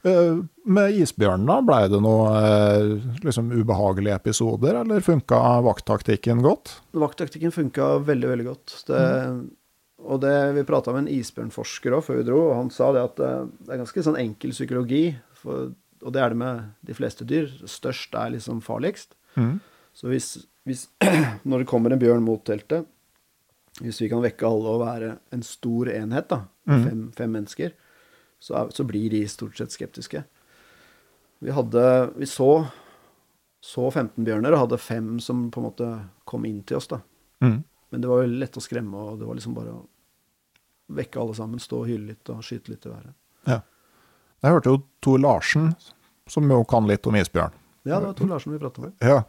[0.04, 6.78] Eh, Med isbjørnen, da, blei det noen eh, liksom, ubehagelige episoder, eller funka vakttaktikken godt?
[7.00, 8.76] Vakttaktikken funka veldig, veldig godt.
[8.90, 9.04] Det,
[10.04, 13.06] Og det, vi prata med en isbjørnforsker òg før vi dro, og han sa det
[13.08, 13.32] at det,
[13.64, 15.06] det er ganske sånn enkel psykologi.
[15.40, 15.72] For,
[16.04, 17.48] og det er det med de fleste dyr.
[17.64, 19.16] Størst er liksom farligst.
[19.40, 19.62] Mm.
[19.96, 20.34] Så hvis,
[20.68, 20.90] hvis
[21.48, 22.90] Når det kommer en bjørn mot teltet,
[23.82, 26.84] hvis vi kan vekke alle og være en stor enhet, da, mm.
[26.84, 27.74] fem, fem mennesker,
[28.44, 30.24] så, er, så blir de stort sett skeptiske.
[31.44, 32.66] Vi hadde Vi så,
[33.64, 35.90] så 15 bjørner og hadde fem som på en måte
[36.30, 37.02] kom inn til oss, da.
[37.44, 37.64] Mm.
[37.94, 39.82] Men det var jo lett å skremme, og det var liksom bare å
[40.94, 43.18] vekke alle sammen, stå og hyle litt og skyte litt i været.
[43.50, 43.60] Ja.
[44.44, 45.74] Jeg hørte jo Tor Larsen,
[46.30, 48.94] som jo kan litt om isbjørn, Ja, det var Tor Larsen vi prata med.
[49.02, 49.24] ja,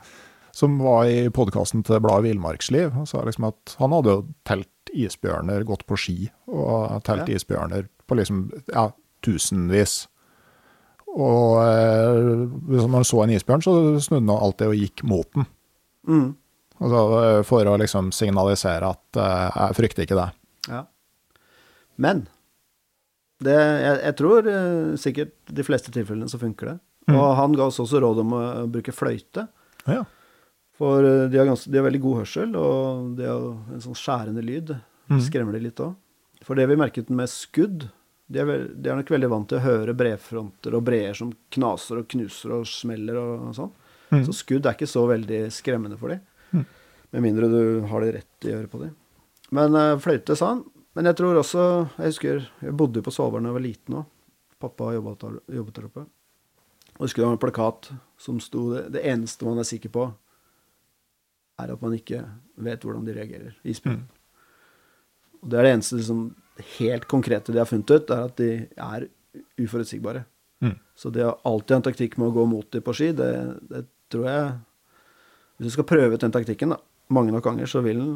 [0.55, 2.93] som var i podkasten til bladet Villmarksliv.
[2.95, 7.35] Han sa liksom at han hadde jo telt isbjørner, gått på ski, og telt Ja.
[7.41, 8.89] isbjørner på liksom ja,
[9.27, 10.05] tusenvis.
[11.15, 15.47] Og eh, hvis man så en isbjørn, så snudde han alltid og gikk mot den.
[16.07, 16.31] Mm.
[16.83, 20.29] Altså, eh, for å liksom signalisere at eh, jeg frykter ikke det.
[20.71, 20.85] Ja.
[22.03, 22.25] Men
[23.45, 26.79] det, jeg, jeg tror eh, sikkert de fleste tilfellene så funker det.
[27.11, 27.19] Mm.
[27.19, 29.49] Og han ga oss også råd om å bruke fløyte.
[29.91, 30.03] Ja.
[30.79, 33.45] For eh, de har, ganske, de har veldig god hørsel, og de har
[33.75, 34.75] en sånn skjærende lyd.
[35.13, 35.21] Mm.
[35.23, 35.95] Skremmer de litt òg.
[36.45, 37.89] For det vi merket med skudd
[38.27, 41.33] de er, veld, de er nok veldig vant til å høre brefronter og breer som
[41.55, 43.73] knaser og knuser og smeller og sånn.
[44.15, 44.23] Mm.
[44.27, 46.23] Så skudd er ikke så veldig skremmende for dem.
[46.55, 46.65] Mm.
[47.15, 47.61] Med mindre du
[47.91, 48.95] har det rett i øret på dem.
[49.55, 50.65] Men uh, fløyte, sa han.
[50.95, 51.63] Men jeg tror også
[51.99, 54.11] Jeg husker jeg bodde på Svalbard da jeg var liten òg.
[54.63, 56.05] Pappa jobbet jobbet der oppe.
[56.95, 57.89] Og jeg husker det var en plakat
[58.25, 60.07] som sto det, det eneste man er sikker på,
[61.61, 62.23] er at man ikke
[62.65, 63.55] vet hvordan de reagerer.
[63.65, 64.01] Isbjørn.
[64.03, 65.41] Mm.
[65.43, 66.23] Og det er det eneste liksom,
[66.79, 68.49] helt konkrete de har funnet ut, er at de
[68.81, 69.07] er
[69.61, 70.25] uforutsigbare.
[70.65, 70.77] Mm.
[70.97, 73.31] Så det å alltid ha en taktikk med å gå mot dem på ski, det,
[73.71, 74.53] det tror jeg
[75.59, 76.79] Hvis du skal prøve ut den taktikken da,
[77.15, 78.15] mange nok ganger, så vil den,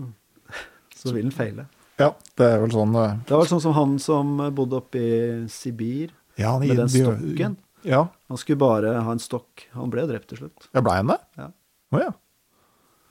[1.01, 1.67] så vil den feile.
[1.99, 5.19] ja, det er vel sånn eh, Det var sånn som han som bodde oppe i
[5.53, 7.59] Sibir ja, han- med den stokken.
[7.87, 9.69] Ja, Han skulle bare ha en stokk.
[9.75, 10.67] Han ble drept til slutt.
[10.75, 11.19] ja blei han det?
[11.39, 11.47] Ja.
[11.95, 12.11] Oh, ja.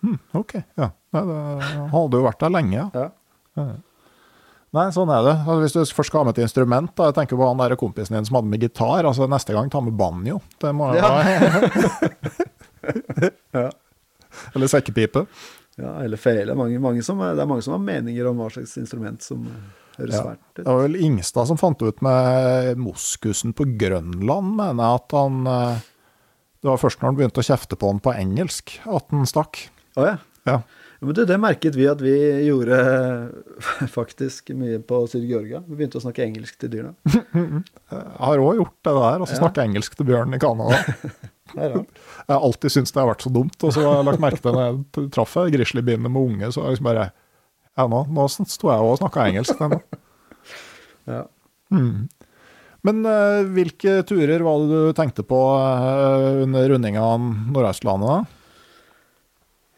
[0.06, 0.91] Hm, ok, ja.
[1.15, 2.88] Nei, det, han hadde jo vært der lenge, ja.
[3.57, 3.68] Ja.
[4.78, 5.34] Nei, sånn er det.
[5.48, 7.78] Altså, Hvis du først skal ha med et instrument, da, jeg tenker på han der
[7.80, 10.41] kompisen din som hadde med gitar, altså neste gang ta med banjo.
[10.61, 11.02] Det må jo
[13.57, 13.69] Ja.
[14.56, 15.26] Eller sekkepipe.
[15.78, 16.56] Ja, eller fele.
[16.57, 19.53] Mange, mange som, det er mange som har meninger om hva slags instrument som eh,
[19.99, 20.22] høres Ja.
[20.24, 20.56] svært ut.
[20.61, 25.40] Det var vel Ingstad som fant ut med moskusen på Grønland, mener jeg at han
[25.53, 25.86] eh,
[26.64, 29.64] Det var først når han begynte å kjefte på han på engelsk, at han stakk.
[29.98, 30.18] Å oh, Ja.
[30.48, 30.61] Ja,
[31.02, 32.14] Men du, det merket vi at vi
[32.48, 32.78] gjorde
[33.98, 35.60] faktisk mye på Syd-Georgia.
[35.68, 36.95] Vi begynte å snakke engelsk til dyrene.
[37.91, 39.41] Jeg har òg gjort det der, altså Ja.
[39.41, 40.80] snakke engelsk til bjørn i Canada.
[41.48, 41.99] Det er rart.
[42.28, 44.41] Jeg har alltid syntes det har vært så dumt, og så har jeg lagt merke
[44.44, 47.06] til når jeg traff grizzlybiene med unge, så har jeg liksom bare
[47.80, 49.61] Ja, nå, nå sto jeg og snakka engelsk.
[49.64, 49.80] Nå.
[51.07, 51.22] Ja.
[51.72, 52.10] Mm.
[52.84, 58.36] Men eh, hvilke turer var det du tenkte på eh, under rundinga av Nordøstlandet, da?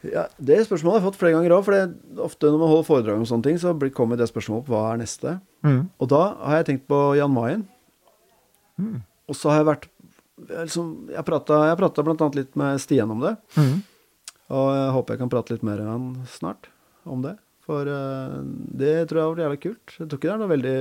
[0.08, 1.66] Ja, Det spørsmålet har jeg fått flere ganger òg.
[1.68, 4.84] For ofte når man holder foredrag om sånne ting, så kommer det spørsmålet opp hva
[4.94, 5.36] er neste.
[5.66, 5.82] Mm.
[6.00, 7.66] Og da har jeg tenkt på Jan Mayen.
[9.30, 9.90] Og så har jeg vært
[10.48, 13.36] liksom, Jeg prata, annet litt med Stian om det.
[13.60, 13.84] Mm.
[14.50, 16.72] Og jeg håper jeg kan prate litt mer med han snart
[17.06, 17.36] om det.
[17.70, 19.94] For uh, det tror jeg har vært jævlig kult.
[20.00, 20.78] Jeg tror ikke det er noe veldig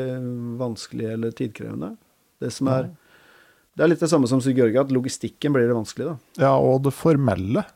[0.63, 1.91] vanskelig eller tidkrevende.
[2.41, 2.89] Det som er
[3.77, 6.47] Det er litt det samme som Sigurd Jørge, at logistikken blir det vanskelig, da.
[6.47, 7.67] Ja, og det formelle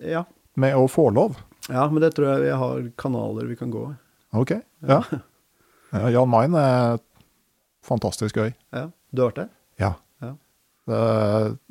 [0.00, 0.24] Ja.
[0.54, 1.38] Med å få lov.
[1.68, 3.86] ja, men det tror jeg vi har kanaler vi kan gå.
[4.32, 4.54] Ok,
[4.88, 5.02] ja.
[5.92, 7.00] ja Jan Mayen er
[7.84, 8.52] fantastisk gøy.
[8.72, 8.88] Ja.
[9.12, 9.50] Du har vært der?
[9.80, 9.92] Ja.
[10.24, 10.32] Ja.
[10.88, 11.02] Det,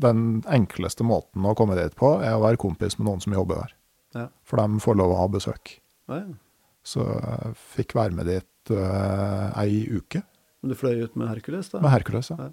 [0.03, 3.63] den enkleste måten å komme dit på, er å være kompis med noen som jobber
[3.63, 3.75] der.
[4.17, 4.27] Ja.
[4.45, 5.77] For de får lov å ha besøk.
[6.11, 6.39] Ja, ja.
[6.85, 10.23] Så jeg fikk være med dit uh, ei uke
[10.61, 11.81] Men du fløy ut med Hercules, da?
[11.83, 12.31] med Hercules.
[12.33, 12.49] Ja.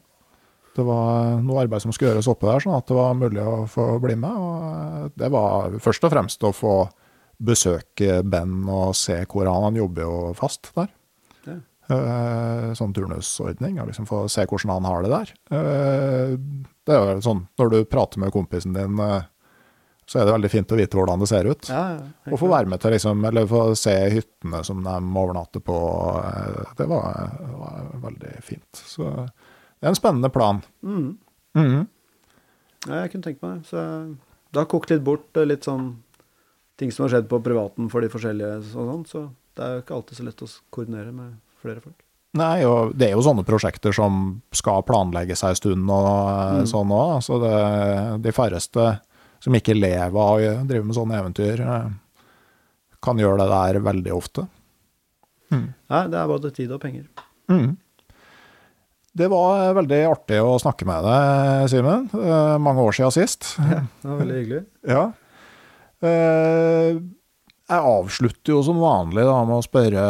[0.79, 3.65] Det var noe arbeid som skulle gjøres oppe der, sånn at det var mulig å
[3.67, 4.37] få bli med.
[4.39, 6.75] Og det var først og fremst å få
[7.39, 10.93] besøke Ben og se hvor han, han jobber jo fast der.
[11.49, 11.57] Ja.
[11.89, 15.35] Eh, sånn turnusordning, og liksom få se hvordan han har det der.
[15.59, 16.37] Eh,
[16.87, 19.27] det er jo sånn, når du prater med kompisen din, eh,
[20.09, 21.69] så er det veldig fint å vite hvordan det ser ut.
[21.75, 22.31] Ja, ja.
[22.31, 25.79] Og få være med til liksom, eller få se hyttene som de overnatter på.
[26.79, 28.87] Det var, var veldig fint.
[28.89, 29.11] Så
[29.79, 30.63] det er en spennende plan.
[30.83, 31.19] Mm.
[31.55, 31.87] Mhm.
[32.89, 33.67] Ja, jeg kunne tenkt meg det.
[33.73, 34.17] Så
[34.53, 35.97] det har kokt litt bort eh, litt sånn
[36.79, 39.25] ting som har skjedd på privaten for de forskjellige og sånn, så
[39.59, 41.97] det er jo ikke alltid så lett å koordinere med flere folk.
[42.39, 46.59] Nei, og det er jo sånne prosjekter som skal planlegge seg en stund og eh,
[46.61, 46.67] Mm.
[46.71, 47.23] sånn òg.
[47.27, 49.01] Så det, de færreste
[49.41, 51.91] som ikke lever av å drive med sånne eventyr, eh,
[53.03, 54.47] kan gjøre det der veldig ofte.
[55.51, 55.75] Mm.
[55.91, 57.07] Nei, det er både tid og penger.
[57.49, 57.77] Mhm.
[59.19, 62.05] Det var veldig artig å snakke med deg, Simen.
[62.15, 63.55] Eh, Mange år siden sist.
[63.73, 64.61] Ja, det var veldig hyggelig.
[64.87, 65.05] Ja.
[66.07, 67.01] Eh,
[67.69, 70.05] jeg avslutter jo som vanlig da med å spørre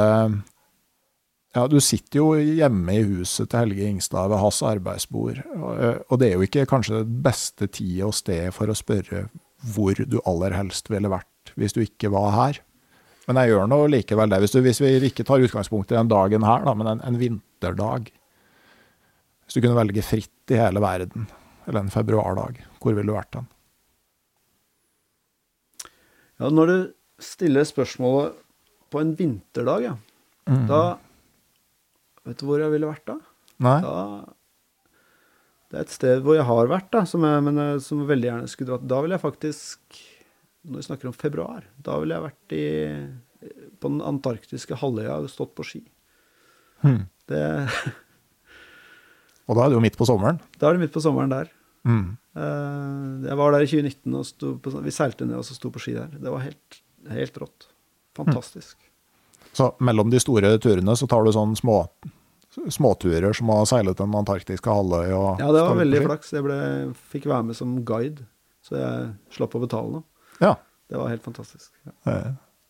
[1.56, 6.20] Ja, du sitter jo hjemme i huset til Helge Ingstad ved hans arbeidsbord, eh, og
[6.20, 9.24] det er jo ikke kanskje det beste tid og sted for å spørre
[9.72, 12.60] hvor du aller helst ville vært hvis du ikke var her.
[13.26, 16.12] Men jeg gjør nå likevel det, hvis, du, hvis vi ikke tar utgangspunkt i den
[16.12, 18.12] dagen her, da, men en, en vinterdag.
[19.48, 21.24] Hvis du kunne velge fritt i hele verden,
[21.66, 23.46] eller en februardag, hvor ville du vært den?
[26.38, 26.76] Ja, når du
[27.24, 28.36] stiller spørsmålet
[28.92, 29.96] på en vinterdag, ja,
[30.48, 30.66] Mm.
[30.66, 30.98] da
[32.24, 33.14] Vet du hvor jeg ville vært da?
[33.60, 33.80] Nei?
[33.80, 34.24] Da
[35.70, 38.08] Det er et sted hvor jeg har vært, da, som jeg, men eh, som jeg
[38.08, 38.86] veldig gjerne skulle dratt.
[38.88, 39.98] Da ville jeg faktisk
[40.64, 42.64] Når vi snakker om februar, da ville jeg vært i
[43.78, 45.82] på den antarktiske halvøya og stått på ski.
[46.82, 47.04] Hmm.
[47.28, 47.42] Det,
[49.48, 50.40] Og da er det jo midt på sommeren.
[50.58, 51.48] da er det midt på sommeren der.
[51.88, 52.16] Mm.
[52.36, 55.54] Eh, Jeg var der i 2019, og sto på, sånn- vi seilte ned og så
[55.56, 56.08] sto på ski der.
[56.12, 57.66] Det var helt, helt rått.
[58.14, 58.76] Fantastisk.
[59.54, 61.88] Så mellom de store turene så tar du sånn små,
[62.68, 66.32] småturer som å seile til den antarktiske halvøy og Ja, det var veldig flaks.
[66.34, 66.58] Jeg ble,
[67.12, 68.24] fikk være med som guide,
[68.64, 70.04] så jeg slapp å betale noe.
[70.40, 70.56] Ja,
[70.88, 71.70] Det var helt fantastisk.
[72.06, 72.22] Ja.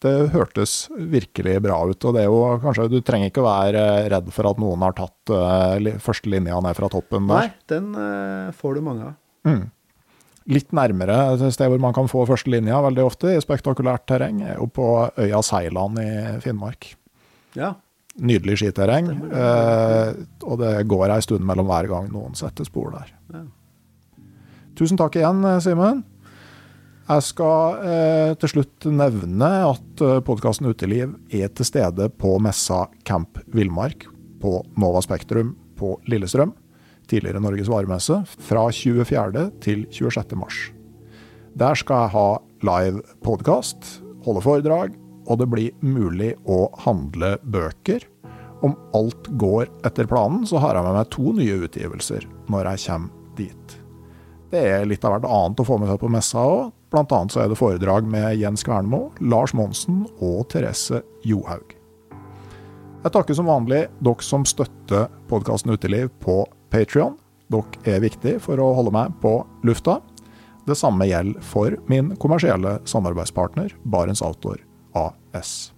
[0.05, 1.99] Det, hørtes virkelig bra ut.
[1.99, 4.95] Og det er jo kanskje Du trenger ikke å være redd for at noen har
[4.99, 7.49] tatt uh, første linja ned fra toppen der.
[7.49, 9.19] Nei, den uh, får du mange av.
[9.49, 9.67] Mm.
[10.49, 14.57] Litt nærmere et sted hvor man kan få førstelinja veldig ofte, i spektakulært terreng, er
[14.57, 14.87] jo på
[15.21, 16.09] øya Seiland i
[16.45, 16.95] Finnmark.
[17.59, 17.75] Ja.
[18.19, 19.11] Nydelig skiterreng.
[19.29, 20.09] Eh,
[20.49, 23.13] og det går ei stund mellom hver gang noen setter spor der.
[23.35, 23.45] Ja.
[24.79, 26.01] Tusen takk igjen, Simen.
[27.09, 32.83] Jeg skal eh, til slutt nevne at eh, podkasten Uteliv er til stede på messa
[33.09, 34.05] Camp Villmark
[34.43, 36.53] på Nova Spektrum på Lillestrøm,
[37.09, 39.47] tidligere Norges varemesse, fra 24.
[39.65, 40.37] til 26.
[40.37, 40.61] mars.
[41.57, 42.29] Der skal jeg ha
[42.69, 44.93] live podkast, holde foredrag,
[45.25, 48.05] og det blir mulig å handle bøker.
[48.61, 52.91] Om alt går etter planen, så har jeg med meg to nye utgivelser når jeg
[52.91, 53.79] kommer dit.
[54.53, 56.75] Det er litt av hvert annet å få med seg på messa òg.
[56.97, 61.75] Annet så er det foredrag med Jens Kvernmo, Lars Monsen og Therese Johaug.
[63.05, 66.41] Jeg takker som vanlig dere som støtter podkasten Uteliv på
[66.73, 67.19] Patrion.
[67.53, 69.35] Dere er viktige for å holde meg på
[69.69, 69.99] lufta.
[70.69, 74.59] Det samme gjelder for min kommersielle samarbeidspartner Barents Outdoor
[74.97, 75.75] AS.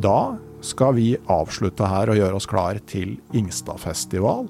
[0.00, 4.48] Da skal vi avslutte her og gjøre oss klar til Ingstadfestival.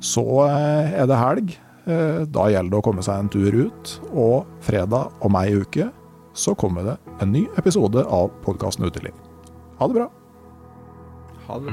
[0.00, 1.58] Så eh, er det helg.
[1.86, 5.90] Eh, Da gjelder det å komme seg en tur ut, og fredag om ei uke
[6.34, 9.12] så kommer det en ny episode av podkasten Uteliv.
[9.78, 10.10] Ha det bra.
[11.48, 11.72] Ha det